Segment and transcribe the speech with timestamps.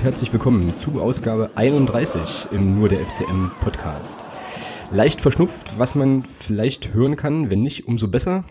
[0.00, 4.24] Und herzlich willkommen zu Ausgabe 31 im Nur der FCM Podcast.
[4.90, 8.44] Leicht verschnupft, was man vielleicht hören kann, wenn nicht, umso besser.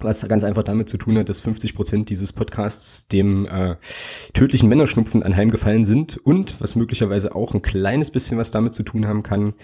[0.00, 3.76] Was ganz einfach damit zu tun hat, dass 50 Prozent dieses Podcasts dem äh,
[4.32, 9.06] tödlichen Männerschnupfen anheimgefallen sind und was möglicherweise auch ein kleines bisschen was damit zu tun
[9.06, 9.54] haben kann,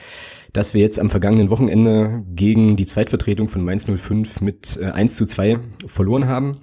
[0.52, 5.16] dass wir jetzt am vergangenen Wochenende gegen die Zweitvertretung von Mainz 05 mit äh, 1
[5.16, 5.58] zu 2
[5.88, 6.60] verloren haben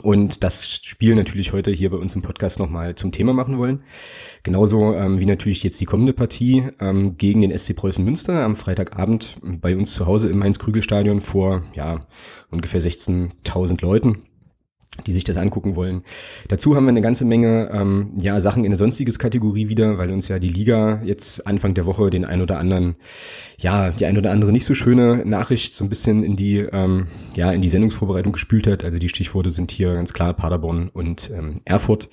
[0.00, 3.82] und das Spiel natürlich heute hier bei uns im Podcast nochmal zum Thema machen wollen.
[4.42, 8.56] Genauso ähm, wie natürlich jetzt die kommende Partie ähm, gegen den SC Preußen Münster am
[8.56, 12.06] Freitagabend bei uns zu Hause im Mainz-Krügel-Stadion vor ja,
[12.50, 14.24] ungefähr 16.000 Leuten
[15.06, 16.02] die sich das angucken wollen.
[16.48, 20.10] Dazu haben wir eine ganze Menge ähm, ja, Sachen in der sonstiges Kategorie wieder, weil
[20.10, 22.96] uns ja die Liga jetzt Anfang der Woche den ein oder anderen,
[23.58, 27.06] ja, die ein oder andere nicht so schöne Nachricht so ein bisschen in die, ähm,
[27.34, 28.84] ja, in die Sendungsvorbereitung gespült hat.
[28.84, 32.10] Also die Stichworte sind hier ganz klar Paderborn und ähm, Erfurt.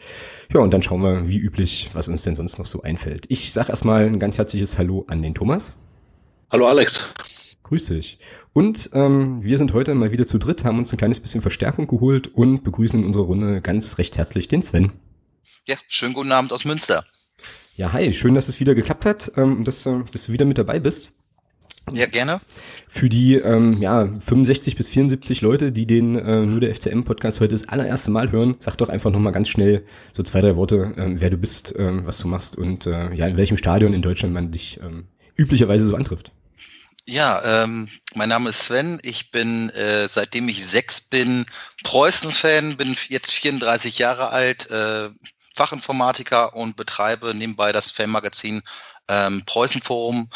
[0.54, 3.26] Ja, und dann schauen wir, wie üblich, was uns denn sonst noch so einfällt.
[3.28, 5.76] Ich sag erstmal ein ganz herzliches Hallo an den Thomas.
[6.52, 7.14] Hallo Alex.
[7.70, 8.18] Grüß dich.
[8.52, 11.86] Und ähm, wir sind heute mal wieder zu dritt, haben uns ein kleines bisschen Verstärkung
[11.86, 14.92] geholt und begrüßen in unserer Runde ganz recht herzlich den Sven.
[15.68, 17.06] Ja, schönen guten Abend aus Münster.
[17.76, 20.58] Ja, hi, schön, dass es wieder geklappt hat ähm, dass, äh, dass du wieder mit
[20.58, 21.12] dabei bist.
[21.94, 22.42] Ja, gerne.
[22.88, 27.54] Für die ähm, ja, 65 bis 74 Leute, die den äh, nur der FCM-Podcast heute
[27.54, 31.22] das allererste Mal hören, sag doch einfach nochmal ganz schnell so zwei, drei Worte, ähm,
[31.22, 34.34] wer du bist, ähm, was du machst und äh, ja, in welchem Stadion in Deutschland
[34.34, 35.06] man dich ähm,
[35.38, 36.32] üblicherweise so antrifft.
[37.10, 39.00] Ja, ähm, mein Name ist Sven.
[39.02, 41.48] Ich bin, äh, seitdem ich sechs bin,
[41.84, 45.10] Preußen-Fan, bin jetzt 34 Jahre alt, äh,
[45.56, 48.62] Fachinformatiker und betreibe nebenbei das Fanmagazin
[49.08, 50.30] ähm, Preußen-Forum.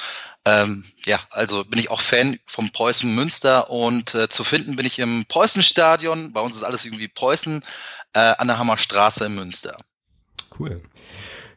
[0.46, 4.88] Ähm, ja, also bin ich auch Fan vom Preußen Münster und äh, zu finden bin
[4.88, 6.34] ich im Preußenstadion.
[6.34, 7.64] Bei uns ist alles irgendwie Preußen
[8.14, 9.78] äh, an der Hammerstraße in Münster.
[10.58, 10.82] Cool.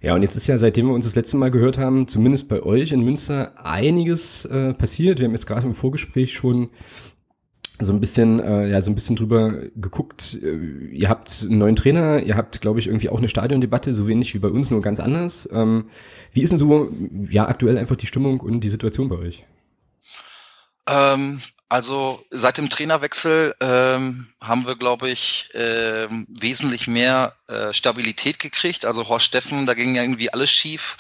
[0.01, 2.63] Ja, und jetzt ist ja, seitdem wir uns das letzte Mal gehört haben, zumindest bei
[2.63, 5.19] euch in Münster einiges äh, passiert.
[5.19, 6.71] Wir haben jetzt gerade im Vorgespräch schon
[7.79, 10.39] so ein bisschen, äh, ja, so ein bisschen drüber geguckt.
[10.43, 14.09] Äh, ihr habt einen neuen Trainer, ihr habt, glaube ich, irgendwie auch eine Stadiondebatte, so
[14.09, 15.49] wenig wie bei uns, nur ganz anders.
[15.53, 15.89] Ähm,
[16.33, 16.91] wie ist denn so,
[17.29, 19.45] ja, aktuell einfach die Stimmung und die Situation bei euch?
[20.89, 28.39] Ähm, also seit dem Trainerwechsel ähm, haben wir, glaube ich, äh, wesentlich mehr äh, Stabilität
[28.39, 28.85] gekriegt.
[28.85, 30.97] Also Horst Steffen, da ging ja irgendwie alles schief.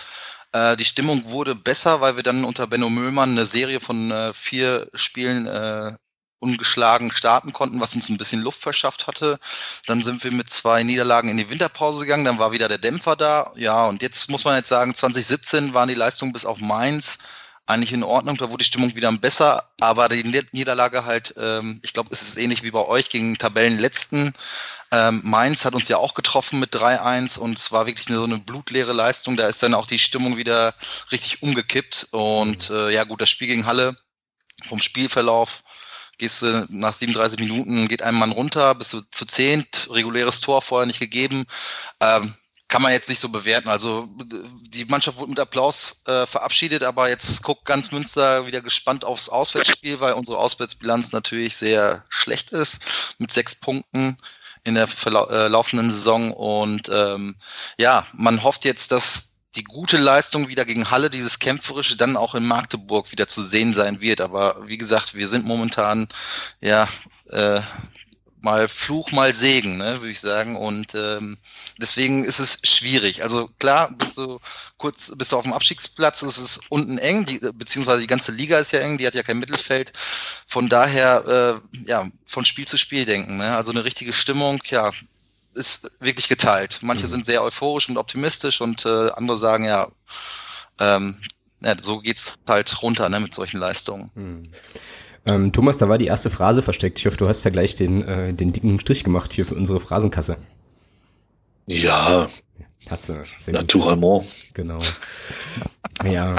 [0.52, 4.34] Äh, die Stimmung wurde besser, weil wir dann unter Benno Möhlmann eine Serie von äh,
[4.34, 5.92] vier Spielen äh,
[6.38, 9.38] ungeschlagen starten konnten, was uns ein bisschen Luft verschafft hatte.
[9.86, 13.16] Dann sind wir mit zwei Niederlagen in die Winterpause gegangen, dann war wieder der Dämpfer
[13.16, 13.52] da.
[13.56, 17.18] Ja, und jetzt muss man jetzt sagen, 2017 waren die Leistungen bis auf Mainz
[17.66, 20.22] eigentlich in Ordnung, da wurde die Stimmung wieder besser, aber die
[20.52, 24.32] Niederlage halt, ähm, ich glaube, es ist ähnlich wie bei euch gegen Tabellenletzten.
[24.92, 28.24] Ähm, Mainz hat uns ja auch getroffen mit 3-1 und es war wirklich eine, so
[28.24, 29.36] eine blutleere Leistung.
[29.36, 30.74] Da ist dann auch die Stimmung wieder
[31.10, 32.08] richtig umgekippt.
[32.12, 33.96] Und äh, ja gut, das Spiel gegen Halle
[34.68, 35.62] vom Spielverlauf
[36.18, 40.62] gehst du nach 37 Minuten, geht ein Mann runter, bist du zu zehnt, reguläres Tor
[40.62, 41.44] vorher nicht gegeben.
[42.00, 42.34] Ähm,
[42.68, 43.68] kann man jetzt nicht so bewerten.
[43.68, 44.08] Also
[44.68, 49.28] die Mannschaft wurde mit Applaus äh, verabschiedet, aber jetzt guckt ganz Münster wieder gespannt aufs
[49.28, 54.16] Auswärtsspiel, weil unsere Auswärtsbilanz natürlich sehr schlecht ist mit sechs Punkten
[54.64, 56.32] in der äh, laufenden Saison.
[56.32, 57.36] Und ähm,
[57.78, 62.34] ja, man hofft jetzt, dass die gute Leistung wieder gegen Halle, dieses kämpferische, dann auch
[62.34, 64.20] in Magdeburg wieder zu sehen sein wird.
[64.20, 66.08] Aber wie gesagt, wir sind momentan
[66.60, 66.88] ja
[67.30, 67.60] äh,
[68.46, 70.54] mal Fluch, mal Segen, ne, würde ich sagen.
[70.54, 71.36] Und ähm,
[71.78, 73.24] deswegen ist es schwierig.
[73.24, 74.38] Also klar, bist du
[74.76, 78.58] kurz, bist du auf dem Abstiegsplatz, ist es unten eng, die, beziehungsweise die ganze Liga
[78.58, 79.92] ist ja eng, die hat ja kein Mittelfeld.
[80.46, 83.36] Von daher, äh, ja, von Spiel zu Spiel denken.
[83.38, 83.56] Ne?
[83.56, 84.92] Also eine richtige Stimmung, ja,
[85.54, 86.78] ist wirklich geteilt.
[86.82, 87.10] Manche mhm.
[87.10, 89.88] sind sehr euphorisch und optimistisch und äh, andere sagen ja,
[90.78, 91.20] ähm,
[91.62, 94.10] ja, so geht's halt runter ne, mit solchen Leistungen.
[94.14, 94.42] Mhm.
[95.26, 96.98] Ähm, Thomas, da war die erste Phrase versteckt.
[96.98, 99.80] Ich hoffe, du hast ja gleich den, äh, den dicken Strich gemacht hier für unsere
[99.80, 100.36] Phrasenkasse.
[101.68, 102.26] Ja.
[102.88, 103.14] Hast du.
[103.52, 104.50] Naturellement.
[104.54, 104.78] Genau.
[106.04, 106.36] Ja.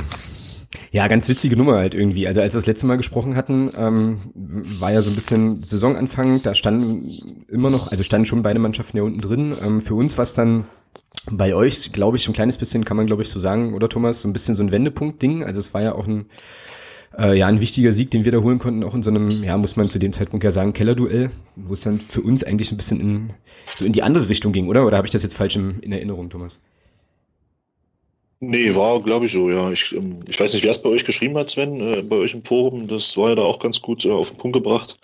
[0.91, 2.27] Ja, ganz witzige Nummer halt irgendwie.
[2.27, 6.41] Also als wir das letzte Mal gesprochen hatten, ähm, war ja so ein bisschen Saisonanfang,
[6.43, 7.05] da standen
[7.49, 9.55] immer noch, also standen schon beide Mannschaften ja unten drin.
[9.65, 10.65] Ähm, für uns war es dann
[11.29, 14.21] bei euch, glaube ich, ein kleines bisschen, kann man glaube ich so sagen, oder Thomas,
[14.21, 15.43] so ein bisschen so ein Wendepunkt-Ding.
[15.43, 16.27] Also es war ja auch ein
[17.17, 19.57] äh, ja, ein wichtiger Sieg, den wir da holen konnten, auch in so einem, ja,
[19.57, 22.77] muss man zu dem Zeitpunkt ja sagen, Kellerduell, wo es dann für uns eigentlich ein
[22.77, 23.33] bisschen in,
[23.75, 24.85] so in die andere Richtung ging, oder?
[24.85, 26.59] Oder habe ich das jetzt falsch in, in Erinnerung, Thomas?
[28.39, 29.71] Nee, war, glaube ich, so, ja.
[29.71, 32.35] Ich, ähm, ich weiß nicht, wer es bei euch geschrieben hat, Sven, äh, bei euch
[32.35, 32.87] im Forum.
[32.87, 34.95] Das war ja da auch ganz gut äh, auf den Punkt gebracht.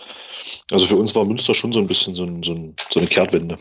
[0.70, 3.10] Also für uns war Münster schon so ein bisschen so, ein, so, ein, so eine
[3.10, 3.56] Kehrtwende.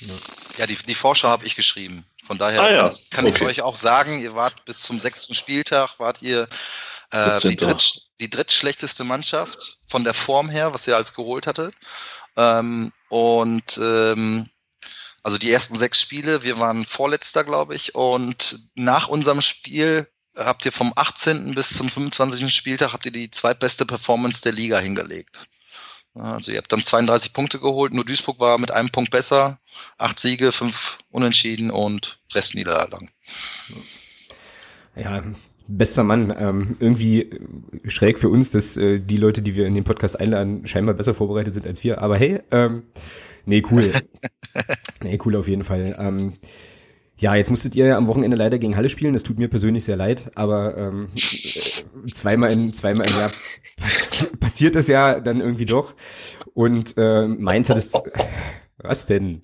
[0.00, 0.14] Ja.
[0.58, 2.04] Ja, die, die Vorschau habe ich geschrieben.
[2.26, 2.82] Von daher Ah, ja.
[2.84, 3.46] kann, kann ich Okay.
[3.46, 6.48] euch auch sagen, ihr wart bis zum sechsten Spieltag, wart ihr
[7.10, 7.50] äh, 17.
[7.50, 11.74] die, dritt, die drittschlechteste Mannschaft von der Form her, was ihr als geholt hattet.
[12.36, 14.48] Ähm, und ähm,
[15.22, 17.94] also die ersten sechs Spiele, wir waren Vorletzter, glaube ich.
[17.94, 21.54] Und nach unserem Spiel habt ihr vom 18.
[21.54, 22.54] bis zum 25.
[22.54, 25.48] Spieltag habt ihr die zweitbeste Performance der Liga hingelegt.
[26.14, 29.60] Also ihr habt dann 32 Punkte geholt, nur Duisburg war mit einem Punkt besser.
[29.98, 33.10] Acht Siege, fünf Unentschieden und Restniederlagen.
[34.96, 35.22] Ja,
[35.68, 36.34] bester Mann.
[36.36, 37.30] Ähm, irgendwie
[37.86, 41.14] schräg für uns, dass äh, die Leute, die wir in den Podcast einladen, scheinbar besser
[41.14, 42.02] vorbereitet sind als wir.
[42.02, 42.84] Aber hey, ähm,
[43.44, 43.92] nee, cool.
[45.02, 45.94] nee, cool auf jeden Fall.
[45.98, 46.32] Ähm,
[47.18, 49.12] ja, jetzt musstet ihr ja am Wochenende leider gegen Halle spielen.
[49.12, 53.30] Das tut mir persönlich sehr leid, aber ähm, äh, zweimal in zweimal im Jahr
[53.76, 55.94] pass passiert das ja dann irgendwie doch.
[56.54, 58.00] Und äh, Mainz hat es.
[58.78, 59.42] Was denn?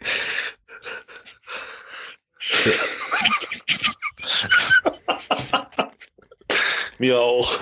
[6.98, 7.50] Mir auch.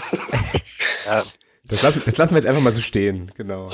[1.07, 1.23] Ja,
[1.65, 3.69] Das lassen, das lassen wir jetzt einfach mal so stehen, genau.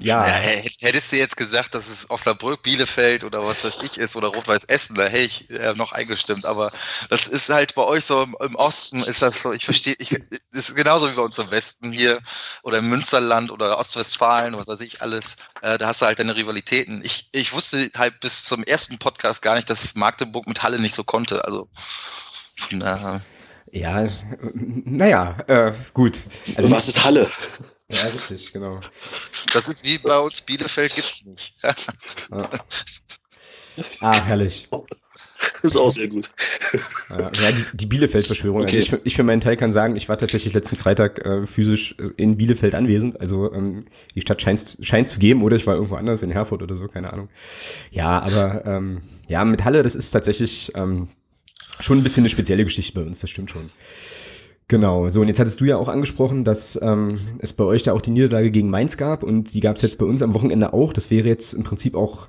[0.00, 4.16] Ja, Ja, hättest du jetzt gesagt, dass es Osnabrück, Bielefeld oder was weiß ich ist
[4.16, 6.44] oder Rot-Weiß Essen, da hätte ich äh, noch eingestimmt.
[6.44, 6.70] Aber
[7.08, 10.10] das ist halt bei euch so im, im Osten ist das so, ich verstehe, ich,
[10.52, 12.20] das ist genauso wie bei uns im Westen hier
[12.62, 15.36] oder im Münsterland oder Ostwestfalen, was weiß ich alles.
[15.62, 17.02] Äh, da hast du halt deine Rivalitäten.
[17.04, 20.94] Ich, ich wusste halt bis zum ersten Podcast gar nicht, dass Magdeburg mit Halle nicht
[20.94, 21.44] so konnte.
[21.44, 21.68] Also
[22.56, 23.20] von daher.
[23.72, 24.06] ja,
[24.52, 26.18] naja, äh, gut.
[26.56, 27.28] Also, Was ist Halle?
[27.90, 28.80] ja, richtig, genau.
[29.52, 31.54] Das ist wie bei uns Bielefeld gibt's nicht.
[34.00, 34.68] Ah, herrlich.
[35.62, 36.30] Ist auch sehr gut.
[37.10, 38.62] Ja, ja, die, die Bielefeld-Verschwörung.
[38.62, 38.76] Okay.
[38.76, 41.94] Also ich, ich für meinen Teil kann sagen, ich war tatsächlich letzten Freitag äh, physisch
[42.16, 43.20] in Bielefeld anwesend.
[43.20, 46.62] Also ähm, die Stadt scheint scheint zu geben oder ich war irgendwo anders in Herford
[46.62, 47.28] oder so, keine Ahnung.
[47.90, 51.08] Ja, aber ähm, ja, mit Halle, das ist tatsächlich ähm,
[51.80, 53.70] schon ein bisschen eine spezielle Geschichte bei uns, das stimmt schon.
[54.68, 57.92] Genau, so und jetzt hattest du ja auch angesprochen, dass ähm, es bei euch da
[57.92, 60.72] auch die Niederlage gegen Mainz gab und die gab es jetzt bei uns am Wochenende
[60.72, 60.92] auch.
[60.92, 62.28] Das wäre jetzt im Prinzip auch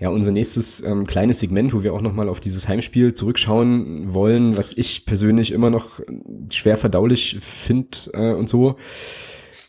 [0.00, 4.56] ja unser nächstes ähm, kleines Segment, wo wir auch nochmal auf dieses Heimspiel zurückschauen wollen,
[4.56, 6.00] was ich persönlich immer noch
[6.52, 8.76] schwer verdaulich finde äh, und so.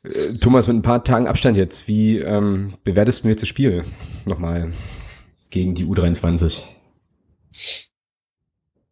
[0.04, 0.10] Äh,
[0.42, 3.83] Thomas, mit ein paar Tagen Abstand jetzt, wie ähm, bewertest du jetzt das Spiel
[4.25, 4.71] nochmal
[5.51, 6.62] gegen die U23?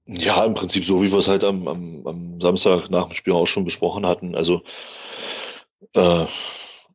[0.07, 3.33] Ja, im Prinzip so, wie wir es halt am, am, am Samstag nach dem Spiel
[3.33, 4.36] auch schon besprochen hatten.
[4.36, 4.62] Also
[5.94, 6.25] äh,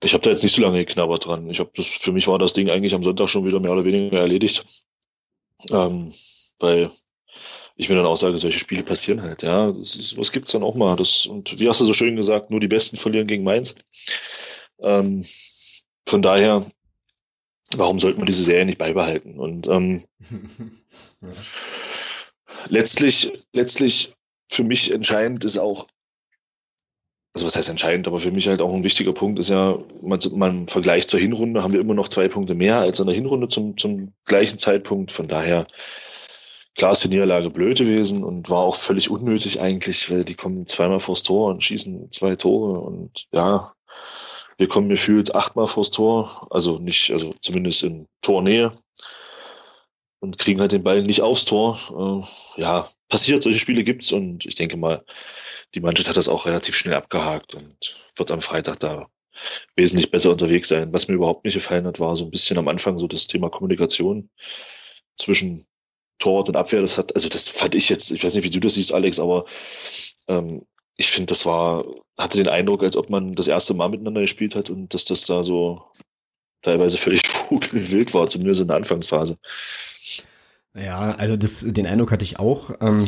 [0.02, 1.48] ich habe da jetzt nicht so lange geknabbert dran.
[1.50, 3.84] Ich habe das für mich war das Ding eigentlich am Sonntag schon wieder mehr oder
[3.84, 4.64] weniger erledigt,
[5.70, 6.10] ähm,
[6.58, 6.90] weil
[7.76, 9.42] ich mir dann auch sage, solche Spiele passieren halt.
[9.42, 10.96] Ja, ist, was gibt's dann auch mal?
[10.96, 13.74] Das und wie hast du so schön gesagt, nur die Besten verlieren gegen Mainz.
[14.80, 15.22] Ähm,
[16.06, 16.64] von daher,
[17.76, 19.38] warum sollte man diese Serie nicht beibehalten?
[19.38, 20.02] Und ähm,
[22.68, 24.12] letztlich, letztlich
[24.50, 25.86] für mich entscheidend ist auch,
[27.34, 30.20] also was heißt entscheidend, aber für mich halt auch ein wichtiger Punkt ist ja, man,
[30.34, 33.48] man Vergleich zur Hinrunde haben wir immer noch zwei Punkte mehr als in der Hinrunde
[33.48, 35.10] zum, zum gleichen Zeitpunkt.
[35.10, 35.66] Von daher,
[36.76, 40.66] klar ist die Niederlage blöd gewesen und war auch völlig unnötig eigentlich, weil die kommen
[40.66, 43.72] zweimal vors Tor und schießen zwei Tore und ja,
[44.58, 48.70] wir kommen gefühlt achtmal vors Tor, also nicht, also zumindest in Tornähe
[50.22, 51.76] und kriegen halt den Ball nicht aufs Tor.
[52.56, 55.04] Äh, ja, passiert, solche Spiele gibt's und ich denke mal,
[55.74, 59.08] die Mannschaft hat das auch relativ schnell abgehakt und wird am Freitag da
[59.74, 60.94] wesentlich besser unterwegs sein.
[60.94, 63.50] Was mir überhaupt nicht gefallen hat, war so ein bisschen am Anfang so das Thema
[63.50, 64.30] Kommunikation
[65.16, 65.64] zwischen
[66.20, 66.82] Torwart und Abwehr.
[66.82, 69.18] Das hat, also das fand ich jetzt, ich weiß nicht, wie du das siehst, Alex,
[69.18, 69.44] aber
[70.28, 70.64] ähm,
[70.96, 71.84] ich finde, das war,
[72.16, 75.24] hatte den Eindruck, als ob man das erste Mal miteinander gespielt hat und dass das
[75.24, 75.82] da so
[76.60, 77.22] teilweise völlig
[77.52, 79.36] vogelwild war, zumindest in der Anfangsphase.
[80.74, 82.70] Ja, also das, den Eindruck hatte ich auch.
[82.80, 83.04] Ähm,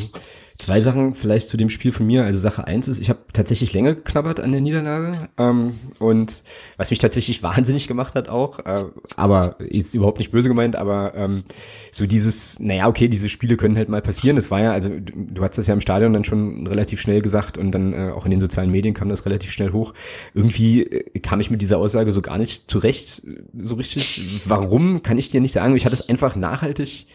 [0.58, 2.24] zwei Sachen vielleicht zu dem Spiel von mir.
[2.24, 6.44] Also Sache eins ist, ich habe tatsächlich länger geknabbert an der Niederlage ähm, und
[6.76, 8.84] was mich tatsächlich wahnsinnig gemacht hat auch, äh,
[9.16, 11.44] aber ist überhaupt nicht böse gemeint, aber ähm,
[11.90, 14.36] so dieses, naja, okay, diese Spiele können halt mal passieren.
[14.36, 17.22] Das war ja, also du, du hast das ja im Stadion dann schon relativ schnell
[17.22, 19.94] gesagt und dann äh, auch in den sozialen Medien kam das relativ schnell hoch.
[20.34, 24.42] Irgendwie äh, kam ich mit dieser Aussage so gar nicht zurecht, äh, so richtig.
[24.46, 25.74] Warum, kann ich dir nicht sagen.
[25.76, 27.06] Ich hatte es einfach nachhaltig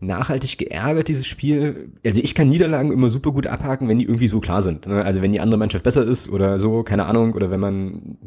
[0.00, 1.92] nachhaltig geärgert, dieses Spiel.
[2.04, 4.86] Also ich kann Niederlagen immer super gut abhaken, wenn die irgendwie so klar sind.
[4.86, 5.04] ne?
[5.04, 8.18] Also wenn die andere Mannschaft besser ist oder so, keine Ahnung, oder wenn man,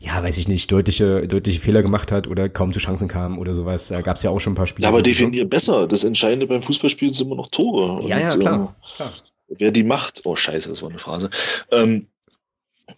[0.00, 3.52] ja, weiß ich nicht, deutliche, deutliche Fehler gemacht hat oder kaum zu Chancen kam oder
[3.54, 3.88] sowas.
[3.88, 4.84] Da gab es ja auch schon ein paar Spiele.
[4.84, 5.86] Ja, aber die so- definier besser.
[5.86, 8.06] Das Entscheidende beim Fußballspielen sind immer noch Tore.
[8.08, 8.76] Ja, ja, Und, klar.
[8.82, 9.12] äh, klar.
[9.58, 11.30] wer die macht, oh scheiße, das war eine Phrase.
[11.70, 12.06] Ähm,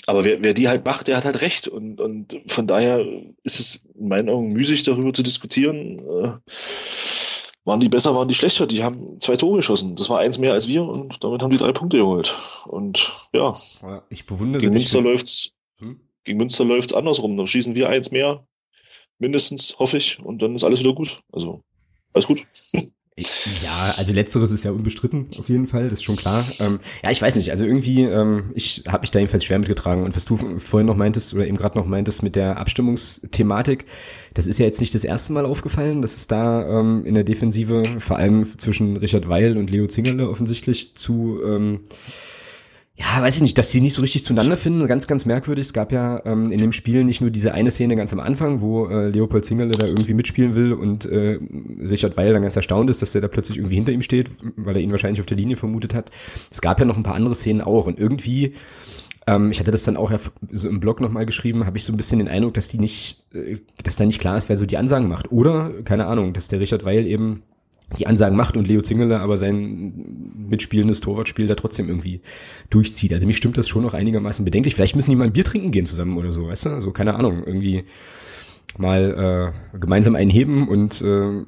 [0.07, 1.67] aber wer, wer die halt macht, der hat halt recht.
[1.67, 3.01] Und, und von daher
[3.43, 5.99] ist es in meinen Augen müßig, darüber zu diskutieren.
[6.01, 6.33] Äh,
[7.65, 8.67] waren die besser, waren die schlechter.
[8.67, 9.97] Die haben zwei Tore geschossen.
[9.97, 12.37] Das war eins mehr als wir und damit haben die drei Punkte geholt.
[12.67, 13.55] Und ja,
[14.09, 16.01] ich bewundere gegen Münster läuft's, hm?
[16.25, 17.37] gegen Münster läuft's andersrum.
[17.37, 18.47] Dann schießen wir eins mehr,
[19.19, 21.23] mindestens, hoffe ich, und dann ist alles wieder gut.
[21.33, 21.63] Also,
[22.13, 22.47] alles gut.
[23.63, 26.45] Ja, also letzteres ist ja unbestritten, auf jeden Fall, das ist schon klar.
[26.61, 30.05] Ähm, ja, ich weiß nicht, also irgendwie, ähm, ich habe mich da jedenfalls schwer mitgetragen.
[30.05, 33.87] Und was du vorhin noch meintest oder eben gerade noch meintest mit der Abstimmungsthematik,
[34.35, 37.25] das ist ja jetzt nicht das erste Mal aufgefallen, dass es da ähm, in der
[37.25, 41.81] Defensive, vor allem zwischen Richard Weil und Leo Zingerle offensichtlich zu ähm,
[43.01, 45.67] ja, weiß ich nicht, dass die nicht so richtig zueinander finden, ganz, ganz merkwürdig.
[45.67, 48.61] Es gab ja ähm, in dem Spiel nicht nur diese eine Szene ganz am Anfang,
[48.61, 51.39] wo äh, Leopold Zingerle da irgendwie mitspielen will und äh,
[51.81, 54.77] Richard Weil dann ganz erstaunt ist, dass der da plötzlich irgendwie hinter ihm steht, weil
[54.77, 56.11] er ihn wahrscheinlich auf der Linie vermutet hat.
[56.51, 58.55] Es gab ja noch ein paar andere Szenen auch und irgendwie
[59.29, 60.11] ähm, ich hatte das dann auch
[60.51, 63.19] so im Blog nochmal geschrieben, habe ich so ein bisschen den Eindruck, dass die nicht,
[63.33, 65.31] äh, dass da nicht klar ist, wer so die Ansagen macht.
[65.31, 67.43] Oder, keine Ahnung, dass der Richard Weil eben
[67.97, 72.21] die Ansagen macht und Leo Zingele aber sein mitspielendes Torwartspiel da trotzdem irgendwie
[72.69, 73.13] durchzieht.
[73.13, 74.75] Also mich stimmt das schon noch einigermaßen bedenklich.
[74.75, 76.71] Vielleicht müssen die mal ein Bier trinken gehen zusammen oder so, weißt du?
[76.71, 77.85] Also keine Ahnung, irgendwie
[78.77, 81.45] mal äh, gemeinsam einheben und äh,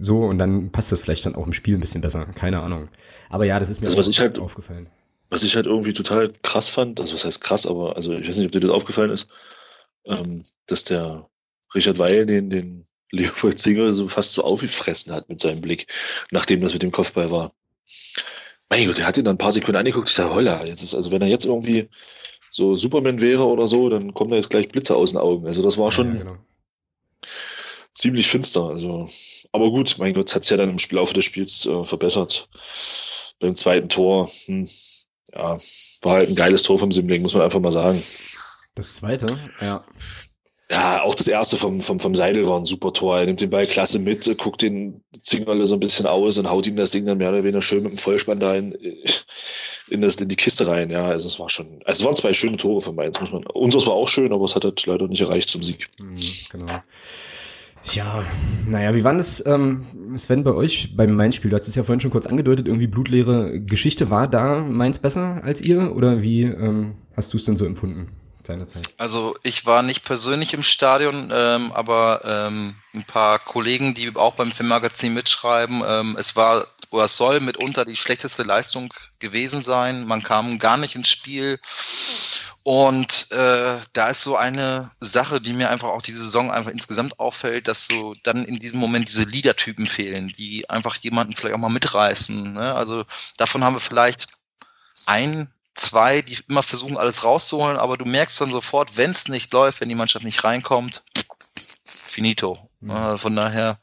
[0.00, 2.26] so und dann passt das vielleicht dann auch im Spiel ein bisschen besser.
[2.26, 2.88] Keine Ahnung.
[3.28, 4.88] Aber ja, das ist mir also, was ich halt, aufgefallen.
[5.30, 8.38] Was ich halt irgendwie total krass fand, also was heißt krass, aber also ich weiß
[8.38, 9.28] nicht, ob dir das aufgefallen ist,
[10.04, 11.28] ähm, dass der
[11.74, 15.86] Richard Weil den, den Leopold Singer so fast so aufgefressen hat mit seinem Blick,
[16.30, 17.52] nachdem das mit dem Kopfball war.
[18.68, 20.08] Mein Gott, der hat ihn dann ein paar Sekunden angeguckt.
[20.08, 21.88] Ich dachte, holla, jetzt ist, also wenn er jetzt irgendwie
[22.50, 25.46] so Superman wäre oder so, dann kommen da jetzt gleich Blitze aus den Augen.
[25.46, 26.38] Also das war schon ja, genau.
[27.92, 28.64] ziemlich finster.
[28.64, 29.06] Also,
[29.52, 32.48] aber gut, mein Gott, hat es ja dann im Laufe des Spiels äh, verbessert.
[33.38, 34.66] Beim zweiten Tor, hm,
[35.32, 35.58] ja,
[36.02, 38.02] war halt ein geiles Tor vom Simling, muss man einfach mal sagen.
[38.74, 39.84] Das zweite, ja.
[40.68, 43.18] Ja, auch das erste vom, vom, vom Seidel war ein super Tor.
[43.18, 46.66] Er nimmt den Ball klasse mit, guckt den Zingerle so ein bisschen aus und haut
[46.66, 48.72] ihm das Ding dann mehr oder weniger schön mit dem Vollspann da in,
[49.88, 50.90] in, das, in die Kiste rein.
[50.90, 53.46] Ja, also es war schon, also es waren zwei schöne Tore von Mainz, muss man.
[53.46, 55.88] Unseres war auch schön, aber es hat halt leider nicht erreicht zum Sieg.
[56.00, 56.16] Mhm,
[56.50, 56.66] genau.
[57.92, 58.24] Ja,
[58.68, 61.52] naja, wie war das, ähm, Sven, bei euch beim Mainz-Spiel?
[61.52, 64.10] Du hast es ja vorhin schon kurz angedeutet, irgendwie blutleere Geschichte.
[64.10, 68.08] War da Mainz besser als ihr oder wie ähm, hast du es denn so empfunden?
[68.46, 68.88] Seinerzeit?
[68.96, 74.34] Also ich war nicht persönlich im Stadion, ähm, aber ähm, ein paar Kollegen, die auch
[74.34, 80.06] beim Filmmagazin mitschreiben, ähm, es war oder es soll mitunter die schlechteste Leistung gewesen sein.
[80.06, 81.58] Man kam gar nicht ins Spiel.
[82.62, 87.20] Und äh, da ist so eine Sache, die mir einfach auch diese Saison einfach insgesamt
[87.20, 91.60] auffällt, dass so dann in diesem Moment diese Leader-Typen fehlen, die einfach jemanden vielleicht auch
[91.60, 92.54] mal mitreißen.
[92.54, 92.74] Ne?
[92.74, 93.04] Also
[93.36, 94.26] davon haben wir vielleicht
[95.06, 99.52] ein zwei, die immer versuchen, alles rauszuholen, aber du merkst dann sofort, wenn es nicht
[99.52, 101.02] läuft, wenn die Mannschaft nicht reinkommt,
[101.84, 102.58] finito.
[102.80, 102.90] Mhm.
[102.90, 103.78] Also von daher,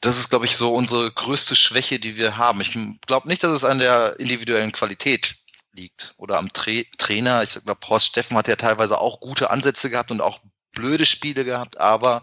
[0.00, 2.60] das ist, glaube ich, so unsere größte Schwäche, die wir haben.
[2.60, 5.36] Ich glaube nicht, dass es an der individuellen Qualität
[5.72, 7.42] liegt oder am Tra Trainer.
[7.42, 10.40] Ich glaube, Horst Steffen hat ja teilweise auch gute Ansätze gehabt und auch
[10.72, 12.22] blöde Spiele gehabt, aber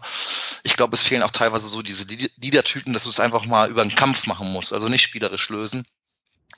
[0.62, 3.82] ich glaube, es fehlen auch teilweise so diese Leader-Typen, dass du es einfach mal über
[3.82, 5.86] einen Kampf machen musst, also nicht spielerisch lösen.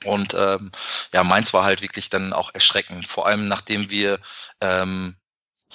[0.05, 0.71] Und ähm,
[1.13, 4.19] ja, Mainz war halt wirklich dann auch erschreckend, vor allem nachdem wir
[4.59, 5.15] ähm,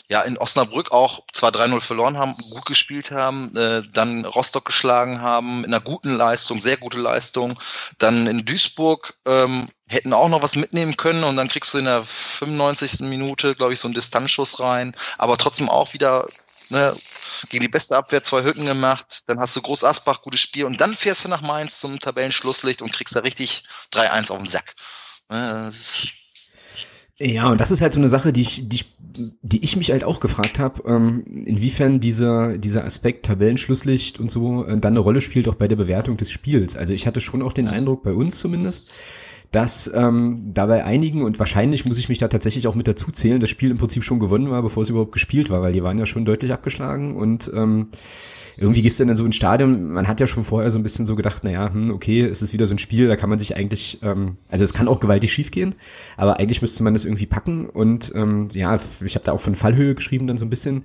[0.09, 5.21] ja in Osnabrück auch zwar 3-0 verloren haben, gut gespielt haben, äh, dann Rostock geschlagen
[5.21, 7.59] haben, in einer guten Leistung, sehr gute Leistung,
[7.99, 11.85] dann in Duisburg ähm, hätten auch noch was mitnehmen können und dann kriegst du in
[11.85, 13.01] der 95.
[13.01, 16.27] Minute, glaube ich, so einen Distanzschuss rein, aber trotzdem auch wieder
[16.71, 16.95] ne,
[17.51, 20.81] gegen die beste Abwehr zwei Hütten gemacht, dann hast du Groß Asbach, gutes Spiel und
[20.81, 24.75] dann fährst du nach Mainz zum Tabellenschlusslicht und kriegst da richtig 3-1 auf den Sack.
[25.29, 25.71] Ne,
[27.19, 28.85] ja, und das ist halt so eine Sache, die ich, die ich,
[29.41, 34.67] die ich mich halt auch gefragt habe, ähm, inwiefern dieser, dieser Aspekt Tabellenschlusslicht und so
[34.67, 36.77] äh, dann eine Rolle spielt auch bei der Bewertung des Spiels.
[36.77, 38.95] Also ich hatte schon auch den Eindruck, bei uns zumindest,
[39.57, 43.11] dass ähm, da bei einigen, und wahrscheinlich muss ich mich da tatsächlich auch mit dazu
[43.11, 45.83] zählen, das Spiel im Prinzip schon gewonnen war, bevor es überhaupt gespielt war, weil die
[45.83, 47.89] waren ja schon deutlich abgeschlagen und ähm,
[48.59, 51.07] irgendwie gehst du dann so ins Stadion, man hat ja schon vorher so ein bisschen
[51.07, 53.57] so gedacht, naja, hm, okay, es ist wieder so ein Spiel, da kann man sich
[53.57, 55.75] eigentlich, ähm, also es kann auch gewaltig schiefgehen,
[56.19, 59.55] aber eigentlich müsste man das irgendwie packen und ähm, ja, ich habe da auch von
[59.55, 60.85] Fallhöhe geschrieben dann so ein bisschen.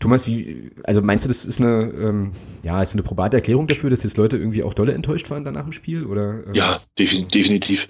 [0.00, 2.32] Thomas, wie, also meinst du, das ist eine, ähm,
[2.64, 5.66] ja, ist eine probate Erklärung dafür, dass jetzt Leute irgendwie auch dolle enttäuscht waren danach
[5.66, 6.46] im Spiel oder?
[6.46, 6.54] Ähm?
[6.54, 7.88] Ja, definitiv.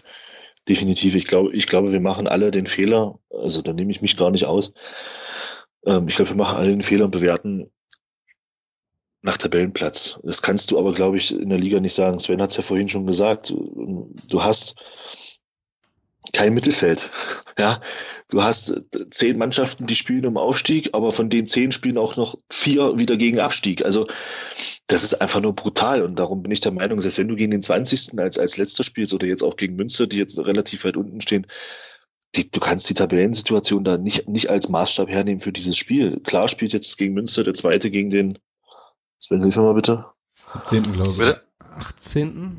[0.68, 1.14] Definitiv.
[1.14, 4.30] Ich glaube, ich glaube, wir machen alle den Fehler, also da nehme ich mich gar
[4.30, 4.72] nicht aus.
[5.86, 7.70] Ähm, ich glaube, wir machen alle den Fehler und bewerten
[9.22, 10.20] nach Tabellenplatz.
[10.24, 12.18] Das kannst du aber, glaube ich, in der Liga nicht sagen.
[12.18, 13.50] Sven hat es ja vorhin schon gesagt.
[13.50, 15.29] Du hast
[16.32, 17.10] kein Mittelfeld.
[17.58, 17.82] Ja,
[18.30, 22.38] du hast zehn Mannschaften, die spielen um Aufstieg, aber von den zehn spielen auch noch
[22.50, 23.84] vier wieder gegen Abstieg.
[23.84, 24.06] Also
[24.86, 27.50] das ist einfach nur brutal und darum bin ich der Meinung, selbst wenn du gegen
[27.50, 28.18] den 20.
[28.18, 31.46] als, als letzter spielst oder jetzt auch gegen Münster, die jetzt relativ weit unten stehen,
[32.34, 36.18] die, du kannst die Tabellensituation da nicht, nicht als Maßstab hernehmen für dieses Spiel.
[36.20, 38.38] Klar spielt jetzt gegen Münster der zweite gegen den,
[39.18, 40.06] Sven, hilf mir mal bitte.
[40.46, 40.92] 17.
[40.92, 41.49] glaube ich.
[41.72, 42.56] 18.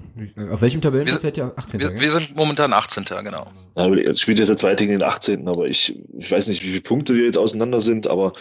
[0.51, 1.53] Auf welchem Tabellenplatz seid ihr?
[1.55, 1.79] 18.
[1.79, 3.05] Wir, wir, sind momentan 18.
[3.23, 3.45] genau.
[3.77, 5.47] Ja, jetzt spielt jetzt der zweite gegen den 18.
[5.47, 8.33] Aber ich, ich weiß nicht, wie viele Punkte wir jetzt auseinander sind, aber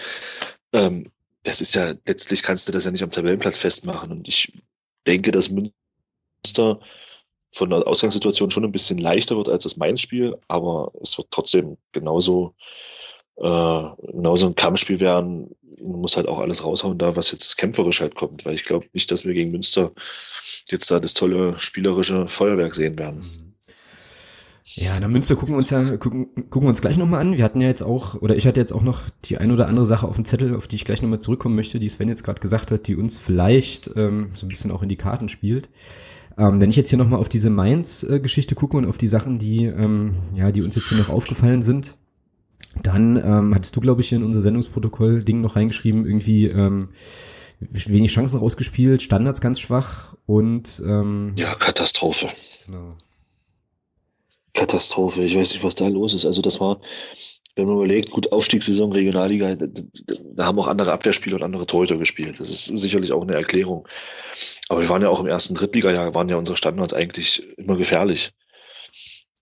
[0.72, 1.10] ähm,
[1.42, 4.10] das ist ja, letztlich kannst du das ja nicht am Tabellenplatz festmachen.
[4.10, 4.52] Und ich
[5.06, 6.80] denke, dass Münster
[7.52, 11.76] von der Ausgangssituation schon ein bisschen leichter wird als das Mainz-Spiel, aber es wird trotzdem
[11.92, 12.54] genauso
[13.40, 13.82] äh,
[14.12, 15.50] genauso ein Kampfspiel werden.
[15.82, 19.10] Muss halt auch alles raushauen, da was jetzt kämpferisch halt kommt, weil ich glaube nicht,
[19.10, 19.92] dass wir gegen Münster
[20.70, 23.20] jetzt da das tolle spielerische Feuerwerk sehen werden.
[24.74, 27.36] Ja, na Münster gucken wir uns ja gucken, gucken wir uns gleich nochmal an.
[27.36, 29.86] Wir hatten ja jetzt auch, oder ich hatte jetzt auch noch die ein oder andere
[29.86, 32.40] Sache auf dem Zettel, auf die ich gleich nochmal zurückkommen möchte, die Sven jetzt gerade
[32.40, 35.70] gesagt hat, die uns vielleicht ähm, so ein bisschen auch in die Karten spielt.
[36.38, 39.64] Ähm, wenn ich jetzt hier nochmal auf diese Mainz-Geschichte gucke und auf die Sachen, die,
[39.64, 41.96] ähm, ja, die uns jetzt hier noch aufgefallen sind,
[42.82, 46.90] dann ähm, hattest du, glaube ich, in unser Sendungsprotokoll-Ding noch reingeschrieben, irgendwie ähm,
[47.60, 52.28] wenig Chancen rausgespielt, Standards ganz schwach und ähm, ja, Katastrophe.
[52.66, 52.90] Genau.
[54.54, 55.22] Katastrophe.
[55.22, 56.26] Ich weiß nicht, was da los ist.
[56.26, 56.80] Also das war,
[57.56, 59.66] wenn man überlegt, gut, Aufstiegssaison, Regionalliga, da,
[60.34, 62.40] da haben auch andere Abwehrspieler und andere Torhüter gespielt.
[62.40, 63.86] Das ist sicherlich auch eine Erklärung.
[64.68, 68.32] Aber wir waren ja auch im ersten Drittliga-Jahr, waren ja unsere Standards eigentlich immer gefährlich.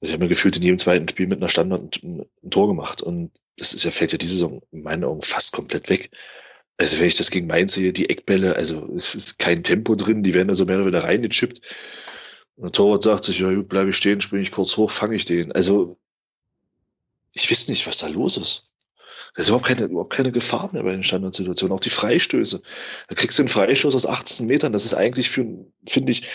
[0.00, 2.68] Also ich habe mir gefühlt in jedem zweiten Spiel mit einer Standard ein, ein Tor
[2.68, 3.02] gemacht.
[3.02, 6.10] Und das ist ja, fällt ja diese Saison in meinen Augen fast komplett weg.
[6.76, 10.22] Also wenn ich das gegen Mainz sehe, die Eckbälle, also es ist kein Tempo drin,
[10.22, 11.60] die werden da so mehr oder weniger reingechippt.
[12.56, 15.16] Und der Torwart sagt sich, ja gut, bleibe ich stehen, springe ich kurz hoch, fange
[15.16, 15.50] ich den.
[15.52, 15.98] Also
[17.34, 18.64] ich weiß nicht, was da los ist.
[19.34, 21.76] Da ist überhaupt keine, überhaupt keine Gefahr mehr bei den Standardsituationen.
[21.76, 22.62] Auch die Freistöße.
[23.08, 24.72] Da kriegst du einen Freistoß aus 18 Metern.
[24.72, 25.46] Das ist eigentlich für,
[25.86, 26.28] finde ich,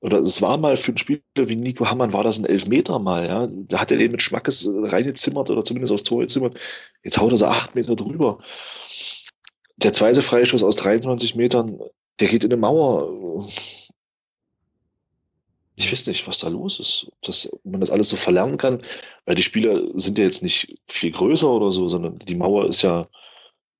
[0.00, 3.26] oder es war mal für einen Spieler wie Nico Hammann, war das ein Elfmeter mal,
[3.26, 3.48] ja.
[3.50, 6.58] Da hat er den mit Schmackes reingezimmert oder zumindest aufs Tor gezimmert.
[7.02, 8.38] Jetzt haut er so acht Meter drüber.
[9.76, 11.80] Der zweite Freischuss aus 23 Metern,
[12.20, 13.42] der geht in eine Mauer.
[15.76, 17.10] Ich weiß nicht, was da los ist.
[17.22, 18.80] Dass man das alles so verlernen kann,
[19.26, 22.82] weil die Spieler sind ja jetzt nicht viel größer oder so, sondern die Mauer ist
[22.82, 23.08] ja,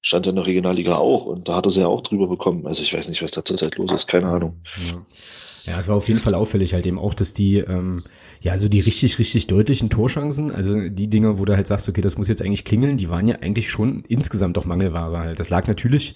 [0.08, 2.66] stand ja in der Regionalliga auch und da hat er sie ja auch drüber bekommen.
[2.66, 4.54] Also ich weiß nicht, was da zurzeit los ist, keine Ahnung.
[4.90, 5.02] Ja.
[5.66, 7.96] Ja, es war auf jeden Fall auffällig halt eben auch, dass die, ähm,
[8.40, 12.00] ja, so die richtig, richtig deutlichen Torchancen, also die Dinge, wo du halt sagst, okay,
[12.00, 15.38] das muss jetzt eigentlich klingeln, die waren ja eigentlich schon insgesamt doch Mangelware halt.
[15.38, 16.14] Das lag natürlich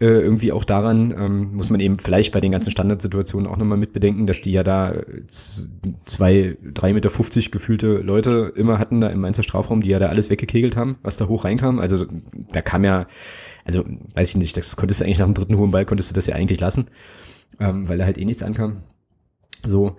[0.00, 3.78] äh, irgendwie auch daran, ähm, muss man eben vielleicht bei den ganzen Standardsituationen auch nochmal
[3.78, 4.94] mitbedenken, dass die ja da
[5.26, 10.08] zwei, drei Meter fünfzig gefühlte Leute immer hatten da im Mainzer Strafraum, die ja da
[10.08, 11.78] alles weggekegelt haben, was da hoch reinkam.
[11.78, 12.06] Also
[12.52, 13.06] da kam ja,
[13.64, 16.14] also weiß ich nicht, das konntest du eigentlich nach dem dritten hohen Ball, konntest du
[16.14, 16.86] das ja eigentlich lassen
[17.60, 18.82] ähm, weil da halt eh nichts ankam.
[19.64, 19.96] So.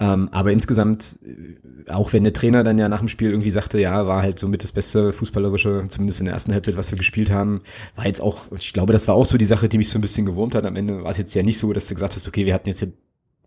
[0.00, 3.80] Ähm, aber insgesamt, äh, auch wenn der Trainer dann ja nach dem Spiel irgendwie sagte,
[3.80, 7.30] ja, war halt somit das beste fußballerische, zumindest in der ersten Halbzeit, was wir gespielt
[7.30, 7.62] haben,
[7.96, 10.02] war jetzt auch, ich glaube, das war auch so die Sache, die mich so ein
[10.02, 10.64] bisschen gewurmt hat.
[10.64, 12.68] Am Ende war es jetzt ja nicht so, dass du gesagt hast, okay, wir hatten
[12.68, 12.92] jetzt hier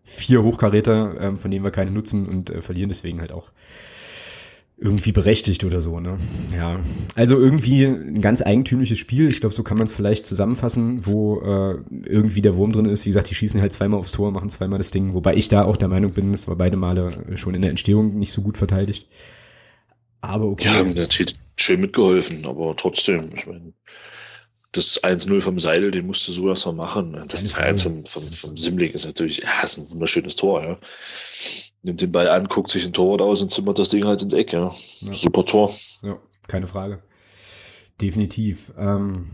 [0.03, 3.51] vier Hochkaräter, ähm, von denen wir keine nutzen und äh, verlieren deswegen halt auch
[4.81, 6.17] irgendwie berechtigt oder so, ne?
[6.55, 6.79] Ja.
[7.13, 9.27] Also irgendwie ein ganz eigentümliches Spiel.
[9.27, 13.05] Ich glaube, so kann man es vielleicht zusammenfassen, wo äh, irgendwie der Wurm drin ist.
[13.05, 15.13] Wie gesagt, die schießen halt zweimal aufs Tor, machen zweimal das Ding.
[15.13, 18.17] Wobei ich da auch der Meinung bin, es war beide Male schon in der Entstehung
[18.17, 19.07] nicht so gut verteidigt.
[20.19, 20.65] Aber okay.
[20.65, 23.73] Ja, haben natürlich schön mitgeholfen, aber trotzdem, ich meine,
[24.71, 27.13] das 1-0 vom Seidel, den musste so erstmal machen.
[27.27, 30.77] Das 2-1 vom, vom, vom Simling ist natürlich, ja, ist ein wunderschönes Tor, ja
[31.83, 34.33] nimmt den Ball an, guckt sich ein Torwart aus und zimmert das Ding halt ins
[34.33, 34.53] Eck.
[34.53, 34.65] Ja.
[34.65, 34.69] ja.
[35.13, 35.71] Super Tor.
[36.03, 36.17] Ja,
[36.47, 37.01] keine Frage.
[37.99, 38.73] Definitiv.
[38.77, 39.27] Ähm,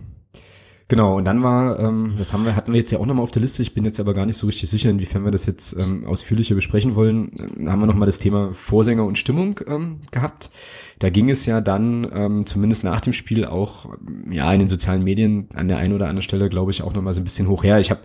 [0.87, 3.31] genau, und dann war, ähm, das haben wir, hatten wir jetzt ja auch nochmal auf
[3.31, 5.79] der Liste, ich bin jetzt aber gar nicht so richtig sicher, inwiefern wir das jetzt
[5.79, 7.31] ähm, ausführlicher besprechen wollen.
[7.57, 10.51] Da haben wir nochmal das Thema Vorsänger und Stimmung ähm, gehabt.
[10.99, 13.85] Da ging es ja dann ähm, zumindest nach dem Spiel auch
[14.29, 17.13] ja in den sozialen Medien an der einen oder anderen Stelle, glaube ich, auch nochmal
[17.13, 17.79] so ein bisschen hoch her.
[17.79, 18.01] Ich habe,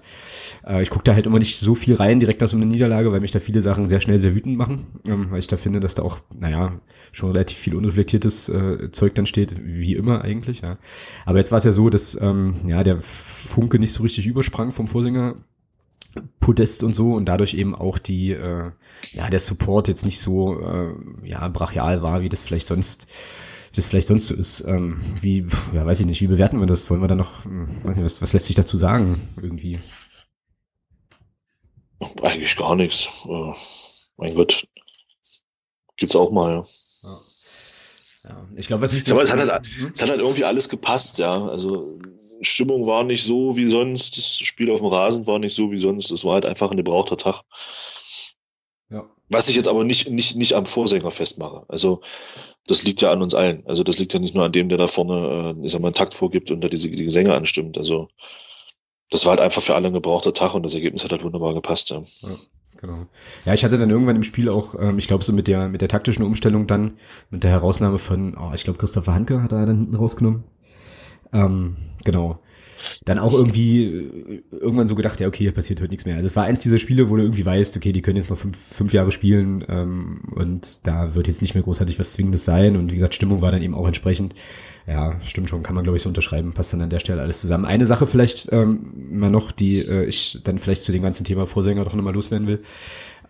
[0.67, 3.11] äh, ich gucke da halt immer nicht so viel rein direkt nach so einer Niederlage,
[3.11, 5.81] weil mich da viele Sachen sehr schnell sehr wütend machen, ähm, weil ich da finde,
[5.81, 6.81] dass da auch, naja,
[7.13, 10.61] schon relativ viel unreflektiertes äh, Zeug dann steht, wie immer eigentlich.
[10.61, 10.77] Ja.
[11.25, 14.73] Aber jetzt war es ja so, dass ähm, ja der Funke nicht so richtig übersprang
[14.73, 15.37] vom Vorsänger
[16.41, 18.71] Podest und so und dadurch eben auch die äh,
[19.13, 20.93] ja der Support jetzt nicht so äh,
[21.25, 23.07] ja brachial war, wie das vielleicht sonst
[23.75, 24.61] das vielleicht sonst so ist.
[24.67, 26.91] Ähm, wie ja weiß ich nicht, wie bewerten wir das?
[26.91, 29.79] Wollen wir da noch hm, weiß nicht, was, was lässt sich dazu sagen irgendwie?
[32.23, 33.27] Eigentlich gar nichts.
[33.29, 33.53] Äh,
[34.17, 34.67] mein Gott,
[35.97, 36.51] gibt's auch mal.
[36.57, 36.63] Ja.
[37.03, 38.31] Ja.
[38.31, 38.49] ja.
[38.57, 39.15] Ich glaube, was mich so.
[39.15, 39.93] Aber es hat, halt, hm?
[39.95, 41.47] es hat halt irgendwie alles gepasst, ja.
[41.47, 41.99] Also
[42.43, 45.79] Stimmung war nicht so wie sonst, das Spiel auf dem Rasen war nicht so wie
[45.79, 46.11] sonst.
[46.11, 47.43] Es war halt einfach ein gebrauchter Tag.
[48.91, 49.09] Ja.
[49.29, 51.65] Was ich jetzt aber nicht, nicht, nicht am Vorsänger festmache.
[51.69, 52.01] Also,
[52.67, 53.67] das liegt ja an uns allen.
[53.67, 55.89] Also, das liegt ja nicht nur an dem, der da vorne, äh, ich sag mal,
[55.89, 57.79] einen Takt vorgibt und da diese, die Gesänge anstimmt.
[57.79, 58.09] Also,
[59.11, 61.55] das war halt einfach für alle ein gebrauchter Tag und das Ergebnis hat halt wunderbar
[61.55, 61.91] gepasst.
[61.91, 61.99] Ja.
[61.99, 62.29] ja
[62.81, 63.07] genau.
[63.45, 65.81] Ja, ich hatte dann irgendwann im Spiel auch, ähm, ich glaube so mit der mit
[65.81, 66.95] der taktischen Umstellung dann,
[67.31, 70.45] mit der Herausnahme von, oh, ich glaube Christopher Hanke hat er dann hinten rausgenommen.
[71.33, 72.41] Ähm, genau
[73.05, 76.17] dann auch irgendwie äh, irgendwann so gedacht, ja, okay, hier passiert heute nichts mehr.
[76.17, 78.37] Also es war eins dieser Spiele, wo du irgendwie weißt, okay, die können jetzt noch
[78.37, 82.77] fünf, fünf Jahre spielen ähm, und da wird jetzt nicht mehr großartig was Zwingendes sein.
[82.77, 84.35] Und wie gesagt, Stimmung war dann eben auch entsprechend.
[84.87, 87.41] Ja, stimmt schon, kann man glaube ich so unterschreiben, passt dann an der Stelle alles
[87.41, 87.65] zusammen.
[87.65, 91.47] Eine Sache vielleicht ähm, mal noch, die äh, ich dann vielleicht zu dem ganzen Thema
[91.47, 92.63] Vorsänger doch nochmal loswerden will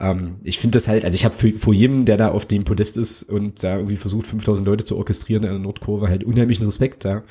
[0.01, 2.97] ähm, ich finde das halt, also ich habe vor jedem, der da auf dem Podest
[2.97, 7.05] ist und da irgendwie versucht, 5000 Leute zu orchestrieren in der Nordkurve, halt unheimlichen Respekt
[7.05, 7.23] da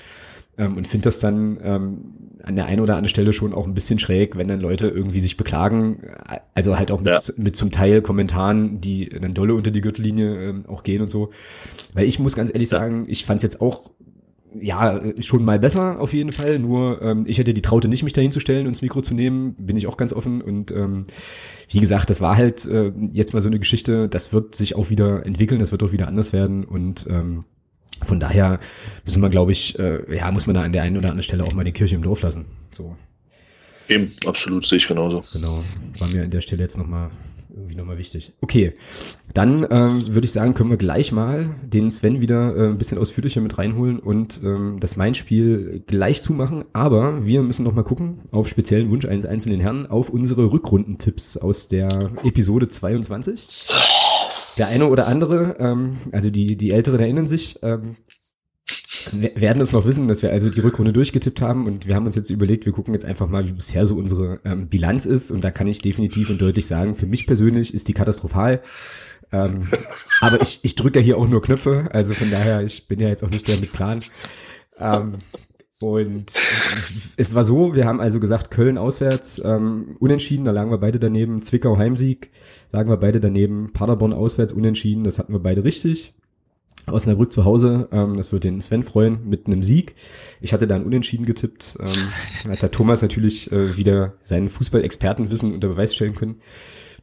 [0.58, 1.98] ähm, und finde das dann ähm,
[2.44, 5.20] an der einen oder anderen Stelle schon auch ein bisschen schräg, wenn dann Leute irgendwie
[5.20, 6.02] sich beklagen,
[6.54, 7.34] also halt auch mit, ja.
[7.38, 11.30] mit zum Teil Kommentaren, die dann dolle unter die Gürtellinie ähm, auch gehen und so.
[11.94, 13.92] Weil ich muss ganz ehrlich sagen, ich fand es jetzt auch
[14.60, 16.60] ja, schon mal besser auf jeden Fall.
[16.60, 19.14] Nur ähm, ich hätte die Traute nicht, mich dahin zu stellen und das Mikro zu
[19.14, 20.42] nehmen, bin ich auch ganz offen.
[20.42, 21.06] Und ähm,
[21.70, 24.90] wie gesagt, das war halt äh, jetzt mal so eine Geschichte, das wird sich auch
[24.90, 26.66] wieder entwickeln, das wird auch wieder anders werden.
[26.66, 27.46] Und ähm,
[28.04, 28.60] von daher
[29.06, 31.44] müssen wir, glaube ich, äh, ja, muss man da an der einen oder anderen Stelle
[31.44, 32.46] auch mal die Kirche im Dorf lassen.
[32.72, 32.96] So.
[33.88, 35.22] Eben, absolut, sehe ich genauso.
[35.34, 35.64] Genau,
[36.00, 37.12] war mir an der Stelle jetzt nochmal
[37.54, 38.32] irgendwie nochmal wichtig.
[38.42, 38.74] Okay,
[39.34, 42.98] dann ähm, würde ich sagen, können wir gleich mal den Sven wieder äh, ein bisschen
[42.98, 46.64] ausführlicher mit reinholen und ähm, das Main-Spiel gleich zumachen.
[46.74, 51.38] Aber wir müssen noch mal gucken, auf speziellen Wunsch eines einzelnen Herrn, auf unsere Rückrundentipps
[51.38, 51.90] aus der
[52.24, 53.48] Episode 22.
[54.58, 57.96] Der eine oder andere, ähm, also die, die Älteren erinnern sich, ähm,
[59.36, 62.16] werden es noch wissen, dass wir also die Rückrunde durchgetippt haben und wir haben uns
[62.16, 65.44] jetzt überlegt, wir gucken jetzt einfach mal, wie bisher so unsere ähm, Bilanz ist und
[65.44, 68.62] da kann ich definitiv und deutlich sagen, für mich persönlich ist die katastrophal.
[69.32, 69.62] Ähm,
[70.22, 73.08] aber ich, ich drücke ja hier auch nur Knöpfe, also von daher, ich bin ja
[73.08, 74.04] jetzt auch nicht der mit Plan.
[74.80, 75.14] Ähm,
[75.82, 76.32] und
[77.18, 81.00] es war so, wir haben also gesagt, Köln auswärts, ähm, unentschieden, da lagen wir beide
[81.00, 82.30] daneben, Zwickau Heimsieg,
[82.72, 86.14] lagen wir beide daneben, Paderborn auswärts, unentschieden, das hatten wir beide richtig.
[86.88, 89.96] Osnabrück zu Hause, ähm, das wird den Sven freuen, mit einem Sieg.
[90.42, 95.54] Ich hatte da ein Unentschieden getippt, ähm, hat der Thomas natürlich äh, wieder seinen Fußball-Expertenwissen
[95.54, 96.42] unter Beweis stellen können.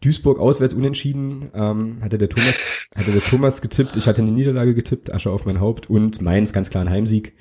[0.01, 4.75] Duisburg auswärts unentschieden, ähm, hatte der Thomas, hatte der Thomas getippt, ich hatte eine Niederlage
[4.75, 7.35] getippt, Asche auf mein Haupt und Mainz ganz klar ein Heimsieg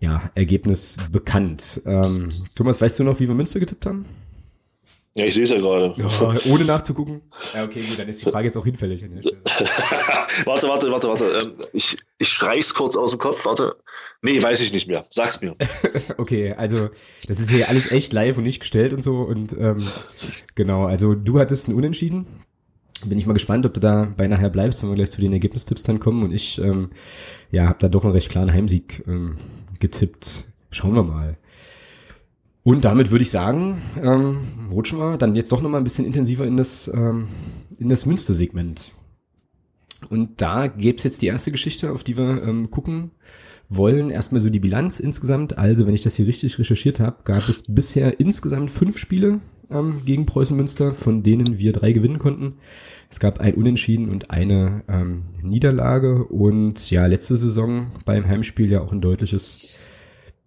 [0.00, 1.82] ja, Ergebnis bekannt.
[1.84, 4.06] Ähm, Thomas, weißt du noch, wie wir Münster getippt haben?
[5.14, 5.92] Ja, ich sehe es ja gerade.
[5.96, 7.22] Ja, ohne nachzugucken.
[7.52, 9.02] Ja, okay, gut, dann ist die Frage jetzt auch hinfällig.
[10.44, 11.24] warte, warte, warte, warte.
[11.24, 13.44] Ähm, ich, ich streich's kurz aus dem Kopf.
[13.44, 13.74] Warte.
[14.22, 15.04] Nee, weiß ich nicht mehr.
[15.10, 15.54] Sag's mir.
[16.18, 16.76] okay, also
[17.26, 19.22] das ist hier alles echt live und nicht gestellt und so.
[19.22, 19.84] Und ähm,
[20.54, 22.26] genau, also du hattest ein Unentschieden.
[23.04, 25.32] Bin ich mal gespannt, ob du da bei nachher bleibst, wenn wir gleich zu den
[25.32, 26.22] Ergebnistipps dann kommen.
[26.22, 26.90] Und ich ähm,
[27.50, 29.38] ja, habe da doch einen recht klaren Heimsieg ähm,
[29.80, 30.46] getippt.
[30.70, 31.36] Schauen wir mal.
[32.62, 36.46] Und damit würde ich sagen, ähm, rutschen wir dann jetzt doch nochmal ein bisschen intensiver
[36.46, 37.28] in das, ähm,
[37.78, 38.92] in das Münster-Segment.
[40.08, 43.12] Und da gäbe es jetzt die erste Geschichte, auf die wir ähm, gucken
[43.68, 44.10] wollen.
[44.10, 45.58] Erstmal so die Bilanz insgesamt.
[45.58, 50.02] Also, wenn ich das hier richtig recherchiert habe, gab es bisher insgesamt fünf Spiele ähm,
[50.04, 52.54] gegen Preußen Münster, von denen wir drei gewinnen konnten.
[53.08, 58.80] Es gab ein Unentschieden und eine ähm, Niederlage und ja, letzte Saison beim Heimspiel ja
[58.80, 59.79] auch ein deutliches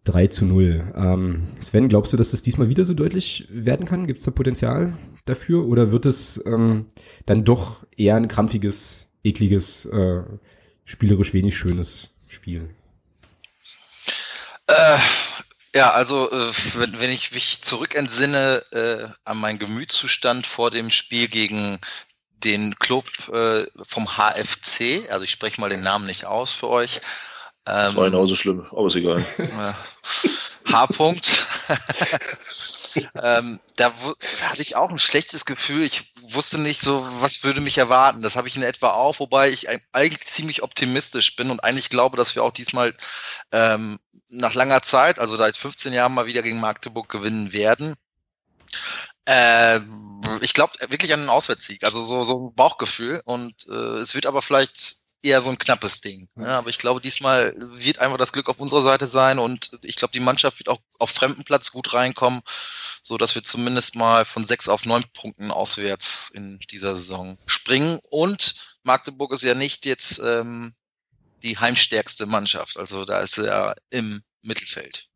[0.06, 0.94] 3 zu 0.
[0.96, 4.08] Ähm, Sven, glaubst du, dass das diesmal wieder so deutlich werden kann?
[4.08, 6.88] Gibt es da Potenzial dafür oder wird es ähm,
[7.26, 10.24] dann doch eher ein krampfiges, ekliges, äh,
[10.86, 12.70] spielerisch wenig schönes Spiel?
[14.68, 14.98] Äh,
[15.74, 21.28] ja, also äh, wenn, wenn ich mich zurückentsinne äh, an meinen Gemütszustand vor dem Spiel
[21.28, 21.80] gegen
[22.44, 27.02] den Club äh, vom HFC, also ich spreche mal den Namen nicht aus für euch.
[27.66, 29.26] Ähm, das war genauso schlimm, aber ist egal.
[30.72, 30.86] H.
[30.86, 31.46] -Punkt.
[33.22, 35.84] ähm, da, da, hatte ich auch ein schlechtes Gefühl.
[35.84, 38.22] Ich wusste nicht so, was würde mich erwarten.
[38.22, 42.18] Das habe ich in etwa auch, wobei ich eigentlich ziemlich optimistisch bin und eigentlich glaube,
[42.18, 42.94] dass wir auch diesmal
[43.52, 44.00] ähm,
[44.30, 47.96] nach langer Zeit, also seit 15 Jahren mal wieder gegen Magdeburg gewinnen werden.
[49.26, 49.80] Äh,
[50.42, 53.22] ich glaube wirklich an einen Auswärtssieg, also so, so ein Bauchgefühl.
[53.26, 56.28] Und äh, es wird aber vielleicht eher so ein knappes Ding.
[56.36, 59.96] Ja, aber ich glaube, diesmal wird einfach das Glück auf unserer Seite sein und ich
[59.96, 62.42] glaube, die Mannschaft wird auch auf Fremdenplatz gut reinkommen,
[63.02, 68.00] so dass wir zumindest mal von sechs auf neun Punkten auswärts in dieser Saison springen
[68.10, 70.74] und Magdeburg ist ja nicht jetzt ähm,
[71.42, 72.78] die heimstärkste Mannschaft.
[72.78, 75.08] Also da ist er im Mittelfeld.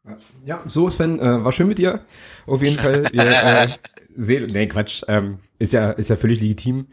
[0.45, 2.05] Ja, so Sven, äh, war schön mit dir.
[2.45, 3.09] Auf jeden Fall.
[3.11, 3.67] Ihr, äh,
[4.15, 6.87] seht, nee, Quatsch, ähm, ist ja ist ja völlig legitim.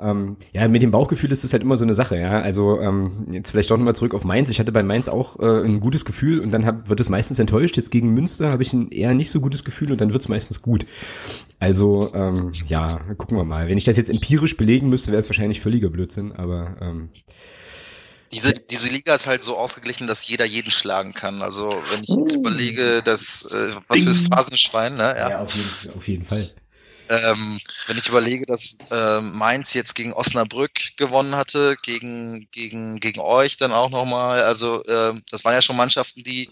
[0.00, 2.40] Ähm, ja, mit dem Bauchgefühl ist das halt immer so eine Sache, ja.
[2.40, 4.50] Also ähm, jetzt vielleicht doch nochmal zurück auf Mainz.
[4.50, 7.38] Ich hatte bei Mainz auch äh, ein gutes Gefühl und dann hab, wird es meistens
[7.38, 7.76] enttäuscht.
[7.76, 10.28] Jetzt gegen Münster habe ich ein eher nicht so gutes Gefühl und dann wird es
[10.28, 10.86] meistens gut.
[11.58, 13.68] Also ähm, ja, gucken wir mal.
[13.68, 17.10] Wenn ich das jetzt empirisch belegen müsste, wäre es wahrscheinlich völliger Blödsinn, aber ähm,
[18.32, 21.42] diese, diese Liga ist halt so ausgeglichen, dass jeder jeden schlagen kann.
[21.42, 25.14] Also wenn ich jetzt überlege, dass äh, was fürs Phasenschwein, ne?
[25.16, 26.42] Ja, ja auf, jeden, auf jeden Fall.
[27.08, 33.20] Ähm, wenn ich überlege, dass äh, Mainz jetzt gegen Osnabrück gewonnen hatte, gegen, gegen, gegen
[33.20, 36.50] euch dann auch nochmal, also äh, das waren ja schon Mannschaften, die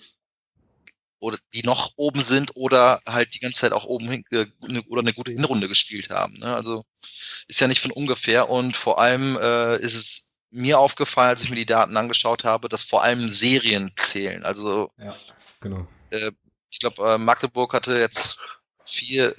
[1.21, 4.47] oder die noch oben sind oder halt die ganze Zeit auch oben hin, äh,
[4.89, 6.39] oder eine gute Hinrunde gespielt haben.
[6.39, 6.55] Ne?
[6.55, 6.85] Also
[7.47, 11.51] ist ja nicht von ungefähr und vor allem äh, ist es mir aufgefallen, als ich
[11.51, 14.45] mir die Daten angeschaut habe, dass vor allem Serien zählen.
[14.45, 15.15] Also ja,
[15.61, 15.87] genau.
[16.11, 16.33] Äh,
[16.71, 18.41] ich glaube, äh, Magdeburg hatte jetzt
[18.85, 19.35] vier,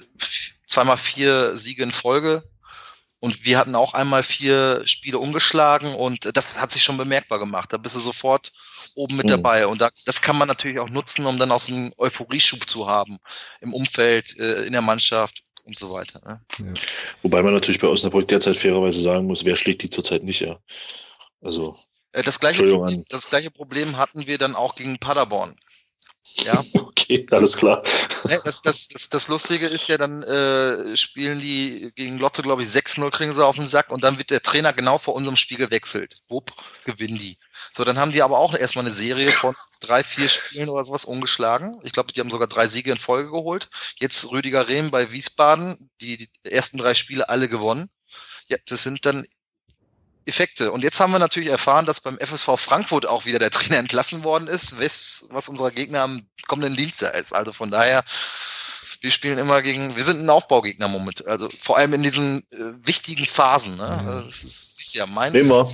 [0.72, 2.42] zweimal vier Siege in Folge.
[3.20, 7.72] Und wir hatten auch einmal vier Spiele umgeschlagen und das hat sich schon bemerkbar gemacht.
[7.72, 8.50] Da bist du sofort
[8.96, 9.30] oben mit mhm.
[9.30, 9.68] dabei.
[9.68, 13.18] Und da, das kann man natürlich auch nutzen, um dann aus einem Euphorieschub zu haben
[13.60, 16.20] im Umfeld, äh, in der Mannschaft und so weiter.
[16.26, 16.40] Ne?
[16.58, 16.82] Ja.
[17.22, 20.58] Wobei man natürlich bei Osnabrück derzeit fairerweise sagen muss, wer schlägt die zurzeit nicht, ja.
[21.40, 21.76] Also.
[22.10, 25.54] Äh, das, gleiche Problem, das gleiche Problem hatten wir dann auch gegen Paderborn.
[26.44, 26.62] Ja.
[27.02, 27.82] Okay, alles klar.
[28.24, 32.68] Das, das, das, das Lustige ist ja, dann äh, spielen die gegen Lotte, glaube ich,
[32.68, 35.58] 6-0 kriegen sie auf den Sack und dann wird der Trainer genau vor unserem Spiel
[35.58, 36.16] gewechselt.
[36.28, 36.52] Wupp,
[36.84, 37.38] gewinnen die.
[37.72, 41.04] So, dann haben die aber auch erstmal eine Serie von drei, vier Spielen oder sowas
[41.04, 41.80] ungeschlagen.
[41.82, 43.68] Ich glaube, die haben sogar drei Siege in Folge geholt.
[43.98, 47.88] Jetzt Rüdiger Rehm bei Wiesbaden, die, die ersten drei Spiele alle gewonnen.
[48.48, 49.26] Ja, das sind dann
[50.26, 50.72] Effekte.
[50.72, 54.24] Und jetzt haben wir natürlich erfahren, dass beim FSV Frankfurt auch wieder der Trainer entlassen
[54.24, 57.34] worden ist, was, was unser Gegner am kommenden Dienstag ist.
[57.34, 58.04] Also von daher,
[59.00, 62.86] wir spielen immer gegen, wir sind ein Aufbaugegner moment, also vor allem in diesen äh,
[62.86, 63.76] wichtigen Phasen.
[63.76, 64.00] Ne?
[64.02, 64.06] Mhm.
[64.06, 65.40] Das ist, ist ja meins.
[65.40, 65.68] Immer.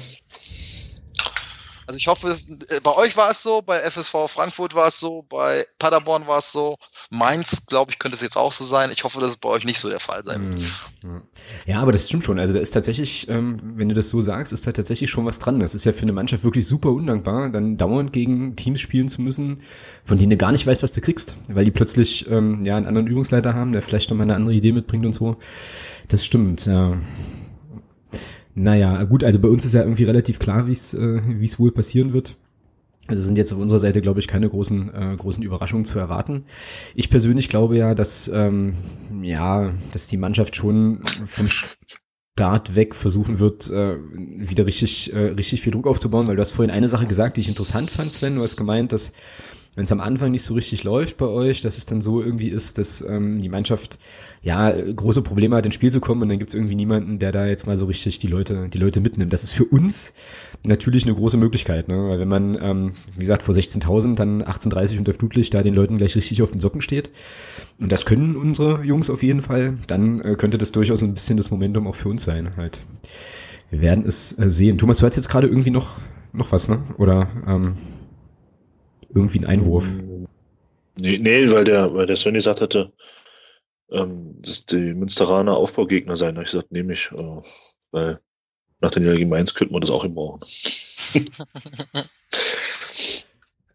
[1.89, 5.01] Also ich hoffe, es, äh, bei euch war es so, bei FSV Frankfurt war es
[5.01, 6.77] so, bei Paderborn war es so.
[7.09, 8.91] Mainz, glaube ich, könnte es jetzt auch so sein.
[8.93, 10.63] Ich hoffe, dass es bei euch nicht so der Fall sein wird.
[11.01, 11.23] Hm,
[11.65, 12.39] ja, aber das stimmt schon.
[12.39, 15.39] Also da ist tatsächlich, ähm, wenn du das so sagst, ist da tatsächlich schon was
[15.39, 15.61] dran.
[15.61, 19.23] Das ist ja für eine Mannschaft wirklich super undankbar, dann dauernd gegen Teams spielen zu
[19.23, 19.63] müssen,
[20.05, 22.87] von denen du gar nicht weißt, was du kriegst, weil die plötzlich ähm, ja einen
[22.87, 25.39] anderen Übungsleiter haben, der vielleicht nochmal eine andere Idee mitbringt und so.
[26.09, 26.99] Das stimmt, ja.
[28.59, 31.71] Naja, gut, also bei uns ist ja irgendwie relativ klar, wie es äh, es wohl
[31.71, 32.37] passieren wird.
[33.07, 36.45] Also sind jetzt auf unserer Seite, glaube ich, keine großen, äh, großen Überraschungen zu erwarten.
[36.95, 38.75] Ich persönlich glaube ja, dass, ähm,
[39.23, 45.63] ja, dass die Mannschaft schon vom Start weg versuchen wird, äh, wieder richtig, äh, richtig
[45.63, 48.35] viel Druck aufzubauen, weil du hast vorhin eine Sache gesagt, die ich interessant fand, Sven.
[48.35, 49.13] Du hast gemeint, dass
[49.79, 52.49] wenn es am Anfang nicht so richtig läuft bei euch, dass es dann so irgendwie
[52.49, 54.01] ist, dass ähm, die Mannschaft
[54.43, 57.31] ja große Probleme hat, ins Spiel zu kommen und dann gibt es irgendwie niemanden, der
[57.31, 59.33] da jetzt mal so richtig die Leute, die Leute mitnimmt.
[59.33, 60.15] Das ist für uns
[60.65, 62.09] natürlich eine große Möglichkeit, ne?
[62.09, 65.97] Weil wenn man, ähm, wie gesagt, vor 16.000 dann 18.30 unter Flutlicht da den Leuten
[65.97, 67.13] gleich richtig auf den Socken steht
[67.79, 71.37] und das können unsere Jungs auf jeden Fall, dann äh, könnte das durchaus ein bisschen
[71.37, 72.85] das Momentum auch für uns sein halt.
[73.71, 74.77] Wir werden es äh, sehen.
[74.77, 76.01] Thomas, du hast jetzt gerade irgendwie noch
[76.33, 76.81] noch was, ne?
[76.99, 77.75] Oder ähm,
[79.15, 79.89] irgendwie ein Einwurf.
[81.01, 82.93] Nee, nee weil der, weil der Sven gesagt hatte,
[83.91, 86.35] ähm, dass die Münsteraner Aufbaugegner sein.
[86.35, 87.41] Da habe ich gesagt, nehme ich, äh,
[87.91, 88.21] weil
[88.81, 90.41] nach den Jahren Mainz könnte man das auch brauchen.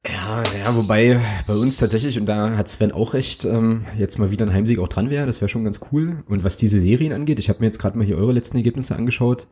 [0.05, 1.17] Ja, ja, wobei
[1.47, 4.79] bei uns tatsächlich, und da hat Sven auch recht, ähm, jetzt mal wieder ein Heimsieg
[4.79, 6.23] auch dran wäre, das wäre schon ganz cool.
[6.27, 8.97] Und was diese Serien angeht, ich habe mir jetzt gerade mal hier eure letzten Ergebnisse
[8.97, 9.47] angeschaut.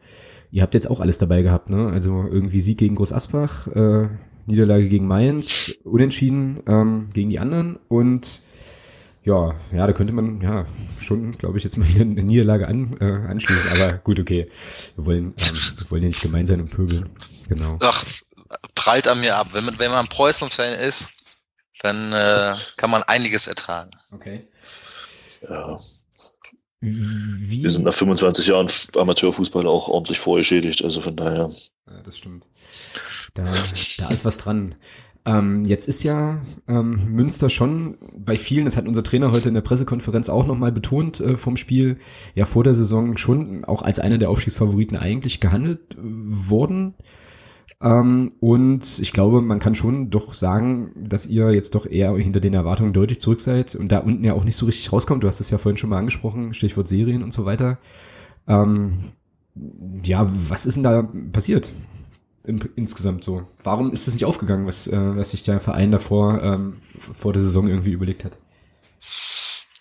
[0.52, 1.88] Ihr habt jetzt auch alles dabei gehabt, ne?
[1.88, 4.10] Also irgendwie Sieg gegen Groß Asbach, äh,
[4.52, 8.42] Niederlage gegen Mainz, unentschieden ähm, gegen die anderen und
[9.24, 10.66] ja, ja, da könnte man ja
[11.00, 13.70] schon, glaube ich, jetzt mal wieder eine Niederlage an, äh, anschließen.
[13.74, 14.50] Aber gut, okay.
[14.96, 17.08] Wir wollen, ähm, wir wollen ja nicht gemein sein und pöbeln.
[17.48, 17.78] Genau.
[17.82, 18.04] Ach,
[18.74, 19.50] prallt an mir ab.
[19.52, 21.14] Wenn man, wenn man Preußen-Fan ist,
[21.82, 23.92] dann äh, kann man einiges ertragen.
[24.12, 24.48] Okay.
[25.48, 25.78] Ja.
[26.80, 27.62] Wie?
[27.62, 31.50] Wir sind nach 25 Jahren Amateurfußball auch ordentlich vorgeschädigt, also von daher.
[31.90, 32.46] Ja, das stimmt.
[33.34, 34.76] Da, da ist was dran.
[35.24, 39.54] Ähm, jetzt ist ja ähm, Münster schon bei vielen, das hat unser Trainer heute in
[39.54, 41.98] der Pressekonferenz auch nochmal betont äh, vom Spiel,
[42.34, 46.96] ja vor der Saison schon auch als einer der Aufstiegsfavoriten eigentlich gehandelt äh, worden.
[47.82, 52.40] Ähm, und ich glaube, man kann schon doch sagen, dass ihr jetzt doch eher hinter
[52.40, 55.24] den Erwartungen deutlich zurück seid und da unten ja auch nicht so richtig rauskommt.
[55.24, 57.78] Du hast es ja vorhin schon mal angesprochen, Stichwort Serien und so weiter.
[58.48, 58.98] Ähm,
[60.04, 61.72] ja, was ist denn da passiert?
[62.46, 63.48] Insgesamt so.
[63.62, 67.42] Warum ist das nicht aufgegangen, was, äh, was sich der Verein davor ähm, vor der
[67.42, 68.38] Saison irgendwie überlegt hat?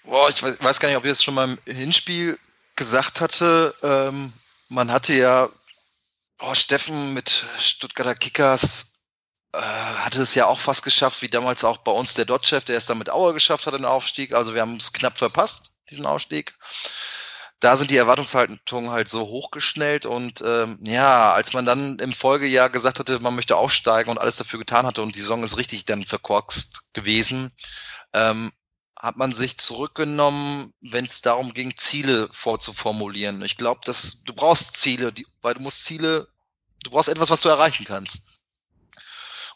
[0.05, 2.39] Boah, ich weiß, weiß gar nicht, ob ich es schon mal im Hinspiel
[2.77, 3.75] gesagt hatte.
[3.83, 4.33] Ähm,
[4.69, 5.49] man hatte ja
[6.41, 8.91] oh, Steffen mit Stuttgarter Kickers
[9.53, 12.77] äh, hatte es ja auch fast geschafft, wie damals auch bei uns der Dotchef, der
[12.77, 14.33] es dann mit Auer geschafft hat, den Aufstieg.
[14.33, 16.55] Also wir haben es knapp verpasst, diesen Aufstieg.
[17.61, 22.71] Da sind die Erwartungshaltungen halt so hochgeschnellt und ähm, ja, als man dann im Folgejahr
[22.71, 25.85] gesagt hatte, man möchte aufsteigen und alles dafür getan hatte und die Saison ist richtig
[25.85, 27.51] dann verkorkst gewesen,
[28.15, 28.51] ähm,
[28.97, 33.43] hat man sich zurückgenommen, wenn es darum ging, Ziele vorzuformulieren.
[33.43, 36.29] Ich glaube, dass du brauchst Ziele, die, weil du musst Ziele,
[36.83, 38.40] du brauchst etwas, was du erreichen kannst.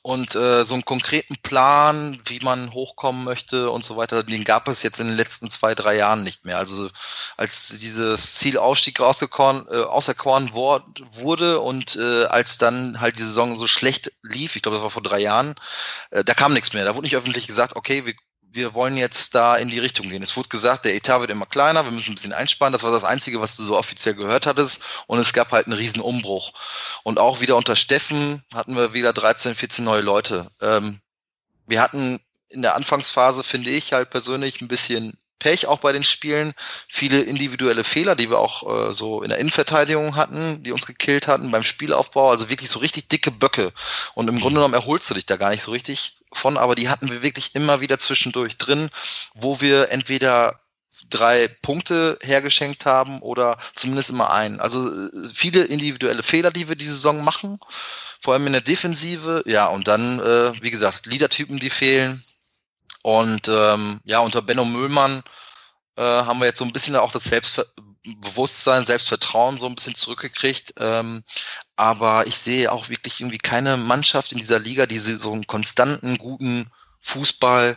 [0.06, 4.68] Und äh, so einen konkreten Plan, wie man hochkommen möchte und so weiter, den gab
[4.68, 6.58] es jetzt in den letzten zwei, drei Jahren nicht mehr.
[6.58, 6.90] Also
[7.38, 13.66] als dieses Zielausstieg rausgekorn, äh, auserkoren wurde und äh, als dann halt die Saison so
[13.66, 15.54] schlecht lief, ich glaube, das war vor drei Jahren,
[16.10, 16.84] äh, da kam nichts mehr.
[16.84, 18.14] Da wurde nicht öffentlich gesagt, okay, wir
[18.54, 20.22] wir wollen jetzt da in die Richtung gehen.
[20.22, 22.72] Es wurde gesagt, der Etat wird immer kleiner, wir müssen ein bisschen einsparen.
[22.72, 24.82] Das war das Einzige, was du so offiziell gehört hattest.
[25.06, 26.52] Und es gab halt einen riesen Umbruch.
[27.02, 30.50] Und auch wieder unter Steffen hatten wir wieder 13, 14 neue Leute.
[30.60, 31.00] Ähm,
[31.66, 36.04] wir hatten in der Anfangsphase, finde ich halt persönlich, ein bisschen Pech auch bei den
[36.04, 36.54] Spielen.
[36.88, 41.28] Viele individuelle Fehler, die wir auch äh, so in der Innenverteidigung hatten, die uns gekillt
[41.28, 42.30] hatten beim Spielaufbau.
[42.30, 43.72] Also wirklich so richtig dicke Böcke.
[44.14, 46.88] Und im Grunde genommen erholst du dich da gar nicht so richtig von, aber die
[46.88, 48.90] hatten wir wirklich immer wieder zwischendurch drin,
[49.34, 50.60] wo wir entweder
[51.10, 54.60] drei Punkte hergeschenkt haben oder zumindest immer einen.
[54.60, 57.58] Also äh, viele individuelle Fehler, die wir diese Saison machen,
[58.20, 59.42] vor allem in der Defensive.
[59.46, 62.20] Ja, und dann, äh, wie gesagt, Leadertypen, die fehlen.
[63.04, 65.22] Und ähm, ja, unter Benno Müllmann
[65.98, 70.72] äh, haben wir jetzt so ein bisschen auch das Selbstbewusstsein, Selbstvertrauen so ein bisschen zurückgekriegt.
[70.78, 71.22] Ähm,
[71.76, 76.16] aber ich sehe auch wirklich irgendwie keine Mannschaft in dieser Liga, die so einen konstanten,
[76.16, 76.70] guten
[77.02, 77.76] Fußball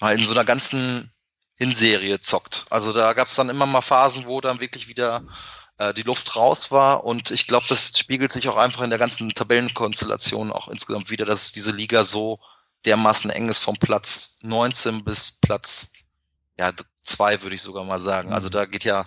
[0.00, 1.10] mal in so einer ganzen
[1.56, 2.66] Hinserie zockt.
[2.68, 5.24] Also da gab es dann immer mal Phasen, wo dann wirklich wieder
[5.78, 7.04] äh, die Luft raus war.
[7.04, 11.24] Und ich glaube, das spiegelt sich auch einfach in der ganzen Tabellenkonstellation auch insgesamt wieder,
[11.24, 12.40] dass diese Liga so
[12.86, 15.90] dermaßen eng ist vom Platz 19 bis Platz
[16.58, 18.32] ja, zwei, würde ich sogar mal sagen.
[18.32, 18.52] Also mhm.
[18.52, 19.04] da geht ja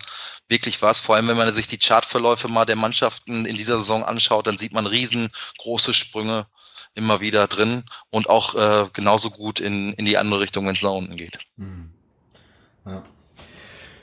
[0.48, 1.00] wirklich was.
[1.00, 4.58] Vor allem, wenn man sich die Chartverläufe mal der Mannschaften in dieser Saison anschaut, dann
[4.58, 6.46] sieht man riesengroße Sprünge
[6.94, 10.82] immer wieder drin und auch äh, genauso gut in, in die andere Richtung, wenn es
[10.82, 11.38] nach unten geht.
[11.56, 11.90] Mhm.
[12.86, 13.02] Ja.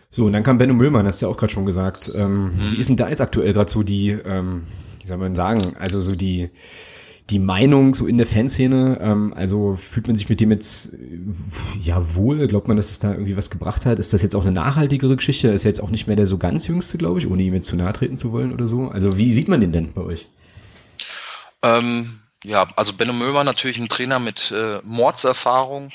[0.09, 2.09] So, und dann kam Benno Müllmann, hast du ja auch gerade schon gesagt.
[2.15, 2.71] Ähm, mhm.
[2.71, 4.65] Wie ist denn da jetzt aktuell gerade so die, ähm,
[5.01, 6.51] wie soll man sagen, also so die,
[7.29, 8.99] die Meinung so in der Fanszene?
[9.01, 11.19] Ähm, also fühlt man sich mit dem jetzt äh,
[11.81, 12.47] ja wohl?
[12.47, 13.99] Glaubt man, dass es da irgendwie was gebracht hat?
[13.99, 15.47] Ist das jetzt auch eine nachhaltigere Geschichte?
[15.49, 17.67] Ist ja jetzt auch nicht mehr der so ganz jüngste, glaube ich, ohne ihm jetzt
[17.67, 18.89] zu nahe treten zu wollen oder so.
[18.89, 20.27] Also wie sieht man den denn bei euch?
[21.63, 25.89] Ähm, ja, also Benno Mömer natürlich ein Trainer mit äh, Mordserfahrung.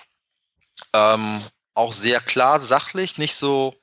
[0.92, 1.40] Ähm,
[1.74, 3.74] auch sehr klar, sachlich, nicht so,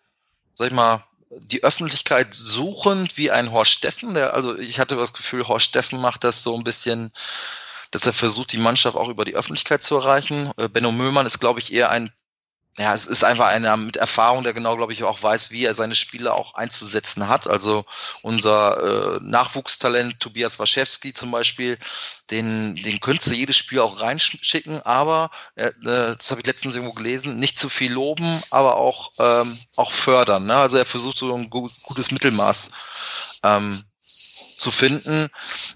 [0.55, 4.13] sag ich mal, die Öffentlichkeit suchend wie ein Horst Steffen.
[4.13, 7.11] Der, also ich hatte das Gefühl, Horst Steffen macht das so ein bisschen,
[7.91, 10.51] dass er versucht, die Mannschaft auch über die Öffentlichkeit zu erreichen.
[10.57, 12.11] Äh, Benno Möhmann ist, glaube ich, eher ein
[12.79, 15.73] ja, es ist einfach einer mit Erfahrung, der genau, glaube ich, auch weiß, wie er
[15.73, 17.47] seine Spiele auch einzusetzen hat.
[17.47, 17.85] Also
[18.21, 21.79] unser äh, Nachwuchstalent Tobias Waschewski zum Beispiel,
[22.29, 26.93] den, den könntest du jedes Spiel auch reinschicken, aber, äh, das habe ich letztens irgendwo
[26.93, 30.45] gelesen, nicht zu viel loben, aber auch, ähm, auch fördern.
[30.45, 30.55] Ne?
[30.55, 32.69] Also er versucht so ein gut, gutes Mittelmaß
[33.41, 35.29] ähm, zu finden.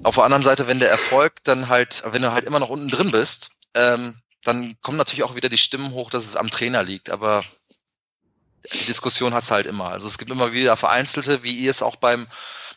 [0.04, 2.90] Auf der anderen Seite, wenn der Erfolg dann halt, wenn du halt immer noch unten
[2.90, 6.84] drin bist, ähm, dann kommen natürlich auch wieder die Stimmen hoch, dass es am Trainer
[6.84, 7.10] liegt.
[7.10, 7.44] Aber
[8.74, 9.90] die Diskussion hat es halt immer.
[9.90, 12.28] Also es gibt immer wieder vereinzelte, wie ihr es auch beim,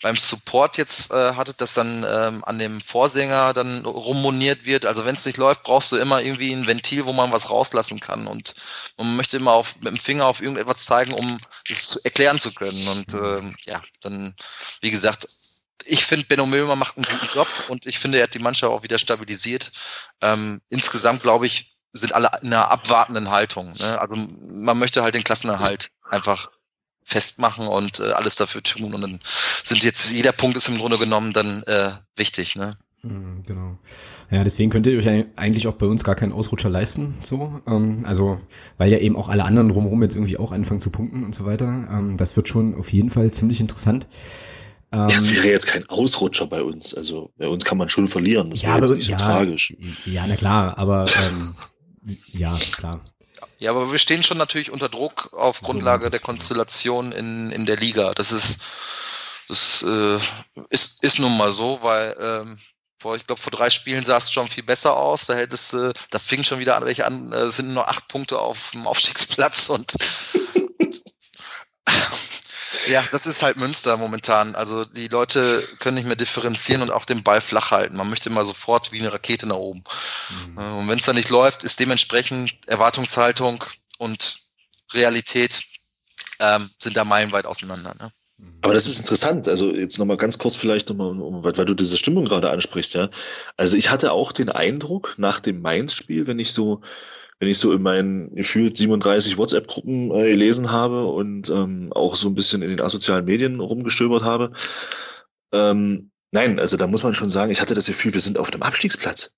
[0.03, 4.87] beim Support jetzt äh, hattet, dass dann ähm, an dem Vorsänger dann rummoniert wird.
[4.87, 8.01] Also wenn es nicht läuft, brauchst du immer irgendwie ein Ventil, wo man was rauslassen
[8.01, 8.27] kann.
[8.27, 8.55] Und
[8.97, 11.39] man möchte immer auf, mit dem Finger auf irgendetwas zeigen, um
[11.69, 12.89] es erklären zu können.
[12.89, 14.35] Und ähm, ja, dann,
[14.81, 15.27] wie gesagt,
[15.87, 18.73] ich finde, Benno Milmer macht einen guten Job und ich finde, er hat die Mannschaft
[18.73, 19.73] auch wieder stabilisiert.
[20.23, 23.73] Ähm, insgesamt, glaube ich, sind alle in einer abwartenden Haltung.
[23.79, 24.01] Ne?
[24.01, 26.51] Also man möchte halt den Klassenerhalt einfach
[27.05, 28.95] festmachen und äh, alles dafür tun.
[28.95, 29.21] Und dann
[29.63, 32.57] sind jetzt, jeder Punkt ist im Grunde genommen dann äh, wichtig.
[32.57, 32.77] Ne?
[33.05, 33.79] Mhm, genau.
[34.31, 37.61] Ja, deswegen könnt ihr euch eigentlich auch bei uns gar keinen Ausrutscher leisten, so.
[37.67, 38.41] Ähm, also,
[38.79, 41.45] weil ja eben auch alle anderen drumherum jetzt irgendwie auch anfangen zu punkten und so
[41.45, 41.67] weiter.
[41.67, 44.09] Ähm, das wird schon auf jeden Fall ziemlich interessant.
[44.95, 46.95] Ähm, ja, es wäre jetzt kein Ausrutscher bei uns.
[46.95, 48.51] Also bei uns kann man schon verlieren.
[48.51, 49.75] Das ja, wäre nicht ja, so tragisch.
[50.05, 51.55] Ja, na klar, aber ähm,
[52.33, 53.01] ja, klar.
[53.59, 57.77] Ja, aber wir stehen schon natürlich unter Druck auf Grundlage der Konstellation in, in der
[57.77, 58.13] Liga.
[58.15, 58.61] Das ist
[59.49, 60.19] Das äh,
[60.71, 62.59] ist, ist nun mal so, weil ähm,
[62.99, 65.27] vor, ich glaube, vor drei Spielen sah es schon viel besser aus.
[65.27, 68.39] Da hättest äh, da fing schon wieder an, welche an, äh, sind nur acht Punkte
[68.39, 69.93] auf dem Aufstiegsplatz und
[72.89, 74.55] ja, das ist halt Münster momentan.
[74.55, 77.97] Also die Leute können nicht mehr differenzieren und auch den Ball flach halten.
[77.97, 79.85] Man möchte immer sofort wie eine Rakete nach oben.
[80.49, 80.59] Mhm.
[80.59, 83.65] Und wenn es dann nicht läuft, ist dementsprechend Erwartungshaltung
[83.99, 84.39] und
[84.93, 85.63] Realität
[86.39, 87.95] ähm, sind da meilenweit auseinander.
[88.01, 88.11] Ne?
[88.63, 89.49] Aber das ist interessant.
[89.49, 91.15] Also jetzt nochmal ganz kurz vielleicht nochmal,
[91.45, 93.09] weil du diese Stimmung gerade ansprichst, ja.
[93.57, 96.81] Also ich hatte auch den Eindruck nach dem Mainz-Spiel, wenn ich so,
[97.39, 102.29] wenn ich so in meinen gefühlt 37 WhatsApp-Gruppen äh, gelesen habe und ähm, auch so
[102.29, 104.53] ein bisschen in den asozialen Medien rumgestöbert habe.
[105.53, 108.53] Ähm, nein, also da muss man schon sagen, ich hatte das Gefühl, wir sind auf
[108.53, 109.35] einem Abstiegsplatz.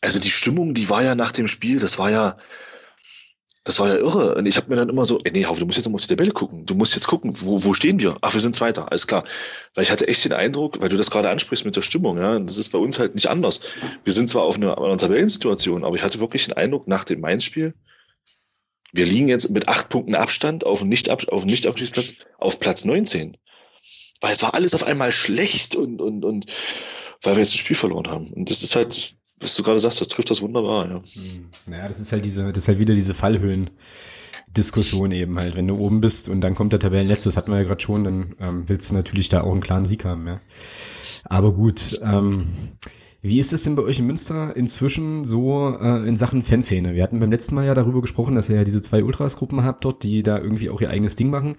[0.00, 2.36] Also die Stimmung, die war ja nach dem Spiel, das war ja,
[3.68, 4.34] das war ja irre.
[4.34, 6.06] Und ich habe mir dann immer so, ey, nee, du musst jetzt mal auf die
[6.06, 6.64] Tabelle gucken.
[6.64, 8.16] Du musst jetzt gucken, wo, wo stehen wir?
[8.22, 9.24] Ach, wir sind Zweiter, alles klar.
[9.74, 12.38] Weil ich hatte echt den Eindruck, weil du das gerade ansprichst mit der Stimmung, ja,
[12.38, 13.60] das ist bei uns halt nicht anders.
[14.04, 17.20] Wir sind zwar auf einer, einer Tabellensituation, aber ich hatte wirklich den Eindruck nach dem
[17.20, 17.74] Mainz-Spiel,
[18.92, 22.86] wir liegen jetzt mit acht Punkten Abstand auf dem nicht auf nicht Abstiegsplatz auf Platz
[22.86, 23.36] 19.
[24.22, 26.46] Weil es war alles auf einmal schlecht und, und, und
[27.22, 28.32] weil wir jetzt das Spiel verloren haben.
[28.32, 30.96] Und das ist halt, was du gerade sagst, das trifft das wunderbar, ja.
[30.96, 31.48] Hm.
[31.66, 33.70] Naja, das ist halt diese, das ist halt wieder diese Fallhöhen.
[34.56, 37.58] Diskussion eben halt, wenn du oben bist und dann kommt der Tabellenletzte, das hatten wir
[37.58, 40.40] ja gerade schon, dann ähm, willst du natürlich da auch einen klaren Sieg haben, ja.
[41.24, 42.46] Aber gut, ähm,
[43.20, 46.94] wie ist es denn bei euch in Münster inzwischen so äh, in Sachen Fanszene?
[46.94, 49.84] Wir hatten beim letzten Mal ja darüber gesprochen, dass ihr ja diese zwei Ultras-Gruppen habt
[49.84, 51.56] dort, die da irgendwie auch ihr eigenes Ding machen.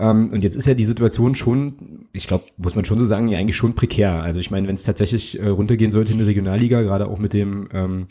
[0.00, 3.28] Ähm, und jetzt ist ja die Situation schon, ich glaube, muss man schon so sagen,
[3.28, 4.14] ja eigentlich schon prekär.
[4.22, 7.32] Also ich meine, wenn es tatsächlich äh, runtergehen sollte in die Regionalliga, gerade auch mit
[7.32, 8.08] dem, ähm,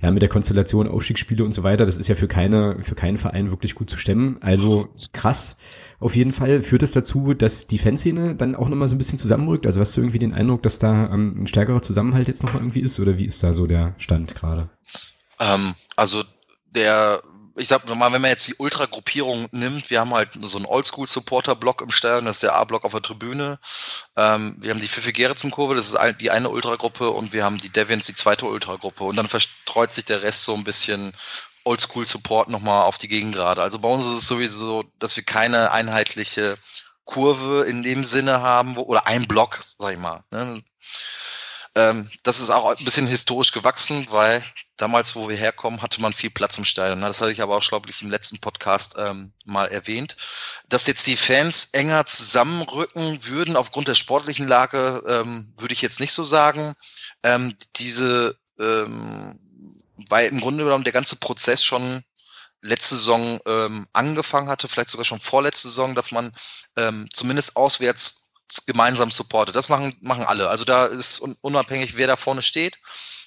[0.00, 3.16] ja, mit der Konstellation Aufstiegsspiele und so weiter, das ist ja für keine, für keinen
[3.16, 4.38] Verein wirklich gut zu stemmen.
[4.40, 5.56] Also krass.
[6.00, 9.18] Auf jeden Fall führt es dazu, dass die Fanszene dann auch nochmal so ein bisschen
[9.18, 9.66] zusammenrückt.
[9.66, 12.80] Also hast du irgendwie den Eindruck, dass da ähm, ein stärkerer Zusammenhalt jetzt nochmal irgendwie
[12.80, 13.00] ist?
[13.00, 14.68] Oder wie ist da so der Stand gerade?
[15.40, 16.22] Ähm, also
[16.70, 17.22] der
[17.58, 21.82] ich sag mal, wenn man jetzt die Ultra-Gruppierung nimmt, wir haben halt so einen Oldschool-Supporter-Block
[21.82, 23.58] im Stadion, das ist der A-Block auf der Tribüne.
[24.16, 27.68] Ähm, wir haben die Pfiffi Gerritsen-Kurve, das ist die eine Ultragruppe und wir haben die
[27.68, 29.04] Deviants, die zweite Ultragruppe.
[29.04, 31.12] Und dann verstreut sich der Rest so ein bisschen
[31.68, 33.62] Oldschool-Support nochmal auf die Gegengrade.
[33.62, 36.58] Also bei uns ist es sowieso, dass wir keine einheitliche
[37.04, 40.24] Kurve in dem Sinne haben, wo, oder ein Block, sag ich mal.
[40.30, 40.62] Ne?
[41.74, 44.42] Ähm, das ist auch ein bisschen historisch gewachsen, weil
[44.76, 47.00] damals, wo wir herkommen, hatte man viel Platz im Stadion.
[47.00, 50.16] Das hatte ich aber auch, glaube ich, im letzten Podcast ähm, mal erwähnt.
[50.68, 56.00] Dass jetzt die Fans enger zusammenrücken würden aufgrund der sportlichen Lage, ähm, würde ich jetzt
[56.00, 56.74] nicht so sagen.
[57.22, 59.38] Ähm, diese ähm,
[60.08, 62.02] weil im Grunde genommen der ganze Prozess schon
[62.62, 66.32] letzte Saison ähm, angefangen hatte, vielleicht sogar schon vorletzte Saison, dass man
[66.76, 68.32] ähm, zumindest auswärts
[68.66, 69.54] gemeinsam supportet.
[69.54, 70.48] Das machen, machen alle.
[70.48, 72.78] Also da ist un unabhängig, wer da vorne steht.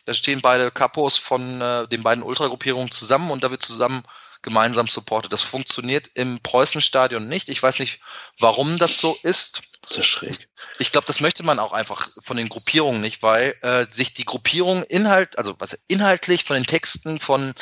[0.06, 4.04] Da stehen beide Kapos von äh, den beiden Ultragruppierungen zusammen und da wird zusammen
[4.42, 5.32] gemeinsam supportet.
[5.32, 7.50] Das funktioniert im Preußenstadion nicht.
[7.50, 8.00] Ich weiß nicht,
[8.40, 9.62] warum das so ist.
[9.88, 10.48] Ja schräg.
[10.80, 14.26] Ich glaube, das möchte man auch einfach von den Gruppierungen nicht, weil äh, sich die
[14.26, 17.54] Gruppierung inhalt, also was inhaltlich von den Texten, von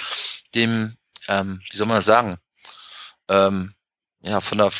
[0.53, 0.97] dem,
[1.28, 2.38] ähm, wie soll man das sagen,
[3.30, 3.74] ähm,
[4.22, 4.72] ja, von der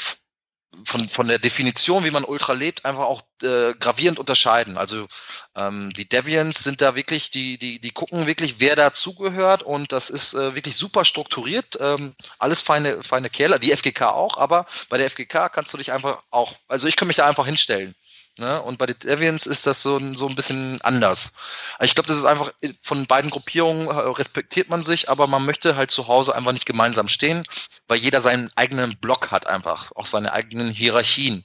[0.84, 4.78] von, von der Definition, wie man Ultra lebt, einfach auch äh, gravierend unterscheiden.
[4.78, 5.08] Also
[5.56, 10.10] ähm, die Deviants sind da wirklich, die, die, die gucken wirklich, wer dazugehört und das
[10.10, 11.78] ist äh, wirklich super strukturiert.
[11.80, 15.92] Ähm, alles feine, feine Kerle, die FGK auch, aber bei der FGK kannst du dich
[15.92, 17.96] einfach auch, also ich kann mich da einfach hinstellen.
[18.40, 18.62] Ne?
[18.62, 21.34] Und bei den Deviants ist das so, so ein bisschen anders.
[21.82, 25.76] Ich glaube, das ist einfach von beiden Gruppierungen äh, respektiert man sich, aber man möchte
[25.76, 27.44] halt zu Hause einfach nicht gemeinsam stehen,
[27.88, 31.44] weil jeder seinen eigenen Block hat einfach, auch seine eigenen Hierarchien.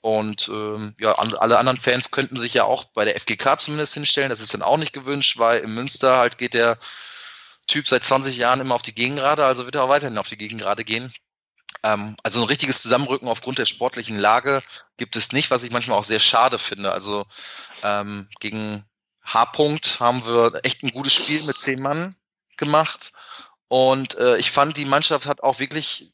[0.00, 4.30] Und ähm, ja, alle anderen Fans könnten sich ja auch bei der FGK zumindest hinstellen.
[4.30, 6.78] Das ist dann auch nicht gewünscht, weil im Münster halt geht der
[7.66, 10.36] Typ seit 20 Jahren immer auf die Gegengrade, also wird er auch weiterhin auf die
[10.36, 11.12] Gegengrade gehen.
[11.82, 14.62] Ähm, also ein richtiges Zusammenrücken aufgrund der sportlichen Lage
[14.96, 16.92] gibt es nicht, was ich manchmal auch sehr schade finde.
[16.92, 17.26] Also
[17.82, 18.84] ähm, gegen
[19.24, 22.14] H-Punkt haben wir echt ein gutes Spiel mit zehn Mann
[22.56, 23.12] gemacht.
[23.68, 26.13] Und äh, ich fand, die Mannschaft hat auch wirklich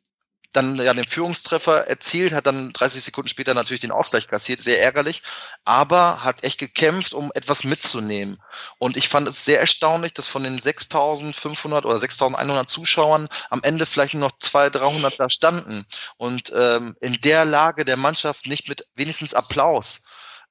[0.53, 4.83] dann ja den Führungstreffer erzielt, hat dann 30 Sekunden später natürlich den Ausgleich kassiert, sehr
[4.83, 5.23] ärgerlich,
[5.65, 8.39] aber hat echt gekämpft, um etwas mitzunehmen.
[8.79, 13.87] Und ich fand es sehr erstaunlich, dass von den 6.500 oder 6.100 Zuschauern am Ende
[13.87, 15.87] vielleicht noch 200, 300 da standen
[16.17, 20.03] und ähm, in der Lage der Mannschaft nicht mit wenigstens Applaus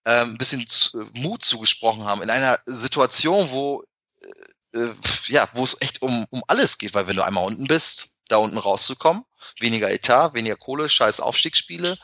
[0.06, 0.66] äh, ein bisschen
[1.14, 3.84] Mut zugesprochen haben, in einer Situation, wo
[4.74, 4.93] äh, äh
[5.28, 8.38] ja, wo es echt um, um alles geht, weil wenn du einmal unten bist, da
[8.38, 9.23] unten rauszukommen.
[9.59, 11.97] Weniger Etat, weniger Kohle, scheiß Aufstiegsspiele.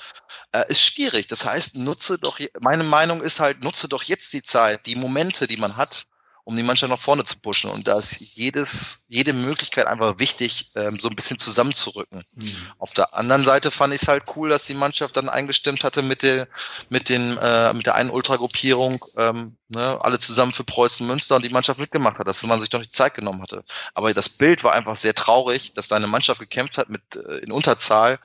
[0.51, 1.27] Äh, ist schwierig.
[1.27, 5.47] Das heißt, nutze doch, meine Meinung ist halt, nutze doch jetzt die Zeit, die Momente,
[5.47, 6.07] die man hat,
[6.45, 7.71] um die Mannschaft nach vorne zu pushen.
[7.71, 12.23] Und da ist jedes, jede Möglichkeit einfach wichtig, ähm, so ein bisschen zusammenzurücken.
[12.33, 12.55] Mhm.
[12.77, 16.03] Auf der anderen Seite fand ich es halt cool, dass die Mannschaft dann eingestimmt hatte
[16.03, 16.47] mit der,
[16.89, 21.43] mit den, äh, mit der einen Ultragruppierung, ähm, ne, alle zusammen für Preußen Münster und
[21.43, 23.63] die Mannschaft mitgemacht hat, dass man sich doch die Zeit genommen hatte.
[23.95, 27.51] Aber das Bild war einfach sehr traurig, dass deine Mannschaft gekämpft hat mit äh, in
[27.51, 28.19] Unterzahl,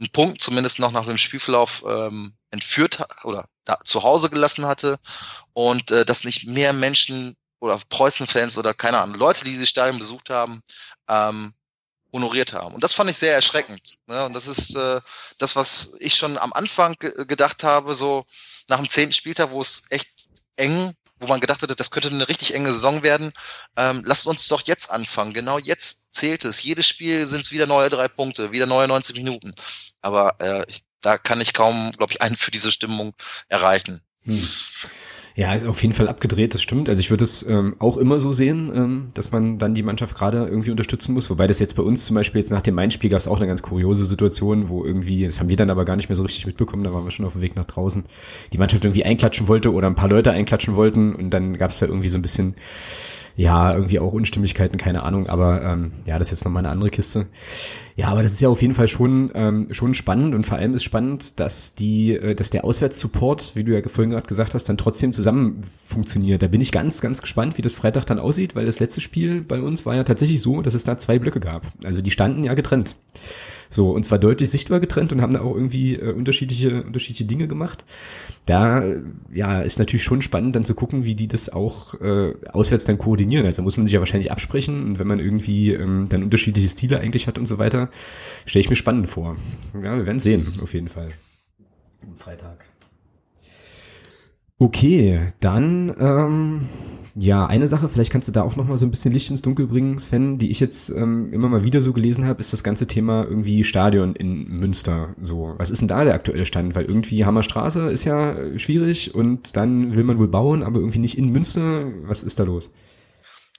[0.00, 4.98] einen Punkt zumindest noch nach dem Spielverlauf ähm, entführt oder da, zu Hause gelassen hatte
[5.52, 9.98] und äh, dass nicht mehr Menschen oder Preußen-Fans oder keine Ahnung, Leute, die dieses Stadion
[9.98, 10.62] besucht haben,
[11.08, 11.52] ähm,
[12.12, 12.74] honoriert haben.
[12.74, 13.98] Und das fand ich sehr erschreckend.
[14.06, 14.24] Ne?
[14.24, 15.00] Und das ist äh,
[15.38, 18.24] das, was ich schon am Anfang gedacht habe, so
[18.68, 20.08] nach dem zehnten Spieltag, wo es echt
[20.56, 23.32] eng, wo man gedacht hätte, das könnte eine richtig enge Saison werden.
[23.76, 25.34] Ähm, lasst uns doch jetzt anfangen.
[25.34, 26.62] Genau jetzt zählt es.
[26.62, 29.54] Jedes Spiel sind es wieder neue drei Punkte, wieder neue 90 Minuten.
[30.00, 33.14] Aber äh, ich, da kann ich kaum, glaube ich, einen für diese Stimmung
[33.48, 34.00] erreichen.
[34.24, 34.48] Hm.
[35.38, 36.88] Ja, ist auf jeden Fall abgedreht, das stimmt.
[36.88, 40.16] Also ich würde es ähm, auch immer so sehen, ähm, dass man dann die Mannschaft
[40.16, 41.30] gerade irgendwie unterstützen muss.
[41.30, 43.46] Wobei das jetzt bei uns zum Beispiel jetzt nach dem Main-Spiel gab es auch eine
[43.46, 46.44] ganz kuriose Situation, wo irgendwie, das haben wir dann aber gar nicht mehr so richtig
[46.46, 48.02] mitbekommen, da waren wir schon auf dem Weg nach draußen,
[48.52, 51.78] die Mannschaft irgendwie einklatschen wollte oder ein paar Leute einklatschen wollten und dann gab es
[51.78, 52.56] da irgendwie so ein bisschen
[53.38, 56.90] ja, irgendwie auch Unstimmigkeiten, keine Ahnung, aber ähm, ja, das ist jetzt nochmal eine andere
[56.90, 57.28] Kiste.
[57.94, 60.74] Ja, aber das ist ja auf jeden Fall schon, ähm, schon spannend und vor allem
[60.74, 64.68] ist spannend, dass die, äh, dass der Auswärtssupport, wie du ja vorhin gerade gesagt hast,
[64.68, 66.42] dann trotzdem zusammen funktioniert.
[66.42, 69.40] Da bin ich ganz, ganz gespannt, wie das Freitag dann aussieht, weil das letzte Spiel
[69.42, 71.62] bei uns war ja tatsächlich so, dass es da zwei Blöcke gab.
[71.84, 72.96] Also die standen ja getrennt.
[73.70, 77.48] So, und zwar deutlich sichtbar getrennt und haben da auch irgendwie äh, unterschiedliche, unterschiedliche Dinge
[77.48, 77.84] gemacht.
[78.46, 78.82] Da,
[79.32, 82.98] ja, ist natürlich schon spannend, dann zu gucken, wie die das auch äh, auswärts dann
[82.98, 83.46] koordinieren.
[83.46, 87.00] Also muss man sich ja wahrscheinlich absprechen und wenn man irgendwie ähm, dann unterschiedliche Stile
[87.00, 87.90] eigentlich hat und so weiter,
[88.46, 89.36] stelle ich mir spannend vor.
[89.74, 91.08] Ja, wir werden sehen, auf jeden Fall.
[92.06, 92.66] Am Freitag.
[94.60, 96.68] Okay, dann ähm,
[97.20, 99.42] ja, eine Sache, vielleicht kannst du da auch noch mal so ein bisschen Licht ins
[99.42, 102.62] Dunkel bringen, Sven, die ich jetzt ähm, immer mal wieder so gelesen habe, ist das
[102.62, 105.14] ganze Thema irgendwie Stadion in Münster.
[105.20, 106.76] So, was ist denn da der aktuelle Stand?
[106.76, 111.18] Weil irgendwie Hammerstraße ist ja schwierig und dann will man wohl bauen, aber irgendwie nicht
[111.18, 111.86] in Münster.
[112.02, 112.70] Was ist da los?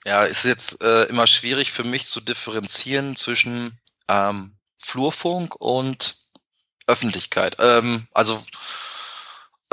[0.06, 6.16] Ja, ist jetzt äh, immer schwierig für mich zu differenzieren zwischen ähm, Flurfunk und
[6.86, 7.56] Öffentlichkeit.
[7.60, 8.42] Ähm, also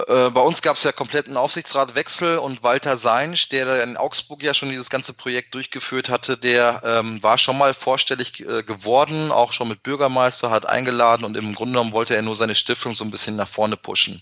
[0.06, 4.54] äh, bei uns gab es ja kompletten Aufsichtsratwechsel und Walter Seinsch, der in Augsburg ja
[4.54, 9.54] schon dieses ganze Projekt durchgeführt hatte, der ähm, war schon mal vorstellig äh, geworden, auch
[9.54, 13.04] schon mit Bürgermeister, hat eingeladen und im Grunde genommen wollte er nur seine Stiftung so
[13.04, 14.22] ein bisschen nach vorne pushen.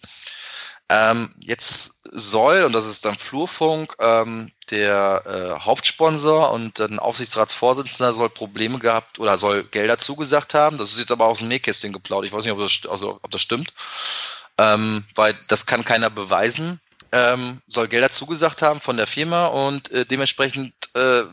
[0.88, 8.14] Ähm, jetzt soll, und das ist dann Flurfunk, ähm, der äh, Hauptsponsor und ein Aufsichtsratsvorsitzender
[8.14, 10.78] soll Probleme gehabt oder soll Gelder zugesagt haben.
[10.78, 12.28] Das ist jetzt aber aus dem Nähkästchen geplaudert.
[12.28, 13.74] Ich weiß nicht, ob das, also, ob das stimmt
[14.58, 16.80] ähm, weil das kann keiner beweisen,
[17.12, 21.24] ähm, soll Gelder zugesagt haben von der Firma und äh, dementsprechend äh,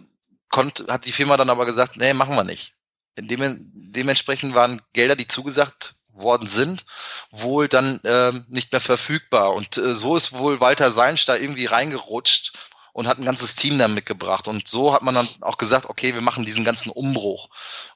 [0.49, 2.75] konnt, hat die Firma dann aber gesagt, nee, machen wir nicht.
[3.19, 6.85] Dem, dementsprechend waren Gelder, die zugesagt worden sind,
[7.31, 9.55] wohl dann äh, nicht mehr verfügbar.
[9.55, 12.53] Und äh, so ist wohl Walter Seinsch da irgendwie reingerutscht
[12.93, 14.49] und hat ein ganzes Team dann mitgebracht.
[14.49, 17.49] Und so hat man dann auch gesagt, okay, wir machen diesen ganzen Umbruch.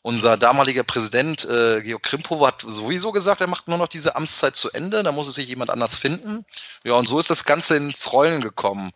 [0.03, 4.57] Unser damaliger Präsident äh, Georg Krimpow hat sowieso gesagt, er macht nur noch diese Amtszeit
[4.57, 6.45] zu Ende, da muss es sich jemand anders finden.
[6.85, 8.91] Ja, und so ist das Ganze ins Rollen gekommen.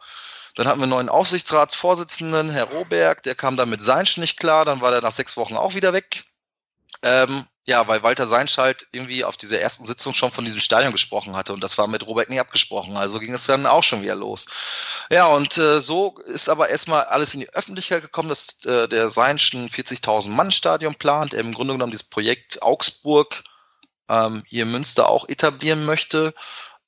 [0.54, 4.64] Dann hatten wir einen neuen Aufsichtsratsvorsitzenden, Herr Roberg, der kam dann mit Seinsch nicht klar,
[4.64, 6.24] dann war er nach sechs Wochen auch wieder weg.
[7.02, 11.36] Ähm, ja, weil Walter Seinschalt irgendwie auf dieser ersten Sitzung schon von diesem Stadion gesprochen
[11.36, 12.96] hatte und das war mit Robert nie abgesprochen.
[12.96, 14.46] Also ging es dann auch schon wieder los.
[15.08, 19.08] Ja, und äh, so ist aber erstmal alles in die Öffentlichkeit gekommen, dass äh, der
[19.08, 23.44] Seinsch ein 40.000 Mann Stadion plant, er im Grunde genommen dieses Projekt Augsburg
[24.08, 26.34] ähm, hier in Münster auch etablieren möchte.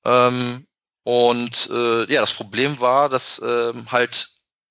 [0.04, 0.66] Ähm,
[1.04, 4.30] und äh, ja, das Problem war, dass ähm, halt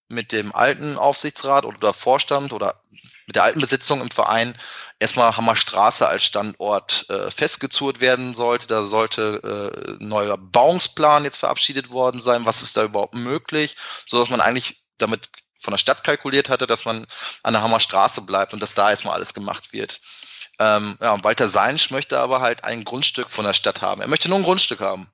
[0.09, 2.81] mit dem alten Aufsichtsrat oder Vorstand oder
[3.27, 4.55] mit der alten Besitzung im Verein
[4.99, 8.67] erstmal Hammerstraße als Standort äh, festgezurrt werden sollte.
[8.67, 12.45] Da sollte äh, neuer Bauungsplan jetzt verabschiedet worden sein.
[12.45, 13.75] Was ist da überhaupt möglich?
[14.05, 17.05] So dass man eigentlich damit von der Stadt kalkuliert hatte, dass man
[17.43, 20.01] an der Hammerstraße bleibt und dass da erstmal alles gemacht wird.
[20.59, 24.01] Ähm, ja, Walter Seinsch möchte aber halt ein Grundstück von der Stadt haben.
[24.01, 25.07] Er möchte nur ein Grundstück haben.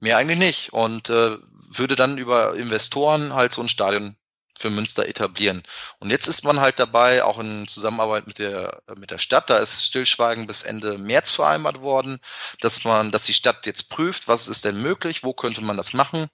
[0.00, 0.72] Mehr eigentlich nicht.
[0.72, 1.38] Und äh,
[1.70, 4.16] würde dann über Investoren halt so ein Stadion
[4.58, 5.62] für Münster etablieren.
[5.98, 9.58] Und jetzt ist man halt dabei, auch in Zusammenarbeit mit der, mit der Stadt, da
[9.58, 12.18] ist Stillschweigen bis Ende März vereinbart worden,
[12.60, 15.92] dass man, dass die Stadt jetzt prüft, was ist denn möglich, wo könnte man das
[15.92, 16.28] machen.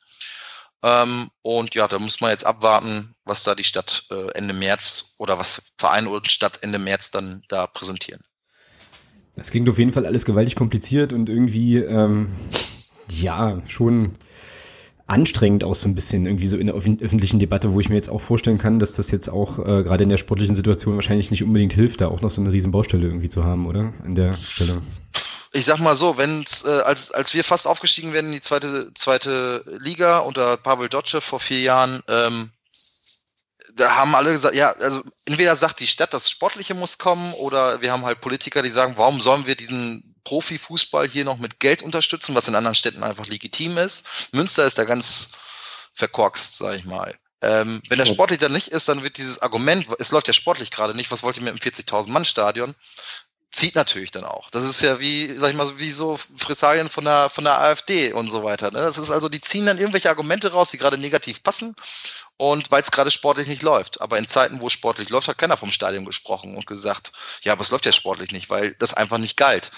[0.82, 5.14] Ähm, und ja, da muss man jetzt abwarten, was da die Stadt äh, Ende März
[5.18, 8.22] oder was Verein und Stadt Ende März dann da präsentieren.
[9.34, 12.32] Das klingt auf jeden Fall alles gewaltig kompliziert und irgendwie, ähm,
[13.10, 14.16] ja, schon
[15.09, 18.11] anstrengend auch so ein bisschen irgendwie so in der öffentlichen Debatte, wo ich mir jetzt
[18.11, 21.42] auch vorstellen kann, dass das jetzt auch äh, gerade in der sportlichen Situation wahrscheinlich nicht
[21.42, 23.92] unbedingt hilft, da auch noch so eine riesen Baustelle irgendwie zu haben, oder?
[24.04, 24.82] An der Stelle.
[25.52, 28.92] Ich sag mal so, wenn's, äh, als, als wir fast aufgestiegen werden in die zweite,
[28.94, 32.50] zweite Liga unter Pavel Dotschew vor vier Jahren, ähm,
[33.74, 37.80] da haben alle gesagt, ja, also entweder sagt die Stadt, das Sportliche muss kommen, oder
[37.80, 41.82] wir haben halt Politiker, die sagen, warum sollen wir diesen Profifußball hier noch mit Geld
[41.82, 44.04] unterstützen, was in anderen Städten einfach legitim ist.
[44.32, 45.30] Münster ist da ganz
[45.94, 47.14] verkorkst, sag ich mal.
[47.40, 50.70] Ähm, wenn der sportlich dann nicht ist, dann wird dieses Argument, es läuft ja sportlich
[50.70, 52.74] gerade nicht, was wollt ihr mit einem 40.000 Mann Stadion?
[53.50, 54.50] Zieht natürlich dann auch.
[54.50, 58.12] Das ist ja wie, sag ich mal, wie so Fressalien von der, von der AfD
[58.12, 58.70] und so weiter.
[58.70, 58.80] Ne?
[58.80, 61.74] Das ist also, die ziehen dann irgendwelche Argumente raus, die gerade negativ passen
[62.36, 64.02] und weil es gerade sportlich nicht läuft.
[64.02, 67.52] Aber in Zeiten, wo es sportlich läuft, hat keiner vom Stadion gesprochen und gesagt, ja,
[67.52, 69.70] aber es läuft ja sportlich nicht, weil das einfach nicht galt.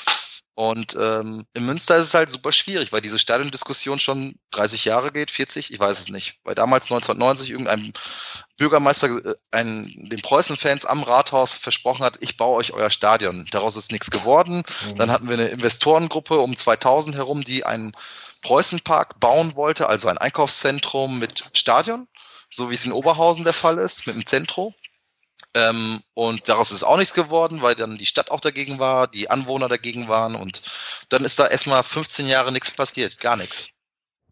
[0.61, 5.11] Und ähm, in Münster ist es halt super schwierig, weil diese Stadiondiskussion schon 30 Jahre
[5.11, 6.39] geht, 40, ich weiß es nicht.
[6.45, 7.95] Weil damals 1990 irgendein
[8.59, 13.47] Bürgermeister äh, ein, den Preußen-Fans am Rathaus versprochen hat, ich baue euch euer Stadion.
[13.53, 14.57] Daraus ist nichts geworden.
[14.91, 14.97] Mhm.
[14.99, 17.93] Dann hatten wir eine Investorengruppe um 2000 herum, die einen
[18.43, 22.07] Preußenpark bauen wollte, also ein Einkaufszentrum mit Stadion,
[22.51, 24.75] so wie es in Oberhausen der Fall ist, mit einem Zentrum.
[25.55, 29.31] Ähm, und daraus ist auch nichts geworden, weil dann die Stadt auch dagegen war, die
[29.31, 30.63] Anwohner dagegen waren und
[31.09, 33.73] dann ist da erstmal 15 Jahre nichts passiert, gar nichts.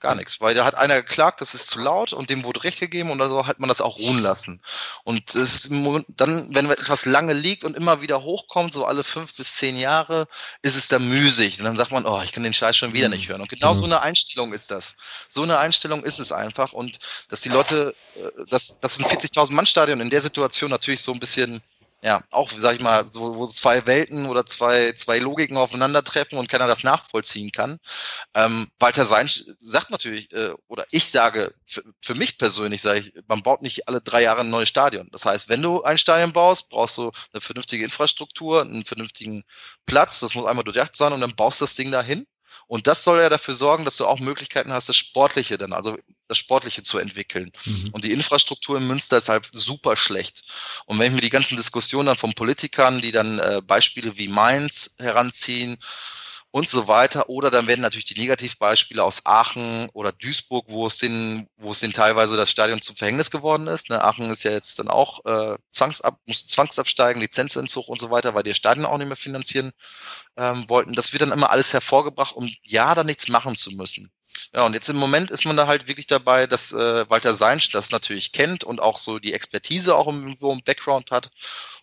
[0.01, 2.79] Gar nichts, weil da hat einer geklagt, das ist zu laut und dem wurde Recht
[2.79, 4.61] gegeben und so hat man das auch ruhen lassen.
[5.03, 5.73] Und es ist
[6.17, 10.29] dann, wenn etwas lange liegt und immer wieder hochkommt, so alle fünf bis zehn Jahre,
[10.63, 11.59] ist es da müßig.
[11.59, 13.41] Und dann sagt man, oh, ich kann den Scheiß schon wieder nicht hören.
[13.41, 14.97] Und genau so eine Einstellung ist das.
[15.29, 16.73] So eine Einstellung ist es einfach.
[16.73, 21.03] Und dass die Leute, äh, dass, dass ein 40.000 Mann Stadion in der Situation natürlich
[21.03, 21.61] so ein bisschen
[22.03, 26.49] ja, auch, sag ich mal, so, wo zwei Welten oder zwei, zwei Logiken aufeinandertreffen und
[26.49, 27.79] keiner das nachvollziehen kann.
[28.35, 29.29] Ähm, Walter Sein
[29.59, 33.89] sagt natürlich, äh, oder ich sage, für, für mich persönlich sage ich, man baut nicht
[33.89, 35.09] alle drei Jahre ein neues Stadion.
[35.11, 39.43] Das heißt, wenn du ein Stadion baust, brauchst du eine vernünftige Infrastruktur, einen vernünftigen
[39.87, 42.27] Platz, das muss einmal durchdacht sein und dann baust du das Ding dahin.
[42.69, 45.97] Und das soll ja dafür sorgen, dass du auch Möglichkeiten hast, das Sportliche dann, also
[46.29, 47.51] das Sportliche zu entwickeln.
[47.65, 47.89] Mhm.
[47.93, 50.43] Und die Infrastruktur in Münster ist halt super schlecht.
[50.85, 54.29] Und wenn ich mir die ganzen Diskussionen dann von Politikern, die dann äh, Beispiele wie
[54.29, 55.79] Mainz heranziehen,
[56.51, 57.29] und so weiter.
[57.29, 61.81] Oder dann werden natürlich die Negativbeispiele aus Aachen oder Duisburg, wo es den, wo es
[61.81, 63.91] den teilweise das Stadion zum Verhängnis geworden ist.
[63.91, 64.03] Ne?
[64.03, 68.43] Aachen ist ja jetzt dann auch äh, zwangsab, muss zwangsabsteigen, Lizenzentzug und so weiter, weil
[68.43, 69.73] die Stadion auch nicht mehr finanzieren
[70.37, 70.95] ähm, wollten.
[70.95, 74.11] Das wird dann immer alles hervorgebracht, um ja da nichts machen zu müssen.
[74.55, 77.71] Ja, und jetzt im Moment ist man da halt wirklich dabei, dass äh, Walter Seinsch
[77.71, 81.31] das natürlich kennt und auch so die Expertise auch irgendwo im Background hat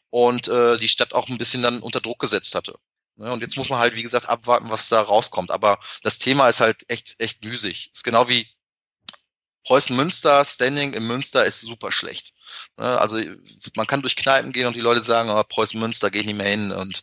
[0.10, 2.76] und äh, die Stadt auch ein bisschen dann unter Druck gesetzt hatte.
[3.18, 5.52] Ne, und jetzt muss man halt, wie gesagt, abwarten, was da rauskommt.
[5.52, 7.92] Aber das Thema ist halt echt, echt müßig.
[7.94, 8.48] Ist genau wie
[9.66, 12.34] Preußen Münster, Standing in Münster ist super schlecht.
[12.78, 13.20] Ne, also
[13.76, 16.50] man kann durch Kneipen gehen und die Leute sagen, oh, Preußen Münster geht nicht mehr
[16.50, 17.02] hin und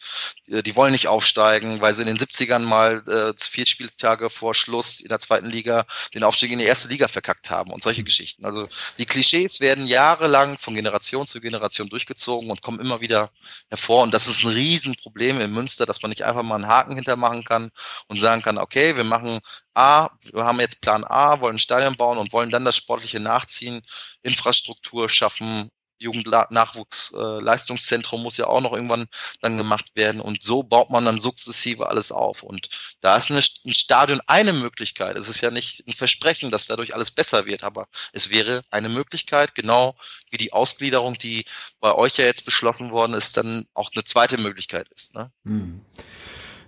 [0.49, 4.55] äh, die wollen nicht aufsteigen, weil sie in den 70ern mal äh, vier Spieltage vor
[4.55, 8.05] Schluss in der zweiten Liga den Aufstieg in die erste Liga verkackt haben und solche
[8.05, 8.45] Geschichten.
[8.45, 13.31] Also die Klischees werden jahrelang von Generation zu Generation durchgezogen und kommen immer wieder
[13.71, 16.95] hervor und das ist ein Riesenproblem in Münster, dass man nicht einfach mal einen Haken
[16.95, 17.71] hintermachen kann
[18.07, 19.41] und sagen kann, okay, wir machen
[19.75, 23.21] A, wir haben jetzt Plan A, wollen ein Stadion bauen und wollen dann das Sportliche
[23.21, 23.81] nachziehen,
[24.23, 25.71] Infrastruktur schaffen,
[26.03, 29.07] Jugendnachwuchsleistungszentrum äh, muss ja auch noch irgendwann
[29.41, 32.69] dann gemacht werden und so baut man dann sukzessive alles auf und
[33.01, 35.17] da ist eine, ein Stadion eine Möglichkeit.
[35.17, 38.91] Es ist ja nicht ein Versprechen, dass dadurch alles besser wird, aber es wäre eine
[38.91, 39.95] Möglichkeit, genau
[40.31, 41.45] wie die Ausgliederung, die
[41.81, 45.15] bei euch ja jetzt beschlossen worden ist, dann auch eine zweite Möglichkeit ist.
[45.15, 45.31] Ne?
[45.45, 45.81] Hm.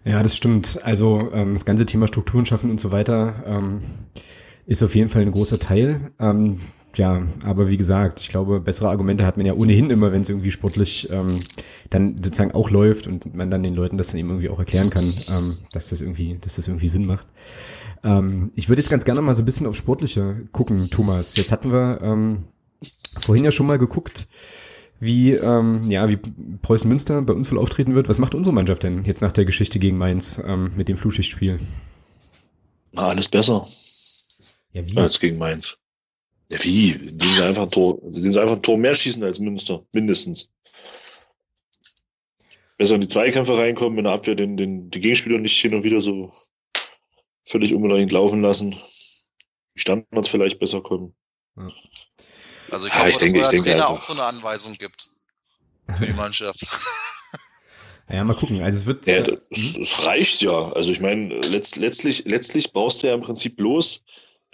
[0.05, 0.79] Ja, das stimmt.
[0.83, 3.83] Also ähm, das ganze Thema Strukturen schaffen und so weiter ähm,
[4.67, 6.13] ist auf jeden Fall ein großer Teil.
[6.19, 6.61] Ähm,
[6.97, 10.29] ja, aber wie gesagt, ich glaube, bessere Argumente hat man ja ohnehin immer, wenn es
[10.29, 11.41] irgendwie sportlich ähm,
[11.91, 14.91] dann sozusagen auch läuft und man dann den Leuten das dann eben irgendwie auch erklären
[14.91, 17.27] kann, ähm, dass das irgendwie, dass das irgendwie Sinn macht.
[18.05, 21.37] Ähm, ich würde jetzt ganz gerne mal so ein bisschen auf Sportliche gucken, Thomas.
[21.37, 22.45] Jetzt hatten wir ähm,
[23.21, 24.29] vorhin ja schon mal geguckt,
[25.01, 26.19] wie, ähm, ja, wie
[26.63, 28.09] Preußen Münster bei uns wohl auftreten wird.
[28.09, 31.59] Was macht unsere Mannschaft denn jetzt nach der Geschichte gegen Mainz ähm, mit dem Flugschichtspiel?
[32.93, 33.67] Na, alles besser.
[34.75, 34.99] Ja, wie?
[34.99, 35.79] Als gegen Mainz.
[36.51, 36.95] Ja, wie?
[36.99, 40.51] Die sind einfach ein Tor, sind einfach ein Tor mehr schießen als Münster, mindestens.
[42.77, 45.85] Besser in die Zweikämpfe reinkommen, in der Abwehr den, den, die Gegenspieler nicht hin und
[45.85, 46.33] wieder so
[47.45, 48.73] völlig unbedingt laufen lassen.
[48.73, 51.15] die Standards vielleicht besser kommen.
[51.57, 51.71] Ja.
[52.71, 55.09] Also ich glaube, ja, ich dass denke, der Trainer denke auch so eine Anweisung gibt
[55.97, 56.67] für die Mannschaft.
[58.07, 58.63] Ja, mal gucken.
[58.63, 59.07] Also es wird.
[59.07, 60.73] Ja, äh, das, das reicht ja.
[60.73, 64.05] Also ich meine, letzt, letztlich, letztlich brauchst du ja im Prinzip bloß,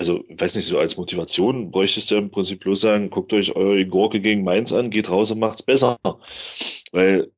[0.00, 3.54] also weiß nicht, so als Motivation bräuchtest du ja im Prinzip bloß sagen, guckt euch
[3.54, 5.98] eure Gurke gegen Mainz an, geht raus und macht's besser.
[6.90, 7.30] Weil,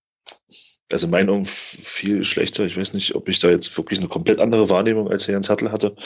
[0.92, 2.64] also mein Augen viel schlechter.
[2.64, 5.50] Ich weiß nicht, ob ich da jetzt wirklich eine komplett andere Wahrnehmung als Herr Jens
[5.50, 5.96] Hattel hatte.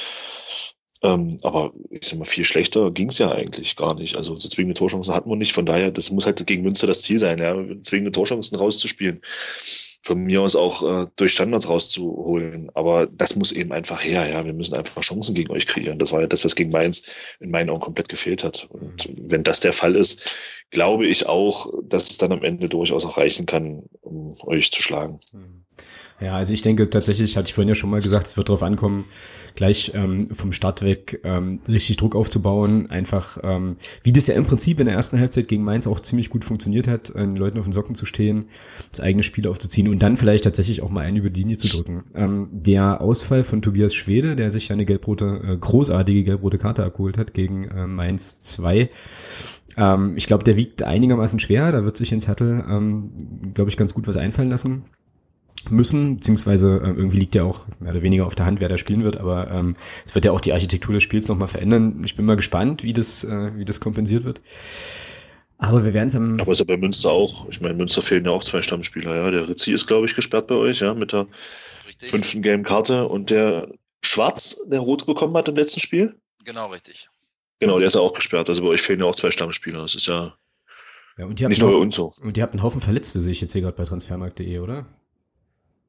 [1.03, 4.17] Ähm, aber ich sag mal, viel schlechter ging es ja eigentlich gar nicht.
[4.17, 5.53] Also so zwingende Torchancen hatten wir nicht.
[5.53, 9.21] Von daher, das muss halt gegen Münster das Ziel sein, ja, zwingende Torchancen rauszuspielen
[10.07, 12.71] von mir aus auch äh, durch Standards rauszuholen.
[12.75, 14.29] Aber das muss eben einfach her.
[14.31, 15.99] Ja, wir müssen einfach Chancen gegen euch kreieren.
[15.99, 17.07] Das war ja das, was gegen Mainz
[17.41, 18.69] in meinen Augen komplett gefehlt hat.
[18.71, 20.37] Und wenn das der Fall ist,
[20.71, 24.81] glaube ich auch, dass es dann am Ende durchaus auch reichen kann, um euch zu
[24.81, 25.19] schlagen.
[25.33, 25.67] Mhm.
[26.19, 28.63] Ja, also ich denke tatsächlich, hatte ich vorhin ja schon mal gesagt, es wird darauf
[28.63, 29.05] ankommen,
[29.55, 32.91] gleich ähm, vom Start weg ähm, richtig Druck aufzubauen.
[32.91, 36.31] Einfach, ähm, wie das ja im Prinzip in der ersten Halbzeit gegen Mainz auch ziemlich
[36.31, 38.49] gut funktioniert hat, den Leuten auf den Socken zu stehen,
[38.91, 41.69] das eigene Spiel aufzuziehen und dann vielleicht tatsächlich auch mal einen über die Linie zu
[41.69, 42.05] drücken.
[42.15, 47.19] Ähm, der Ausfall von Tobias Schwede, der sich eine gelbrote, äh, großartige gelbrote Karte abgeholt
[47.19, 48.91] hat gegen äh, Mainz 2,
[49.77, 51.71] ähm, ich glaube, der wiegt einigermaßen schwer.
[51.73, 53.13] Da wird sich ins Hattel, ähm,
[53.55, 54.85] glaube ich, ganz gut was einfallen lassen
[55.71, 58.79] müssen, beziehungsweise äh, irgendwie liegt ja auch mehr oder weniger auf der Hand, wer da
[58.79, 62.03] spielen wird, aber ähm, es wird ja auch die Architektur des Spiels nochmal verändern.
[62.05, 64.41] Ich bin mal gespannt, wie das, äh, wie das kompensiert wird.
[65.59, 66.39] Aber wir werden es am.
[66.41, 67.49] Aber ist ja bei Münster auch.
[67.49, 69.31] Ich meine, Münster fehlen ja auch zwei Stammspieler, ja.
[69.31, 71.27] Der Rizzi ist, glaube ich, gesperrt bei euch, ja, mit der
[71.87, 72.11] richtig.
[72.11, 73.69] fünften Game-Karte und der
[74.05, 76.15] Schwarz, der rot bekommen hat im letzten Spiel.
[76.45, 77.09] Genau, richtig.
[77.59, 78.49] Genau, der ist ja auch gesperrt.
[78.49, 79.81] Also bei euch fehlen ja auch zwei Stammspieler.
[79.81, 80.35] Das ist ja,
[81.17, 82.13] ja und die nicht nur bei uns so.
[82.21, 84.87] Und die habt einen Haufen Verletzte, sehe ich jetzt hier gerade bei transfermarkt.de, oder?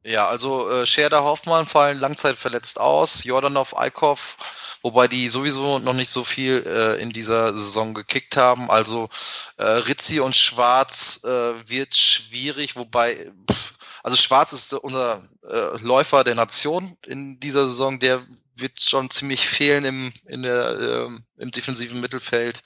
[0.07, 4.37] Ja, also äh, Scherder Hoffmann fallen langzeitverletzt aus, Jordanov Eikhoff,
[4.81, 8.71] wobei die sowieso noch nicht so viel äh, in dieser Saison gekickt haben.
[8.71, 9.09] Also
[9.57, 16.23] äh, Rizzi und Schwarz äh, wird schwierig, wobei, pff, also Schwarz ist unser äh, Läufer
[16.23, 21.51] der Nation in dieser Saison, der wird schon ziemlich fehlen im, in der, äh, im
[21.51, 22.63] defensiven Mittelfeld.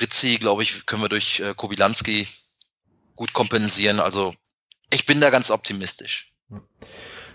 [0.00, 2.26] Rizzi, glaube ich, können wir durch äh, Kobilanski
[3.16, 4.00] gut kompensieren.
[4.00, 4.34] Also
[4.90, 6.33] ich bin da ganz optimistisch.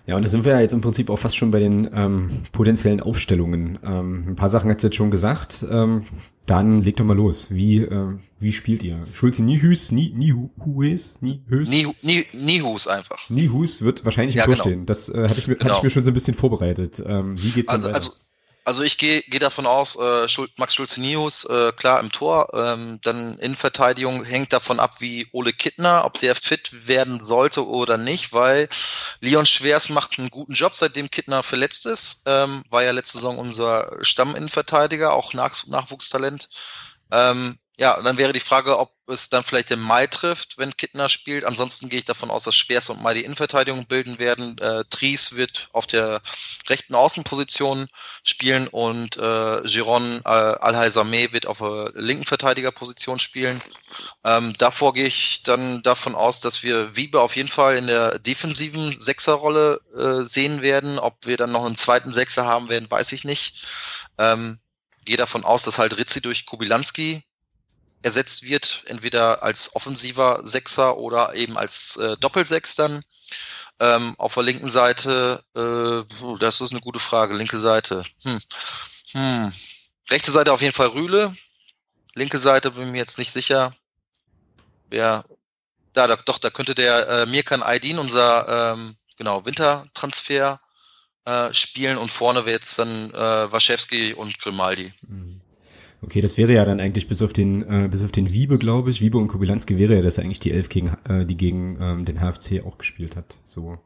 [0.05, 2.31] Ja, und da sind wir ja jetzt im Prinzip auch fast schon bei den ähm,
[2.51, 3.77] potenziellen Aufstellungen.
[3.83, 5.65] Ähm, ein paar Sachen hat jetzt schon gesagt.
[5.69, 6.05] Ähm,
[6.47, 7.51] dann leg doch mal los.
[7.51, 9.05] Wie, äh, wie spielt ihr?
[9.11, 11.69] Schulze Nihus, Nie, Nihues, Nihus?
[11.69, 13.29] Nie, Nihus einfach.
[13.29, 14.63] Nihus wird wahrscheinlich im ja, Tor genau.
[14.63, 14.85] stehen.
[14.87, 15.69] Das äh, hatte, ich mir, genau.
[15.69, 17.03] hatte ich mir schon so ein bisschen vorbereitet.
[17.05, 17.95] Ähm, wie geht's dann also, weiter?
[17.97, 18.11] Also
[18.69, 22.49] also ich gehe geh davon aus, äh, Max Schulze-Nius, äh, klar im Tor.
[22.53, 27.97] Ähm, dann Innenverteidigung hängt davon ab, wie Ole Kittner, ob der fit werden sollte oder
[27.97, 28.69] nicht, weil
[29.21, 32.21] Leon Schwers macht einen guten Job, seitdem Kittner verletzt ist.
[32.27, 36.49] Ähm, war ja letzte Saison unser Stamminnenverteidiger, auch Nach Nachwuchstalent.
[37.11, 41.07] Ähm, ja, dann wäre die Frage, ob es dann vielleicht im Mai trifft, wenn Kittner
[41.07, 41.45] spielt.
[41.45, 44.57] Ansonsten gehe ich davon aus, dass Schwers und Mai die Innenverteidigung bilden werden.
[44.57, 46.21] Äh, Tries wird auf der
[46.67, 47.87] rechten Außenposition
[48.25, 53.61] spielen und äh, Giron äh, Al-Haysameh wird auf der linken Verteidigerposition spielen.
[54.25, 58.19] Ähm, davor gehe ich dann davon aus, dass wir Wiebe auf jeden Fall in der
[58.19, 60.99] defensiven Sechserrolle äh, sehen werden.
[60.99, 63.65] Ob wir dann noch einen zweiten Sechser haben werden, weiß ich nicht.
[64.17, 64.59] Ähm,
[65.05, 67.23] gehe davon aus, dass halt Rizzi durch Kubilanski
[68.01, 73.03] ersetzt wird, entweder als offensiver Sechser oder eben als äh, Doppelsechs dann.
[73.81, 78.03] Ähm, auf der linken Seite, äh, das ist eine gute Frage, linke Seite.
[78.23, 78.39] Hm.
[79.13, 79.53] Hm.
[80.09, 81.33] Rechte Seite auf jeden Fall Rühle.
[82.13, 83.71] Linke Seite bin ich mir jetzt nicht sicher.
[84.89, 85.23] Wer,
[85.93, 90.59] da, da doch, da könnte der äh, Mirkan Aydin, unser ähm, genau, Wintertransfer,
[91.25, 94.93] äh, spielen und vorne wäre jetzt dann äh, Waschewski und Grimaldi.
[95.07, 95.41] Mhm.
[96.01, 98.89] Okay, das wäre ja dann eigentlich bis auf den, äh, bis auf den Wiebe, glaube
[98.89, 102.05] ich, Wiebe und Kubilanski wäre ja das eigentlich die Elf gegen, äh, die gegen ähm,
[102.05, 103.37] den HFC auch gespielt hat.
[103.43, 103.77] So.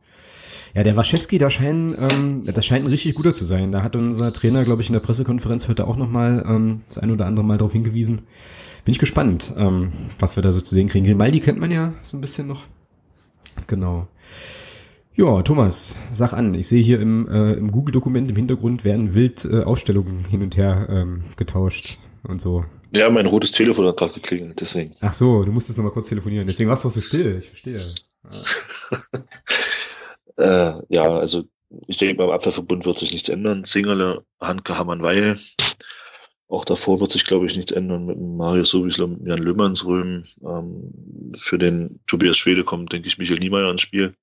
[0.75, 3.71] Ja, der Waschewski, da scheint, ähm, das scheint ein richtig guter zu sein.
[3.71, 7.09] Da hat unser Trainer, glaube ich, in der Pressekonferenz heute auch nochmal ähm, das ein
[7.09, 8.21] oder andere Mal darauf hingewiesen.
[8.85, 11.05] Bin ich gespannt, ähm, was wir da so zu sehen kriegen.
[11.05, 12.65] Grimaldi kennt man ja so ein bisschen noch.
[13.67, 14.07] Genau.
[15.15, 16.55] Ja, Thomas, sag an.
[16.55, 20.57] Ich sehe hier im, äh, im Google-Dokument im Hintergrund werden wild äh, Aufstellungen hin und
[20.57, 22.65] her ähm, getauscht und so.
[22.95, 24.91] Ja, mein rotes Telefon hat gerade geklingelt, deswegen.
[25.01, 26.47] Ach so, du musstest noch mal kurz telefonieren.
[26.47, 27.37] Deswegen warst du auch so still.
[27.43, 27.79] Ich verstehe.
[30.37, 31.43] äh, ja, also
[31.87, 33.63] ich denke, beim Abwehrverbund wird sich nichts ändern.
[33.63, 35.35] Zingerle, Handke, Hammann, Weil.
[36.47, 40.23] Auch davor wird sich, glaube ich, nichts ändern mit Mario Sobiesler, mit Jan Löhmannsröhm.
[40.43, 44.15] Ähm, für den Tobias Schwede kommt, denke ich, Michael Niemeyer ins Spiel.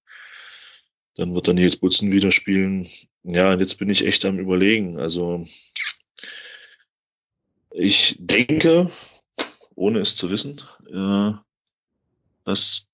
[1.21, 2.87] Dann wird er Nils Butzen wieder spielen.
[3.25, 4.99] Ja, und jetzt bin ich echt am überlegen.
[4.99, 5.45] Also
[7.73, 8.91] Ich denke,
[9.75, 10.59] ohne es zu wissen,
[10.91, 11.33] äh,
[12.45, 12.87] dass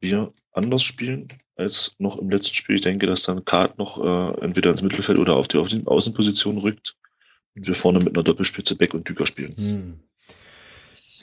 [0.00, 2.76] wir anders spielen als noch im letzten Spiel.
[2.76, 6.94] Ich denke, dass dann Kart noch äh, entweder ins Mittelfeld oder auf die Außenposition rückt
[7.56, 9.56] und wir vorne mit einer Doppelspitze Beck und Düker spielen.
[9.56, 10.00] Hm.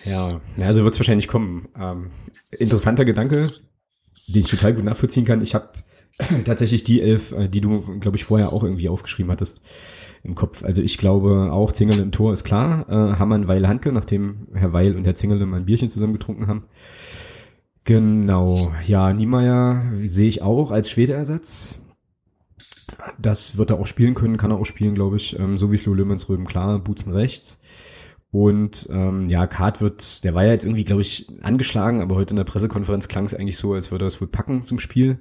[0.04, 1.70] Ja, also wird es wahrscheinlich kommen.
[1.80, 2.12] Ähm,
[2.52, 3.50] interessanter Gedanke,
[4.28, 5.42] den ich total gut nachvollziehen kann.
[5.42, 5.72] Ich habe
[6.46, 9.62] tatsächlich die elf, äh, die du, glaube ich, vorher auch irgendwie aufgeschrieben hattest
[10.24, 10.64] im Kopf.
[10.64, 12.86] Also ich glaube auch Zingerle im Tor ist klar.
[12.90, 16.48] Äh, Hammann, Weil, Handke, nachdem Herr Weil und Herr Zingerle mal ein Bierchen zusammen getrunken
[16.48, 16.66] haben.
[17.86, 21.76] Genau, ja, Niemeyer sehe ich auch als Schwedeersatz.
[23.20, 25.76] Das wird er auch spielen können, kann er auch spielen, glaube ich, ähm, so wie
[25.76, 27.60] es Lullemans Röben klar, Butzen rechts.
[28.32, 32.32] Und ähm, ja, Kart wird, der war ja jetzt irgendwie, glaube ich, angeschlagen, aber heute
[32.32, 35.20] in der Pressekonferenz klang es eigentlich so, als würde er es wohl packen zum Spiel.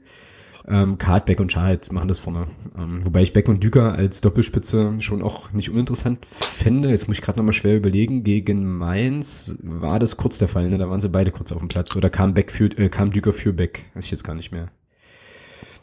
[0.69, 2.47] Ähm, Kart, Beck und Schahid machen das vorne.
[2.79, 6.89] Ähm, wobei ich Beck und Düker als Doppelspitze schon auch nicht uninteressant fände.
[6.91, 8.23] Jetzt muss ich gerade nochmal schwer überlegen.
[8.23, 10.79] Gegen Mainz war das kurz der Fall, ne?
[10.79, 11.97] Da waren sie beide kurz auf dem Platz.
[11.97, 13.87] Oder kam Beck für, äh, kam Düker für Beck?
[13.95, 14.71] Weiß ich jetzt gar nicht mehr.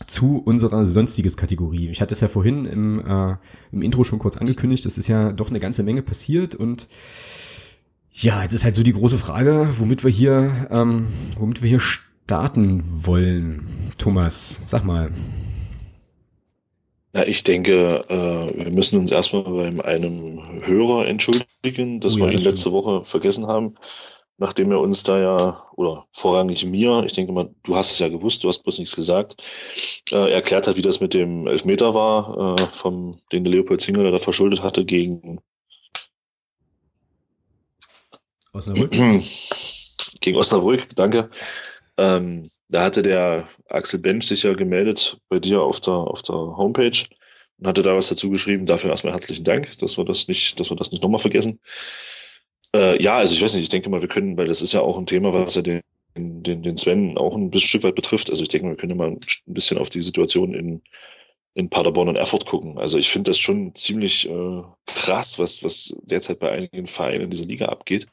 [0.07, 1.89] zu unserer sonstiges Kategorie.
[1.89, 3.37] Ich hatte es ja vorhin im, äh,
[3.73, 4.85] im Intro schon kurz angekündigt.
[4.87, 6.89] Es ist ja doch eine ganze Menge passiert und
[8.17, 11.81] ja, jetzt ist halt so die große Frage, womit wir hier, ähm, womit wir hier
[11.81, 13.67] starten wollen.
[13.99, 15.11] Thomas, sag mal.
[17.15, 22.25] Ja, ich denke, äh, wir müssen uns erstmal beim einem Hörer entschuldigen, dass oh ja,
[22.25, 23.75] wir ihn das letzte Woche vergessen haben,
[24.39, 28.09] nachdem er uns da ja, oder vorrangig mir, ich denke mal, du hast es ja
[28.09, 29.37] gewusst, du hast bloß nichts gesagt,
[30.13, 34.09] äh, erklärt hat, wie das mit dem Elfmeter war, äh, vom, den der Leopold Zinger
[34.09, 35.39] da verschuldet hatte gegen
[38.55, 38.93] Osnabrück.
[40.21, 41.29] gegen Osnabrück, danke.
[41.97, 46.35] Ähm, da hatte der Axel Bench sich ja gemeldet bei dir auf der, auf der
[46.35, 47.05] Homepage
[47.59, 48.67] und hatte da was dazu geschrieben.
[48.67, 51.61] Dafür erstmal herzlichen Dank, dass wir das nicht, dass wir das nicht nochmal vergessen.
[52.75, 54.81] Äh, ja, also ich weiß nicht, ich denke mal, wir können, weil das ist ja
[54.81, 55.83] auch ein Thema, was ja den,
[56.17, 58.31] den, den Sven auch ein bisschen Stück weit betrifft.
[58.31, 60.83] Also ich denke wir können mal ein bisschen auf die Situation in,
[61.55, 62.79] in Paderborn und Erfurt gucken.
[62.79, 67.31] Also ich finde das schon ziemlich äh, krass, was, was derzeit bei einigen Vereinen in
[67.31, 68.07] dieser Liga abgeht.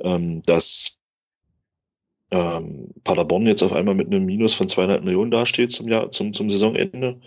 [0.00, 0.98] Ähm, dass
[2.30, 6.32] ähm, Paderborn jetzt auf einmal mit einem Minus von zweieinhalb Millionen dasteht zum Jahr, zum,
[6.32, 7.20] zum Saisonende.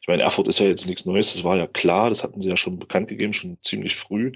[0.00, 2.48] Ich meine, Erfurt ist ja jetzt nichts Neues, das war ja klar, das hatten sie
[2.48, 4.32] ja schon bekannt gegeben, schon ziemlich früh.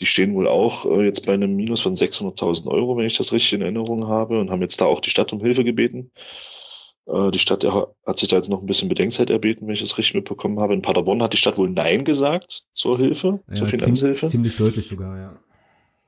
[0.00, 3.32] Die stehen wohl auch äh, jetzt bei einem Minus von 600.000 Euro, wenn ich das
[3.32, 6.10] richtig in Erinnerung habe, und haben jetzt da auch die Stadt um Hilfe gebeten.
[7.06, 9.96] Äh, die Stadt hat sich da jetzt noch ein bisschen Bedenkzeit erbeten, wenn ich das
[9.98, 10.74] richtig mitbekommen habe.
[10.74, 14.26] In Paderborn hat die Stadt wohl Nein gesagt zur Hilfe, ja, zur Finanzhilfe.
[14.26, 15.36] Ziemlich deutlich sogar, ja.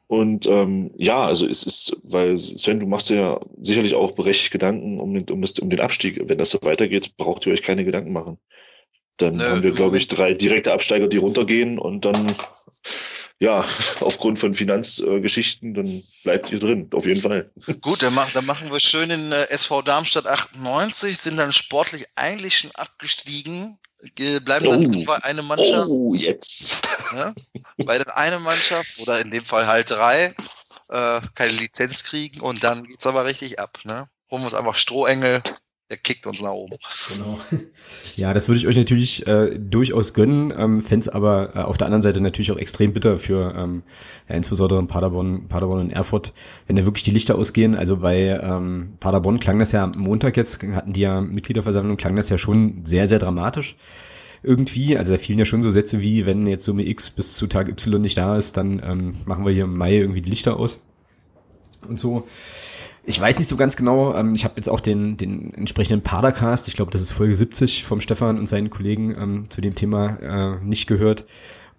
[0.08, 4.52] Und ähm, ja, also es ist, weil Sven, du machst dir ja sicherlich auch berechtigt
[4.52, 6.18] Gedanken um den, um, das, um den Abstieg.
[6.26, 8.38] Wenn das so weitergeht, braucht ihr euch keine Gedanken machen.
[9.18, 12.32] Dann Nö, haben wir, glaube ich, drei direkte Absteiger, die runtergehen und dann,
[13.40, 13.64] ja,
[14.00, 17.50] aufgrund von Finanzgeschichten, äh, dann bleibt ihr drin, auf jeden Fall.
[17.80, 22.06] Gut, dann, mach, dann machen wir schön in äh, SV Darmstadt 98, sind dann sportlich
[22.14, 23.76] eigentlich schon abgestiegen,
[24.44, 25.04] bleiben dann oh.
[25.04, 25.88] bei einer Mannschaft.
[25.88, 26.86] Oh, jetzt.
[27.14, 27.32] Ja?
[27.78, 30.34] Weil dann eine Mannschaft oder in dem Fall halt drei
[30.90, 33.78] äh, keine Lizenz kriegen und dann geht's aber richtig ab.
[33.84, 34.10] Ne?
[34.30, 35.42] Holen wir uns einfach Strohengel
[35.90, 36.76] er kickt uns nach oben.
[37.12, 37.38] Genau.
[38.16, 41.86] Ja, das würde ich euch natürlich äh, durchaus gönnen, ähm, fände aber äh, auf der
[41.86, 43.84] anderen Seite natürlich auch extrem bitter für ähm,
[44.28, 46.32] ja, insbesondere Paderborn, Paderborn und Erfurt,
[46.66, 47.76] wenn da wirklich die Lichter ausgehen.
[47.76, 52.16] Also bei ähm, Paderborn klang das ja am Montag jetzt, hatten die ja Mitgliederversammlung, klang
[52.16, 53.76] das ja schon sehr, sehr dramatisch
[54.42, 54.98] irgendwie.
[54.98, 57.68] Also da fielen ja schon so Sätze wie, wenn jetzt Summe X bis zu Tag
[57.68, 60.80] Y nicht da ist, dann ähm, machen wir hier im Mai irgendwie die Lichter aus
[61.86, 62.26] und so.
[63.08, 66.68] Ich weiß nicht so ganz genau, ähm, ich habe jetzt auch den, den entsprechenden Padercast,
[66.68, 70.18] ich glaube, das ist Folge 70 vom Stefan und seinen Kollegen ähm, zu dem Thema
[70.20, 71.24] äh, nicht gehört,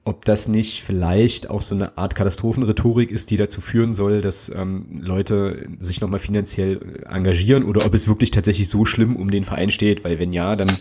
[0.06, 4.50] ob das nicht vielleicht auch so eine Art Katastrophenrhetorik ist, die dazu führen soll, dass
[4.50, 9.46] ähm, Leute sich nochmal finanziell engagieren oder ob es wirklich tatsächlich so schlimm um den
[9.46, 10.76] Verein steht, weil wenn ja, dann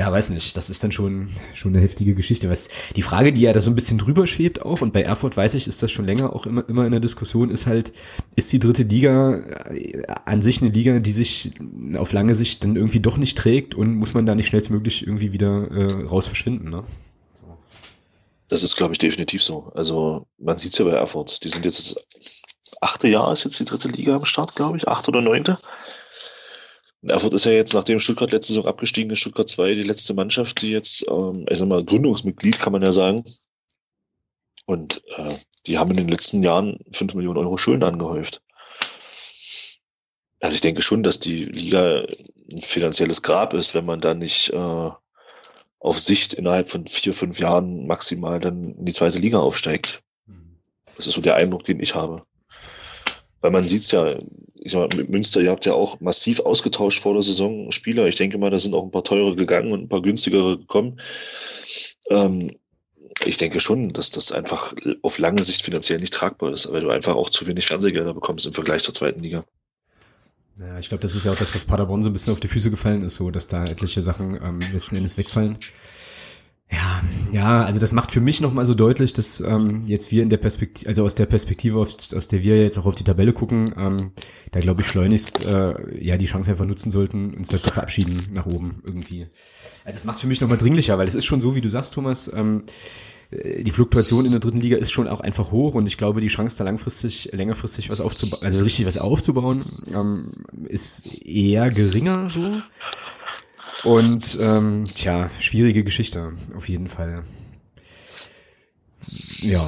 [0.00, 2.48] ja, weiß nicht, das ist dann schon, schon eine heftige Geschichte.
[2.48, 5.36] Was, die Frage, die ja da so ein bisschen drüber schwebt auch, und bei Erfurt
[5.36, 7.92] weiß ich, ist das schon länger auch immer, immer in der Diskussion, ist halt,
[8.34, 11.52] ist die dritte Liga äh, an sich eine Liga, die sich
[11.98, 15.32] auf lange Sicht dann irgendwie doch nicht trägt und muss man da nicht schnellstmöglich irgendwie
[15.32, 16.82] wieder äh, raus verschwinden, ne?
[18.48, 19.70] Das ist, glaube ich, definitiv so.
[19.74, 21.44] Also man sieht es ja bei Erfurt.
[21.44, 22.40] Die sind jetzt das
[22.80, 25.58] achte Jahr ist jetzt die dritte Liga am Start, glaube ich, acht oder neunte.
[27.02, 30.60] Erfurt ist ja jetzt, nachdem Stuttgart letzte Saison abgestiegen ist, Stuttgart 2 die letzte Mannschaft,
[30.60, 33.24] die jetzt, ähm, ich sag mal, Gründungsmitglied, kann man ja sagen.
[34.66, 35.34] Und äh,
[35.66, 38.42] die haben in den letzten Jahren 5 Millionen Euro Schulden angehäuft.
[40.40, 42.04] Also ich denke schon, dass die Liga
[42.52, 44.90] ein finanzielles Grab ist, wenn man da nicht äh,
[45.78, 50.02] auf Sicht innerhalb von vier, fünf Jahren maximal dann in die zweite Liga aufsteigt.
[50.26, 50.58] Mhm.
[50.96, 52.24] Das ist so der Eindruck, den ich habe.
[53.40, 54.16] Weil man sieht's ja,
[54.54, 58.06] ich sag mal, mit Münster, ihr habt ja auch massiv ausgetauscht vor der Saison Spieler.
[58.06, 61.00] Ich denke mal, da sind auch ein paar teure gegangen und ein paar günstigere gekommen.
[62.10, 62.52] Ähm,
[63.24, 66.90] ich denke schon, dass das einfach auf lange Sicht finanziell nicht tragbar ist, weil du
[66.90, 69.44] einfach auch zu wenig Fernsehgelder bekommst im Vergleich zur zweiten Liga.
[70.58, 72.48] Ja, ich glaube, das ist ja auch das, was Paderborn so ein bisschen auf die
[72.48, 75.58] Füße gefallen ist, so dass da etliche Sachen ähm, letzten Endes wegfallen.
[76.70, 77.02] Ja,
[77.32, 80.36] ja, also das macht für mich nochmal so deutlich, dass ähm, jetzt wir in der
[80.36, 83.74] Perspektive, also aus der Perspektive, aus, aus der wir jetzt auch auf die Tabelle gucken,
[83.76, 84.12] ähm,
[84.52, 88.28] da glaube ich schleunigst äh, ja die Chance einfach nutzen sollten, uns da zu verabschieden
[88.32, 89.26] nach oben irgendwie.
[89.84, 91.70] Also das macht es für mich nochmal dringlicher, weil es ist schon so, wie du
[91.70, 92.62] sagst, Thomas, ähm,
[93.30, 96.20] äh, die Fluktuation in der dritten Liga ist schon auch einfach hoch und ich glaube,
[96.20, 100.30] die Chance da langfristig, längerfristig was aufzubauen, also richtig was aufzubauen, ähm,
[100.68, 102.60] ist eher geringer so.
[103.84, 107.22] Und ähm, tja, schwierige Geschichte, auf jeden Fall.
[109.40, 109.62] Ja,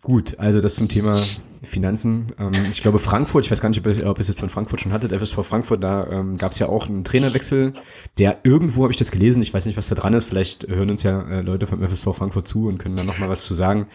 [0.00, 1.18] gut, also das zum Thema
[1.66, 2.32] Finanzen.
[2.38, 4.92] Ähm, ich glaube Frankfurt, ich weiß gar nicht, ob ihr es jetzt von Frankfurt schon
[4.92, 7.72] hattet, FSV Frankfurt, da ähm, gab es ja auch einen Trainerwechsel,
[8.18, 10.90] der irgendwo habe ich das gelesen, ich weiß nicht, was da dran ist, vielleicht hören
[10.90, 13.86] uns ja äh, Leute vom FSV Frankfurt zu und können da nochmal was zu sagen.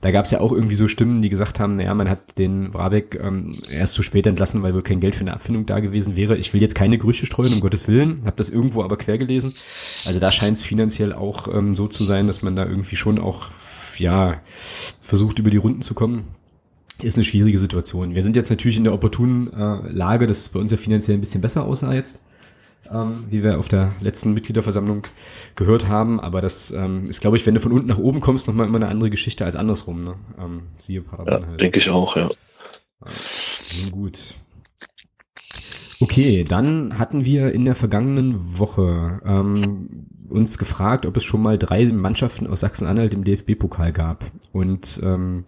[0.00, 2.70] Da gab es ja auch irgendwie so Stimmen, die gesagt haben, naja, man hat den
[2.70, 6.16] Brabeck ähm, erst zu spät entlassen, weil wohl kein Geld für eine Abfindung da gewesen
[6.16, 6.36] wäre.
[6.36, 9.52] Ich will jetzt keine Gerüchte streuen, um Gottes Willen, habe das irgendwo aber quer gelesen.
[10.06, 13.18] Also da scheint es finanziell auch ähm, so zu sein, dass man da irgendwie schon
[13.18, 13.48] auch
[13.98, 14.40] ja,
[15.00, 16.24] versucht über die Runden zu kommen
[17.02, 18.14] ist eine schwierige Situation.
[18.14, 21.16] Wir sind jetzt natürlich in der opportunen äh, Lage, dass es bei uns ja finanziell
[21.16, 22.22] ein bisschen besser aussah jetzt,
[22.90, 25.02] ähm, wie wir auf der letzten Mitgliederversammlung
[25.56, 26.20] gehört haben.
[26.20, 28.76] Aber das ähm, ist, glaube ich, wenn du von unten nach oben kommst, nochmal immer
[28.76, 30.04] eine andere Geschichte als andersrum.
[30.04, 30.14] Ne?
[30.38, 31.60] Ähm, siehe Paderborn ja, halt.
[31.60, 32.28] Denke ich auch, ja.
[32.28, 33.90] ja.
[33.90, 34.34] Gut.
[36.00, 41.58] Okay, dann hatten wir in der vergangenen Woche ähm, uns gefragt, ob es schon mal
[41.58, 44.24] drei Mannschaften aus Sachsen-Anhalt im DFB-Pokal gab.
[44.52, 45.44] Und ähm,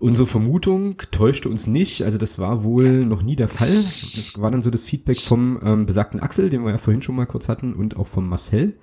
[0.00, 3.74] Unsere Vermutung täuschte uns nicht, also das war wohl noch nie der Fall.
[3.74, 7.16] Das war dann so das Feedback vom ähm, besagten Axel, den wir ja vorhin schon
[7.16, 8.76] mal kurz hatten, und auch vom Marcel,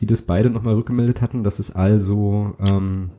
[0.00, 3.10] die das beide nochmal rückgemeldet hatten, dass es also ähm,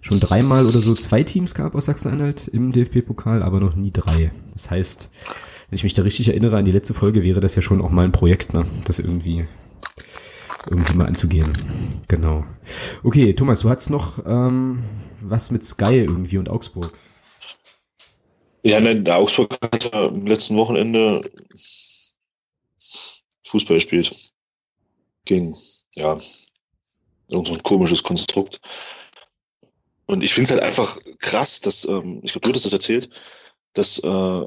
[0.00, 4.30] schon dreimal oder so zwei Teams gab aus Sachsen-Anhalt im DFB-Pokal, aber noch nie drei.
[4.52, 5.10] Das heißt,
[5.70, 7.90] wenn ich mich da richtig erinnere an die letzte Folge, wäre das ja schon auch
[7.90, 8.64] mal ein Projekt, ne?
[8.84, 9.46] das irgendwie
[10.70, 11.52] irgendwie mal anzugehen.
[12.08, 12.44] Genau.
[13.02, 14.82] Okay, Thomas, du hattest noch ähm,
[15.20, 16.92] was mit Sky irgendwie und Augsburg.
[18.62, 21.28] Ja, nein, der Augsburg hat ja am letzten Wochenende
[23.44, 24.32] Fußball gespielt.
[25.24, 25.56] Gegen,
[25.94, 26.18] ja,
[27.28, 28.60] irgend so ein komisches Konstrukt.
[30.06, 33.08] Und ich finde es halt einfach krass, dass, ähm, ich glaube, du hast das erzählt,
[33.72, 34.46] dass äh,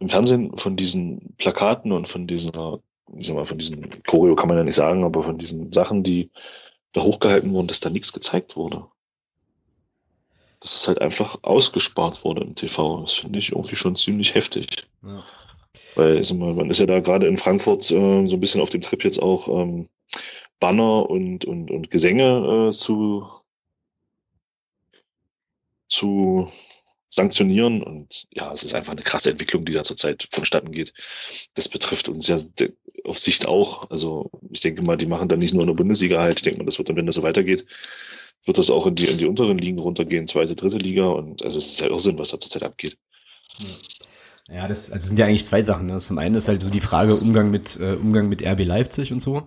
[0.00, 2.80] im Fernsehen von diesen Plakaten und von dieser
[3.16, 6.02] ich sag mal, von diesen Choreo kann man ja nicht sagen, aber von diesen Sachen,
[6.02, 6.30] die
[6.92, 8.84] da hochgehalten wurden, dass da nichts gezeigt wurde.
[10.60, 13.00] Dass es halt einfach ausgespart wurde im TV.
[13.00, 14.86] Das finde ich irgendwie schon ziemlich heftig.
[15.02, 15.24] Ja.
[15.94, 18.60] Weil, ich sag mal, man ist ja da gerade in Frankfurt äh, so ein bisschen
[18.60, 19.88] auf dem Trip jetzt auch ähm,
[20.58, 23.26] Banner und, und, und Gesänge äh, zu,
[25.88, 26.48] zu
[27.10, 27.82] sanktionieren.
[27.82, 30.94] Und ja, es ist einfach eine krasse Entwicklung, die da zurzeit vonstatten geht.
[31.54, 32.38] Das betrifft uns ja
[33.04, 33.90] auf Sicht auch.
[33.90, 36.38] Also ich denke mal, die machen dann nicht nur eine Bundesliga halt.
[36.38, 37.66] Ich denke mal, das wird dann, wenn das so weitergeht,
[38.44, 41.08] wird das auch in die, in die unteren Ligen runtergehen, zweite, dritte Liga.
[41.08, 42.96] Und also es ist ja Irrsinn, was da zurzeit abgeht.
[43.58, 43.66] Ja,
[44.66, 45.86] das also sind ja eigentlich zwei Sachen.
[45.86, 45.96] Ne?
[45.98, 49.20] Zum einen ist halt so die Frage Umgang mit äh, Umgang mit RB Leipzig und
[49.20, 49.46] so.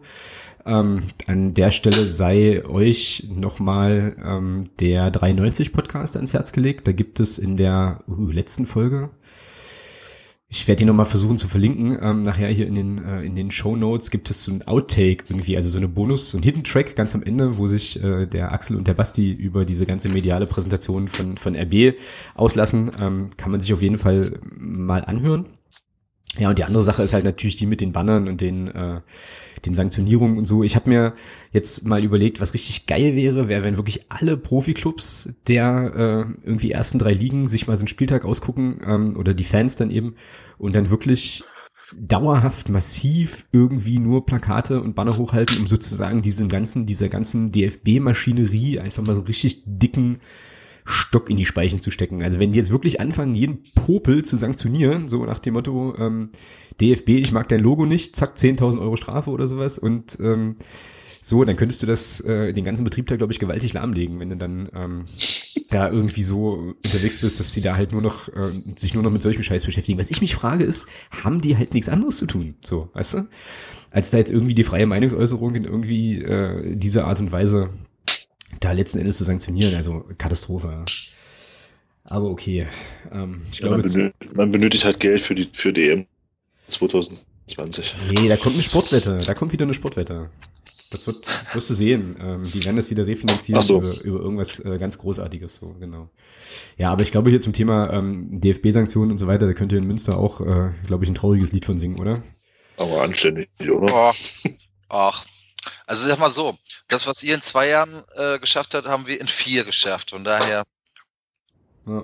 [0.65, 6.87] Ähm, an der Stelle sei euch nochmal ähm, der 93 Podcast ans Herz gelegt.
[6.87, 9.09] Da gibt es in der uh, letzten Folge,
[10.53, 11.97] ich werde die nochmal versuchen zu verlinken.
[11.99, 15.25] Ähm, nachher hier in den, äh, in den Show Notes gibt es so ein Outtake
[15.27, 18.27] irgendwie, also so eine Bonus, so ein Hidden Track ganz am Ende, wo sich äh,
[18.27, 21.95] der Axel und der Basti über diese ganze mediale Präsentation von, von RB
[22.35, 22.91] auslassen.
[22.99, 25.47] Ähm, kann man sich auf jeden Fall mal anhören.
[26.39, 29.01] Ja, und die andere Sache ist halt natürlich die mit den Bannern und den, äh,
[29.65, 30.63] den Sanktionierungen und so.
[30.63, 31.13] Ich habe mir
[31.51, 36.71] jetzt mal überlegt, was richtig geil wäre, wäre, wenn wirklich alle Profiklubs der äh, irgendwie
[36.71, 40.15] ersten drei Ligen sich mal so einen Spieltag ausgucken ähm, oder die Fans dann eben
[40.57, 41.43] und dann wirklich
[41.95, 48.79] dauerhaft massiv irgendwie nur Plakate und Banner hochhalten, um sozusagen diesem ganzen, dieser ganzen DFB-Maschinerie
[48.79, 50.17] einfach mal so richtig dicken
[50.85, 52.23] Stock in die Speichen zu stecken.
[52.23, 56.29] Also wenn die jetzt wirklich anfangen, jeden Popel zu sanktionieren, so nach dem Motto, ähm,
[56.81, 60.55] DFB, ich mag dein Logo nicht, zack, 10.000 Euro Strafe oder sowas und ähm,
[61.25, 64.29] so, dann könntest du das, äh, den ganzen Betrieb da, glaube ich, gewaltig lahmlegen, wenn
[64.29, 65.05] du dann ähm,
[65.69, 69.11] da irgendwie so unterwegs bist, dass die da halt nur noch, äh, sich nur noch
[69.11, 69.97] mit solchem Scheiß beschäftigen.
[69.97, 70.85] Was ich mich frage ist,
[71.23, 73.27] haben die halt nichts anderes zu tun, so, weißt du?
[73.91, 77.69] Als da jetzt irgendwie die freie Meinungsäußerung in irgendwie äh, dieser Art und Weise
[78.59, 79.75] da letzten Endes zu sanktionieren.
[79.75, 80.85] Also Katastrophe.
[82.05, 82.67] Aber okay.
[83.11, 86.05] Ähm, ich ja, glaube, man, benötigt, man benötigt halt Geld für die für die EM
[86.67, 87.95] 2020.
[88.11, 89.17] Nee, da kommt eine Sportwette.
[89.25, 90.29] Da kommt wieder eine Sportwette.
[90.91, 92.15] Das wird, wirst du sehen.
[92.19, 93.79] Ähm, die werden das wieder refinanzieren so.
[93.79, 95.55] über, über irgendwas äh, ganz Großartiges.
[95.55, 96.09] So, genau.
[96.77, 99.79] Ja, aber ich glaube hier zum Thema ähm, DFB-Sanktionen und so weiter, da könnt ihr
[99.79, 102.21] in Münster auch, äh, glaube ich, ein trauriges Lied von singen, oder?
[102.77, 103.91] Aber anständig, oder?
[103.91, 104.11] Oh.
[104.89, 105.25] Ach,
[105.85, 106.57] also sag mal so,
[106.87, 110.11] das, was ihr in zwei Jahren äh, geschafft habt, haben wir in vier geschafft.
[110.11, 110.63] Von daher
[111.85, 112.03] ja.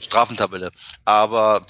[0.00, 0.70] Strafentabelle.
[1.04, 1.66] Aber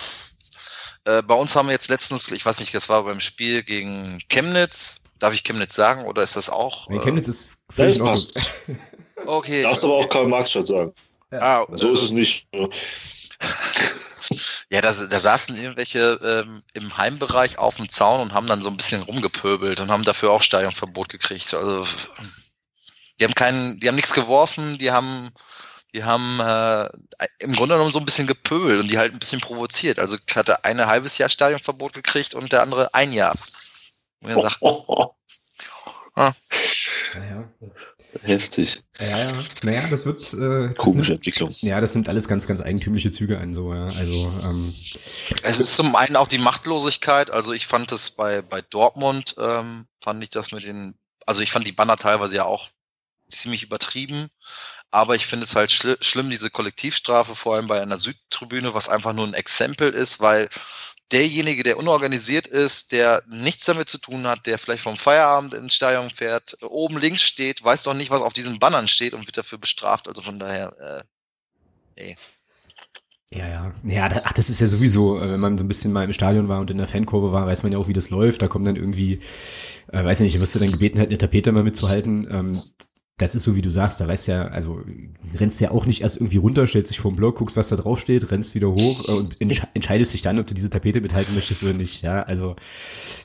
[1.05, 4.19] äh, bei uns haben wir jetzt letztens, ich weiß nicht, das war beim Spiel gegen
[4.29, 4.97] Chemnitz.
[5.19, 6.89] Darf ich Chemnitz sagen oder ist das auch?
[6.89, 8.41] Nee, Chemnitz ist völlig ja, passt.
[9.27, 9.63] Okay.
[9.63, 10.93] Darfst aber auch Karl Marx schon sagen.
[11.31, 11.63] Ja.
[11.63, 12.47] Ah, so ist es nicht.
[14.73, 18.71] Ja, da, da saßen irgendwelche ähm, im Heimbereich auf dem Zaun und haben dann so
[18.71, 21.53] ein bisschen rumgepöbelt und haben dafür auch Stadionverbot gekriegt.
[21.53, 21.87] Also
[23.21, 25.29] die haben keinen, die haben nichts geworfen, die haben,
[25.93, 26.89] die haben äh,
[27.41, 29.99] im Grunde genommen so ein bisschen gepöbelt und die halt ein bisschen provoziert.
[29.99, 33.35] Also hatte eine halbes Jahr Stadionverbot gekriegt und der andere ein Jahr.
[34.21, 34.59] Und er sagt,
[36.17, 36.33] ah.
[37.19, 37.45] Naja.
[38.21, 38.83] Heftig.
[39.01, 39.33] Ja, ja.
[39.63, 40.21] Naja, das wird.
[40.35, 41.51] Äh, das Komische nimmt, Entwicklung.
[41.61, 43.87] Ja, das nimmt alles ganz, ganz eigentümliche Züge ein, so, ja.
[43.87, 44.75] Also, ähm,
[45.43, 47.31] Es ist zum einen auch die Machtlosigkeit.
[47.31, 50.95] Also ich fand es bei, bei Dortmund, ähm, fand ich das mit den,
[51.27, 52.69] also ich fand die Banner teilweise ja auch
[53.31, 54.29] ziemlich übertrieben.
[54.91, 58.91] Aber ich finde es halt schli schlimm, diese Kollektivstrafe, vor allem bei einer Südtribüne, was
[58.91, 60.51] einfach nur ein Exempel ist, weil
[61.11, 65.75] derjenige, der unorganisiert ist, der nichts damit zu tun hat, der vielleicht vom Feierabend ins
[65.75, 69.37] Stadion fährt, oben links steht, weiß doch nicht, was auf diesen Bannern steht und wird
[69.37, 70.09] dafür bestraft.
[70.09, 71.05] Also von daher,
[71.97, 72.17] äh, ey.
[73.35, 73.73] Ja, ja.
[73.85, 76.49] Ja, ach, das ist ja sowieso, äh, wenn man so ein bisschen mal im Stadion
[76.49, 78.43] war und in der Fankurve war, weiß man ja auch, wie das läuft.
[78.43, 79.21] Da kommen dann irgendwie,
[79.91, 82.29] äh, weiß ich nicht, wirst du dann gebeten, halt eine Tapete mal mitzuhalten.
[82.31, 82.61] Ähm,
[83.23, 84.81] das ist so, wie du sagst, da weißt ja, also
[85.39, 87.77] rennst ja auch nicht erst irgendwie runter, stellst dich vor den Block, guckst, was da
[87.77, 91.01] drauf steht, rennst wieder hoch äh, und entsch entscheidest dich dann, ob du diese Tapete
[91.01, 92.03] mithalten möchtest oder nicht.
[92.03, 92.57] Ja, also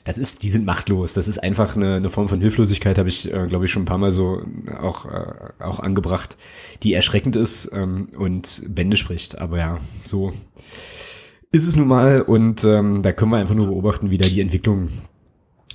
[0.04, 1.14] das ist, die sind machtlos.
[1.14, 3.86] Das ist einfach eine, eine Form von Hilflosigkeit, habe ich, äh, glaube ich, schon ein
[3.86, 4.42] paar Mal so
[4.80, 6.36] auch, äh, auch angebracht,
[6.82, 9.38] die erschreckend ist ähm, und Bände spricht.
[9.38, 10.32] Aber ja, so
[11.50, 14.40] ist es nun mal und ähm, da können wir einfach nur beobachten, wie da die
[14.40, 14.88] Entwicklung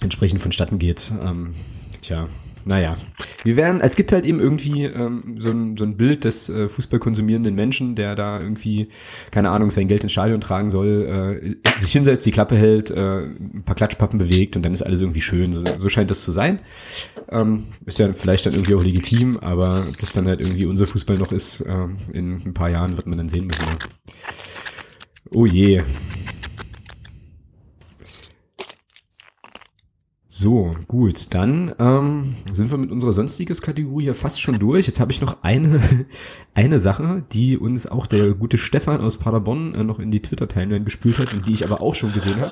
[0.01, 1.11] entsprechend vonstatten geht.
[1.21, 1.53] Ähm,
[2.01, 2.27] tja,
[2.65, 2.95] naja,
[3.43, 6.69] wir werden, es gibt halt eben irgendwie ähm, so, ein, so ein Bild des äh,
[6.69, 8.89] Fußball konsumierenden Menschen, der da irgendwie,
[9.31, 13.23] keine Ahnung, sein Geld ins Stadion tragen soll, äh, sich hinsetzt, die Klappe hält, äh,
[13.23, 15.51] ein paar Klatschpappen bewegt und dann ist alles irgendwie schön.
[15.51, 16.59] So, so scheint das zu sein.
[17.29, 20.85] Ähm, ist ja vielleicht dann irgendwie auch legitim, aber ob das dann halt irgendwie unser
[20.85, 23.65] Fußball noch ist, äh, in ein paar Jahren wird man dann sehen müssen.
[25.31, 25.81] Oh je.
[30.35, 34.87] So, gut, dann ähm, sind wir mit unserer sonstiges Kategorie ja fast schon durch.
[34.87, 35.79] Jetzt habe ich noch eine,
[36.55, 40.85] eine Sache, die uns auch der gute Stefan aus Paderborn äh, noch in die Twitter-Timeline
[40.85, 42.51] gespült hat und die ich aber auch schon gesehen habe.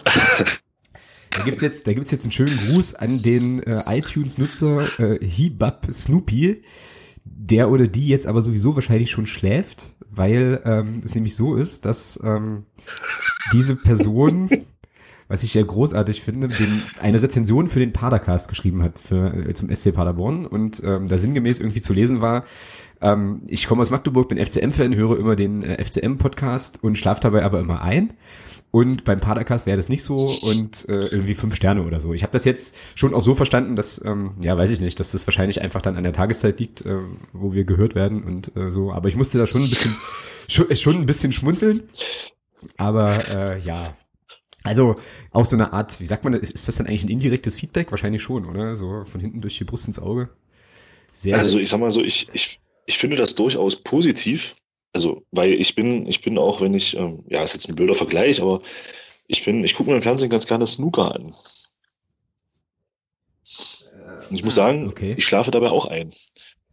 [1.32, 5.88] Da gibt's jetzt, da gibt's jetzt einen schönen Gruß an den äh, iTunes-Nutzer äh, Hibab
[5.92, 6.62] Snoopy,
[7.24, 11.86] der oder die jetzt aber sowieso wahrscheinlich schon schläft, weil ähm, es nämlich so ist,
[11.86, 12.66] dass ähm,
[13.54, 14.52] diese Person,
[15.32, 19.54] was ich ja großartig finde, den, eine Rezension für den Padercast geschrieben hat für, äh,
[19.54, 22.44] zum SC Paderborn und ähm, da sinngemäß irgendwie zu lesen war,
[23.00, 27.44] ähm, ich komme aus Magdeburg, bin FCM-Fan, höre immer den äh, FCM-Podcast und schlafe dabei
[27.44, 28.14] aber immer ein.
[28.72, 32.14] Und beim Padercast wäre das nicht so und äh, irgendwie fünf Sterne oder so.
[32.14, 35.12] Ich habe das jetzt schon auch so verstanden, dass, ähm, ja, weiß ich nicht, dass
[35.12, 37.00] das wahrscheinlich einfach dann an der Tageszeit liegt, äh,
[37.34, 38.94] wo wir gehört werden und äh, so.
[38.94, 39.94] Aber ich musste da schon ein bisschen,
[40.48, 41.84] schon, schon ein bisschen schmunzeln.
[42.78, 43.94] Aber äh, ja,
[44.72, 44.96] also
[45.32, 47.92] auch so eine Art, wie sagt man, ist das dann eigentlich ein indirektes Feedback?
[47.92, 48.74] Wahrscheinlich schon, oder?
[48.74, 50.30] So von hinten durch die Brust ins Auge.
[51.12, 54.56] Sehr, also ich sag mal so, ich, ich, ich finde das durchaus positiv,
[54.94, 57.94] also, weil ich bin, ich bin auch, wenn ich, ähm, ja, ist jetzt ein blöder
[57.94, 58.62] Vergleich, aber
[59.28, 61.24] ich bin, ich gucke mir im Fernsehen ganz gerne Snooker an.
[61.24, 61.36] Und
[64.38, 65.16] ich muss sagen, okay.
[65.18, 66.12] ich schlafe dabei auch ein.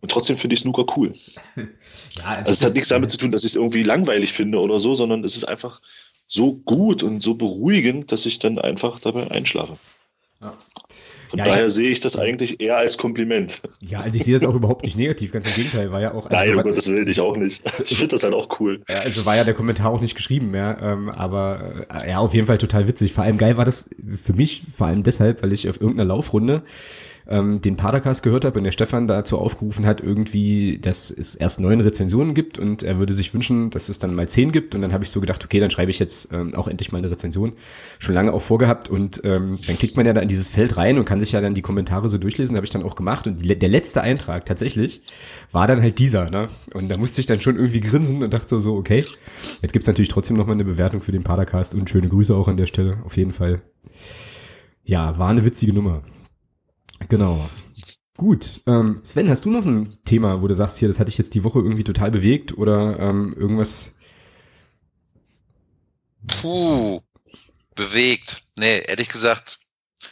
[0.01, 1.13] Und trotzdem finde ich Snooker cool.
[1.57, 1.65] ja,
[2.25, 4.79] also, also es hat nichts damit zu tun, dass ich es irgendwie langweilig finde oder
[4.79, 5.81] so, sondern es ist einfach
[6.29, 9.73] so gut und so beruhigend, dass ich dann einfach dabei einschlafe.
[10.41, 10.55] Ja.
[11.29, 13.61] Von ja, daher ich, sehe ich das eigentlich eher als Kompliment.
[13.81, 16.27] Ja, also ich sehe das auch überhaupt nicht negativ, ganz im Gegenteil, war ja auch.
[16.27, 17.63] Also Nein, um Gottes Willen, ich auch nicht.
[17.91, 18.83] Ich finde das halt auch cool.
[18.89, 22.35] Ja, also war ja der Kommentar auch nicht geschrieben mehr, ähm, aber äh, ja, auf
[22.35, 23.13] jeden Fall total witzig.
[23.13, 26.63] Vor allem geil war das für mich, vor allem deshalb, weil ich auf irgendeiner Laufrunde
[27.29, 31.61] ähm, den Padercast gehört habe und der Stefan dazu aufgerufen hat, irgendwie, dass es erst
[31.61, 34.75] neun Rezensionen gibt und er würde sich wünschen, dass es dann mal zehn gibt.
[34.75, 36.99] Und dann habe ich so gedacht, okay, dann schreibe ich jetzt ähm, auch endlich mal
[36.99, 37.53] eine Rezension.
[37.99, 40.99] Schon lange auch vorgehabt und ähm, dann klickt man ja da in dieses Feld rein
[40.99, 43.27] und kann sich ja dann die Kommentare so durchlesen, habe ich dann auch gemacht.
[43.27, 45.03] Und die, der letzte Eintrag tatsächlich
[45.53, 46.31] war dann halt dieser.
[46.31, 46.49] Ne?
[46.73, 49.05] Und da musste ich dann schon irgendwie grinsen und dachte so, so okay,
[49.61, 52.57] jetzt gibt's natürlich trotzdem nochmal eine Bewertung für den Padercast und schöne Grüße auch an
[52.57, 53.61] der Stelle, auf jeden Fall.
[54.85, 56.03] Ja, war eine witzige Nummer.
[57.09, 57.49] Genau.
[58.17, 58.63] Gut.
[58.67, 61.35] Ähm, Sven, hast du noch ein Thema, wo du sagst, hier, das hatte ich jetzt
[61.35, 63.95] die Woche irgendwie total bewegt oder ähm, irgendwas?
[66.27, 67.01] Puh,
[67.77, 68.43] bewegt.
[68.57, 69.61] Nee, ehrlich gesagt,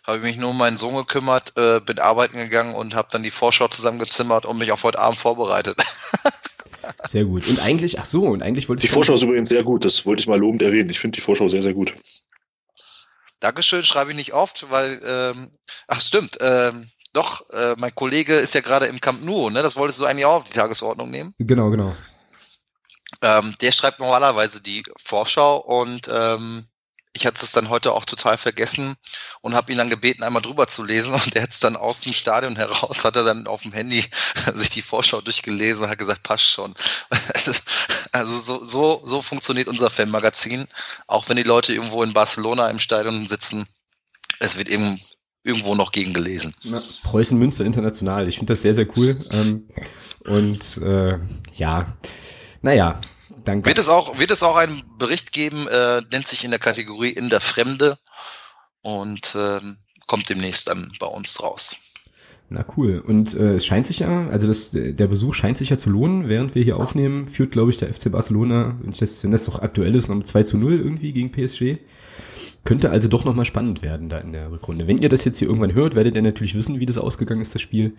[0.04, 3.22] habe ich mich nur um meinen Sohn gekümmert, äh, bin arbeiten gegangen und habe dann
[3.24, 5.76] die Vorschau zusammengezimmert und mich auf heute Abend vorbereitet.
[7.02, 7.46] sehr gut.
[7.48, 8.90] Und eigentlich, ach so, und eigentlich wollte ich.
[8.90, 10.90] Die Vorschau ist übrigens sehr gut, das wollte ich mal lobend erwähnen.
[10.90, 11.94] Ich finde die Vorschau sehr, sehr gut.
[13.40, 15.50] Dankeschön schreibe ich nicht oft, weil, ähm,
[15.88, 19.62] ach stimmt, ähm, doch, äh, mein Kollege ist ja gerade im Camp Nou, ne?
[19.62, 21.34] Das wolltest du eigentlich auch auf die Tagesordnung nehmen?
[21.38, 21.94] Genau, genau.
[23.22, 26.66] Ähm, der schreibt normalerweise die Vorschau und ähm,
[27.16, 28.94] ich hatte es dann heute auch total vergessen
[29.40, 31.12] und habe ihn dann gebeten, einmal drüber zu lesen.
[31.14, 34.04] Und er hat es dann aus dem Stadion heraus, hat er dann auf dem Handy
[34.54, 36.74] sich die Vorschau durchgelesen und hat gesagt, passt schon.
[38.12, 40.66] Also so, so, so funktioniert unser Fanmagazin.
[41.06, 43.66] Auch wenn die Leute irgendwo in Barcelona im Stadion sitzen,
[44.38, 44.98] es wird eben
[45.44, 46.54] irgendwo noch gegen gelesen.
[47.02, 48.26] Preußen Münster international.
[48.26, 49.22] Ich finde das sehr, sehr cool.
[49.32, 49.68] Ähm,
[50.20, 51.18] und äh,
[51.56, 51.94] ja,
[52.62, 52.98] naja,
[53.46, 56.58] dann wird es auch wird es auch einen Bericht geben, äh, nennt sich in der
[56.58, 57.98] Kategorie in der Fremde
[58.82, 59.60] und äh,
[60.06, 61.76] kommt demnächst dann bei uns raus.
[62.48, 63.02] Na cool.
[63.04, 66.28] Und äh, es scheint sich ja, also das, der Besuch scheint sich ja zu lohnen,
[66.28, 69.60] während wir hier aufnehmen, führt, glaube ich, der FC Barcelona, wenn, das, wenn das doch
[69.60, 71.78] aktuell ist, noch mit 2 zu 0 irgendwie gegen PSG.
[72.64, 74.86] Könnte also doch nochmal spannend werden da in der Rückrunde.
[74.86, 77.54] Wenn ihr das jetzt hier irgendwann hört, werdet ihr natürlich wissen, wie das ausgegangen ist,
[77.54, 77.96] das Spiel.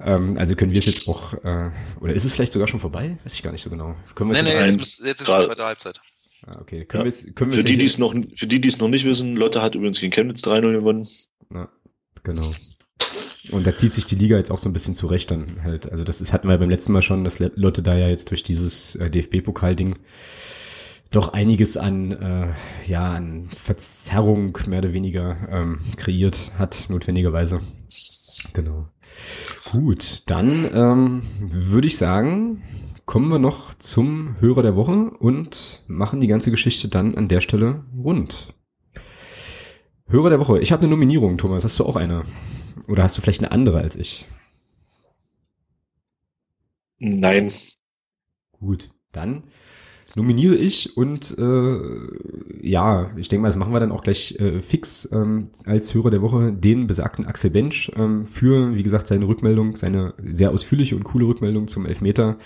[0.00, 3.18] Ähm, also können wir es jetzt auch, äh, oder ist es vielleicht sogar schon vorbei?
[3.24, 3.94] Weiß ich gar nicht so genau.
[4.14, 6.00] Können wir nee, nee, jetzt, muss, jetzt ist die zweite Halbzeit.
[6.46, 6.84] Ah, okay.
[6.84, 7.12] Können ja.
[7.12, 9.36] wir können wir für, die, die es noch, für die, die es noch nicht wissen,
[9.36, 11.06] Lotte hat übrigens gegen Chemnitz 3-0 gewonnen.
[11.54, 11.68] Ja,
[12.24, 12.50] genau.
[13.50, 15.90] Und da zieht sich die Liga jetzt auch so ein bisschen zurecht dann halt.
[15.90, 18.42] Also das ist, hatten wir beim letzten Mal schon, dass Lotte da ja jetzt durch
[18.42, 19.96] dieses äh, DFB-Pokal-Ding
[21.10, 22.48] doch einiges an, äh,
[22.86, 27.60] ja, an Verzerrung mehr oder weniger ähm, kreiert hat, notwendigerweise.
[28.54, 28.88] Genau.
[29.70, 32.62] Gut, dann ähm, würde ich sagen,
[33.04, 37.40] kommen wir noch zum Hörer der Woche und machen die ganze Geschichte dann an der
[37.40, 38.54] Stelle rund.
[40.06, 40.60] Hörer der Woche.
[40.60, 41.64] Ich habe eine Nominierung, Thomas.
[41.64, 42.22] Hast du auch eine?
[42.88, 44.26] Oder hast du vielleicht eine andere als ich?
[46.98, 47.50] Nein.
[48.60, 49.42] Gut, dann
[50.14, 51.78] nominiere ich und äh,
[52.60, 56.10] ja, ich denke mal, das machen wir dann auch gleich äh, fix ähm, als Hörer
[56.10, 60.96] der Woche, den besagten Axel Bench ähm, für, wie gesagt, seine Rückmeldung, seine sehr ausführliche
[60.96, 62.36] und coole Rückmeldung zum Elfmeter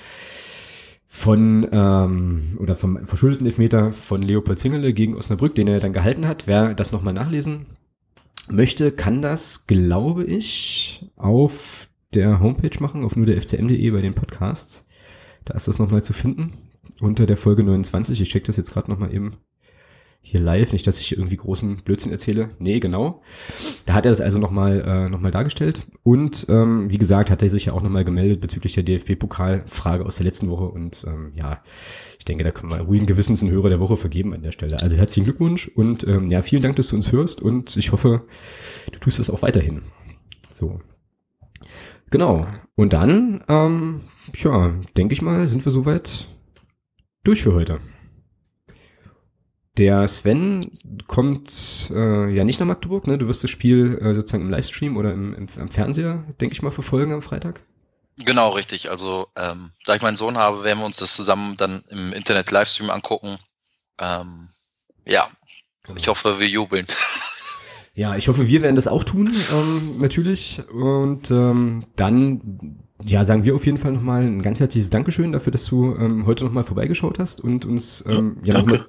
[1.07, 6.29] von ähm, oder vom verschuldeten Elfmeter von Leopold Zingele gegen Osnabrück, den er dann gehalten
[6.29, 6.47] hat.
[6.47, 7.67] Wer das nochmal nachlesen
[8.51, 14.15] möchte, kann das, glaube ich, auf der Homepage machen, auf nur der fcm.de bei den
[14.15, 14.87] Podcasts.
[15.45, 16.53] Da ist das nochmal zu finden
[17.01, 18.21] unter der Folge 29.
[18.21, 19.37] Ich check das jetzt gerade nochmal eben.
[20.29, 22.51] Hier live, nicht, dass ich irgendwie großen Blödsinn erzähle.
[22.59, 23.23] Nee, genau.
[23.85, 25.87] Da hat er das also nochmal äh, noch dargestellt.
[26.03, 30.17] Und ähm, wie gesagt, hat er sich ja auch nochmal gemeldet bezüglich der DFB-Pokalfrage aus
[30.17, 30.65] der letzten Woche.
[30.65, 31.63] Und ähm, ja,
[32.19, 34.81] ich denke, da können wir ruhigen Gewissens einen Hörer der Woche vergeben an der Stelle.
[34.81, 38.25] Also herzlichen Glückwunsch und ähm, ja, vielen Dank, dass du uns hörst und ich hoffe,
[38.91, 39.83] du tust es auch weiterhin.
[40.51, 40.81] So.
[42.11, 42.45] Genau.
[42.75, 44.01] Und dann, ähm,
[44.35, 46.27] ja, denke ich mal, sind wir soweit
[47.23, 47.79] durch für heute.
[49.77, 50.71] Der Sven
[51.07, 53.19] kommt äh, ja nicht nach Magdeburg, ne?
[53.19, 56.63] Du wirst das Spiel äh, sozusagen im Livestream oder im, im, im Fernseher, denke ich
[56.63, 57.63] mal, verfolgen am Freitag.
[58.19, 58.91] Genau, richtig.
[58.91, 62.51] Also, ähm, da ich meinen Sohn habe, werden wir uns das zusammen dann im Internet
[62.51, 63.37] Livestream angucken.
[64.01, 64.49] Ähm,
[65.05, 65.29] ja,
[65.83, 65.99] genau.
[65.99, 66.87] ich hoffe, wir jubeln.
[67.97, 70.61] Ja, ich hoffe, wir werden das auch tun, ähm, natürlich.
[70.69, 75.53] Und ähm, dann, ja, sagen wir auf jeden Fall nochmal ein ganz herzliches Dankeschön dafür,
[75.53, 78.87] dass du ähm, heute nochmal vorbeigeschaut hast und uns ähm, ja, nochmal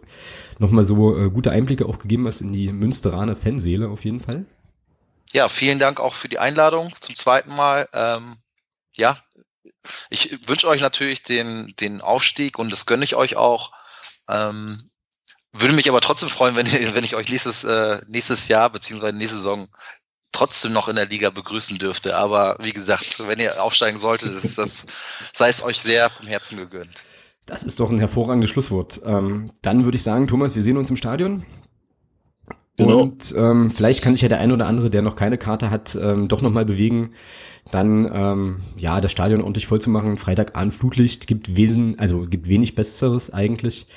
[0.60, 4.22] noch mal so äh, gute Einblicke auch gegeben hast in die Münsteraner Fanseele auf jeden
[4.22, 4.46] Fall.
[5.34, 7.90] Ja, vielen Dank auch für die Einladung zum zweiten Mal.
[7.94, 8.38] Ähm,
[8.96, 9.18] ja,
[10.10, 13.72] ich wünsche euch natürlich den, den Aufstieg und das gönne ich euch auch.
[14.30, 14.78] Ähm,
[15.52, 19.38] würde mich aber trotzdem freuen, wenn, wenn ich euch nächstes, äh, nächstes Jahr beziehungsweise nächste
[19.38, 19.68] Saison
[20.32, 22.16] trotzdem noch in der Liga begrüßen dürfte.
[22.16, 24.86] Aber wie gesagt, wenn ihr aufsteigen solltet, ist das,
[25.34, 27.04] sei es euch sehr vom Herzen gegönnt.
[27.46, 29.02] Das ist doch ein hervorragendes Schlusswort.
[29.06, 31.46] Ähm, dann würde ich sagen, Thomas, wir sehen uns im Stadion.
[32.78, 33.00] Genau.
[33.00, 35.98] Und ähm, vielleicht kann sich ja der ein oder andere, der noch keine Karte hat,
[36.00, 37.14] ähm, doch nochmal bewegen,
[37.72, 40.18] dann ähm, ja das Stadion ordentlich voll zu machen.
[40.18, 43.88] Freitagabend Flutlicht gibt wesen, also gibt wenig Besseres eigentlich.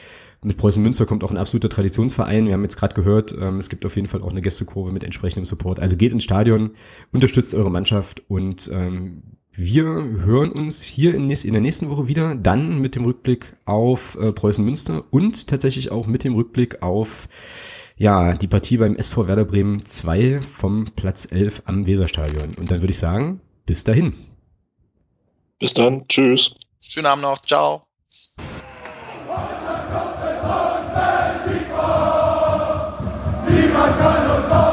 [0.43, 2.47] Mit Preußen Münster kommt auch ein absoluter Traditionsverein.
[2.47, 5.05] Wir haben jetzt gerade gehört, ähm, es gibt auf jeden Fall auch eine Gästekurve mit
[5.05, 5.81] entsprechendem Support.
[5.81, 6.71] Also geht ins Stadion,
[7.13, 9.23] unterstützt eure Mannschaft und ähm,
[9.53, 14.33] wir hören uns hier in, der nächsten Woche wieder, dann mit dem Rückblick auf äh,
[14.33, 17.29] Preußen Münster und tatsächlich auch mit dem Rückblick auf
[17.97, 22.55] ja, die Partie beim SV Werder Bremen 2 vom Platz 11 am Weserstadion.
[22.57, 24.15] Und dann würde ich sagen, bis dahin.
[25.59, 26.55] Bis dann, tschüss.
[26.81, 27.90] Schönen Abend noch, ciao.
[33.61, 34.70] Viva Carlos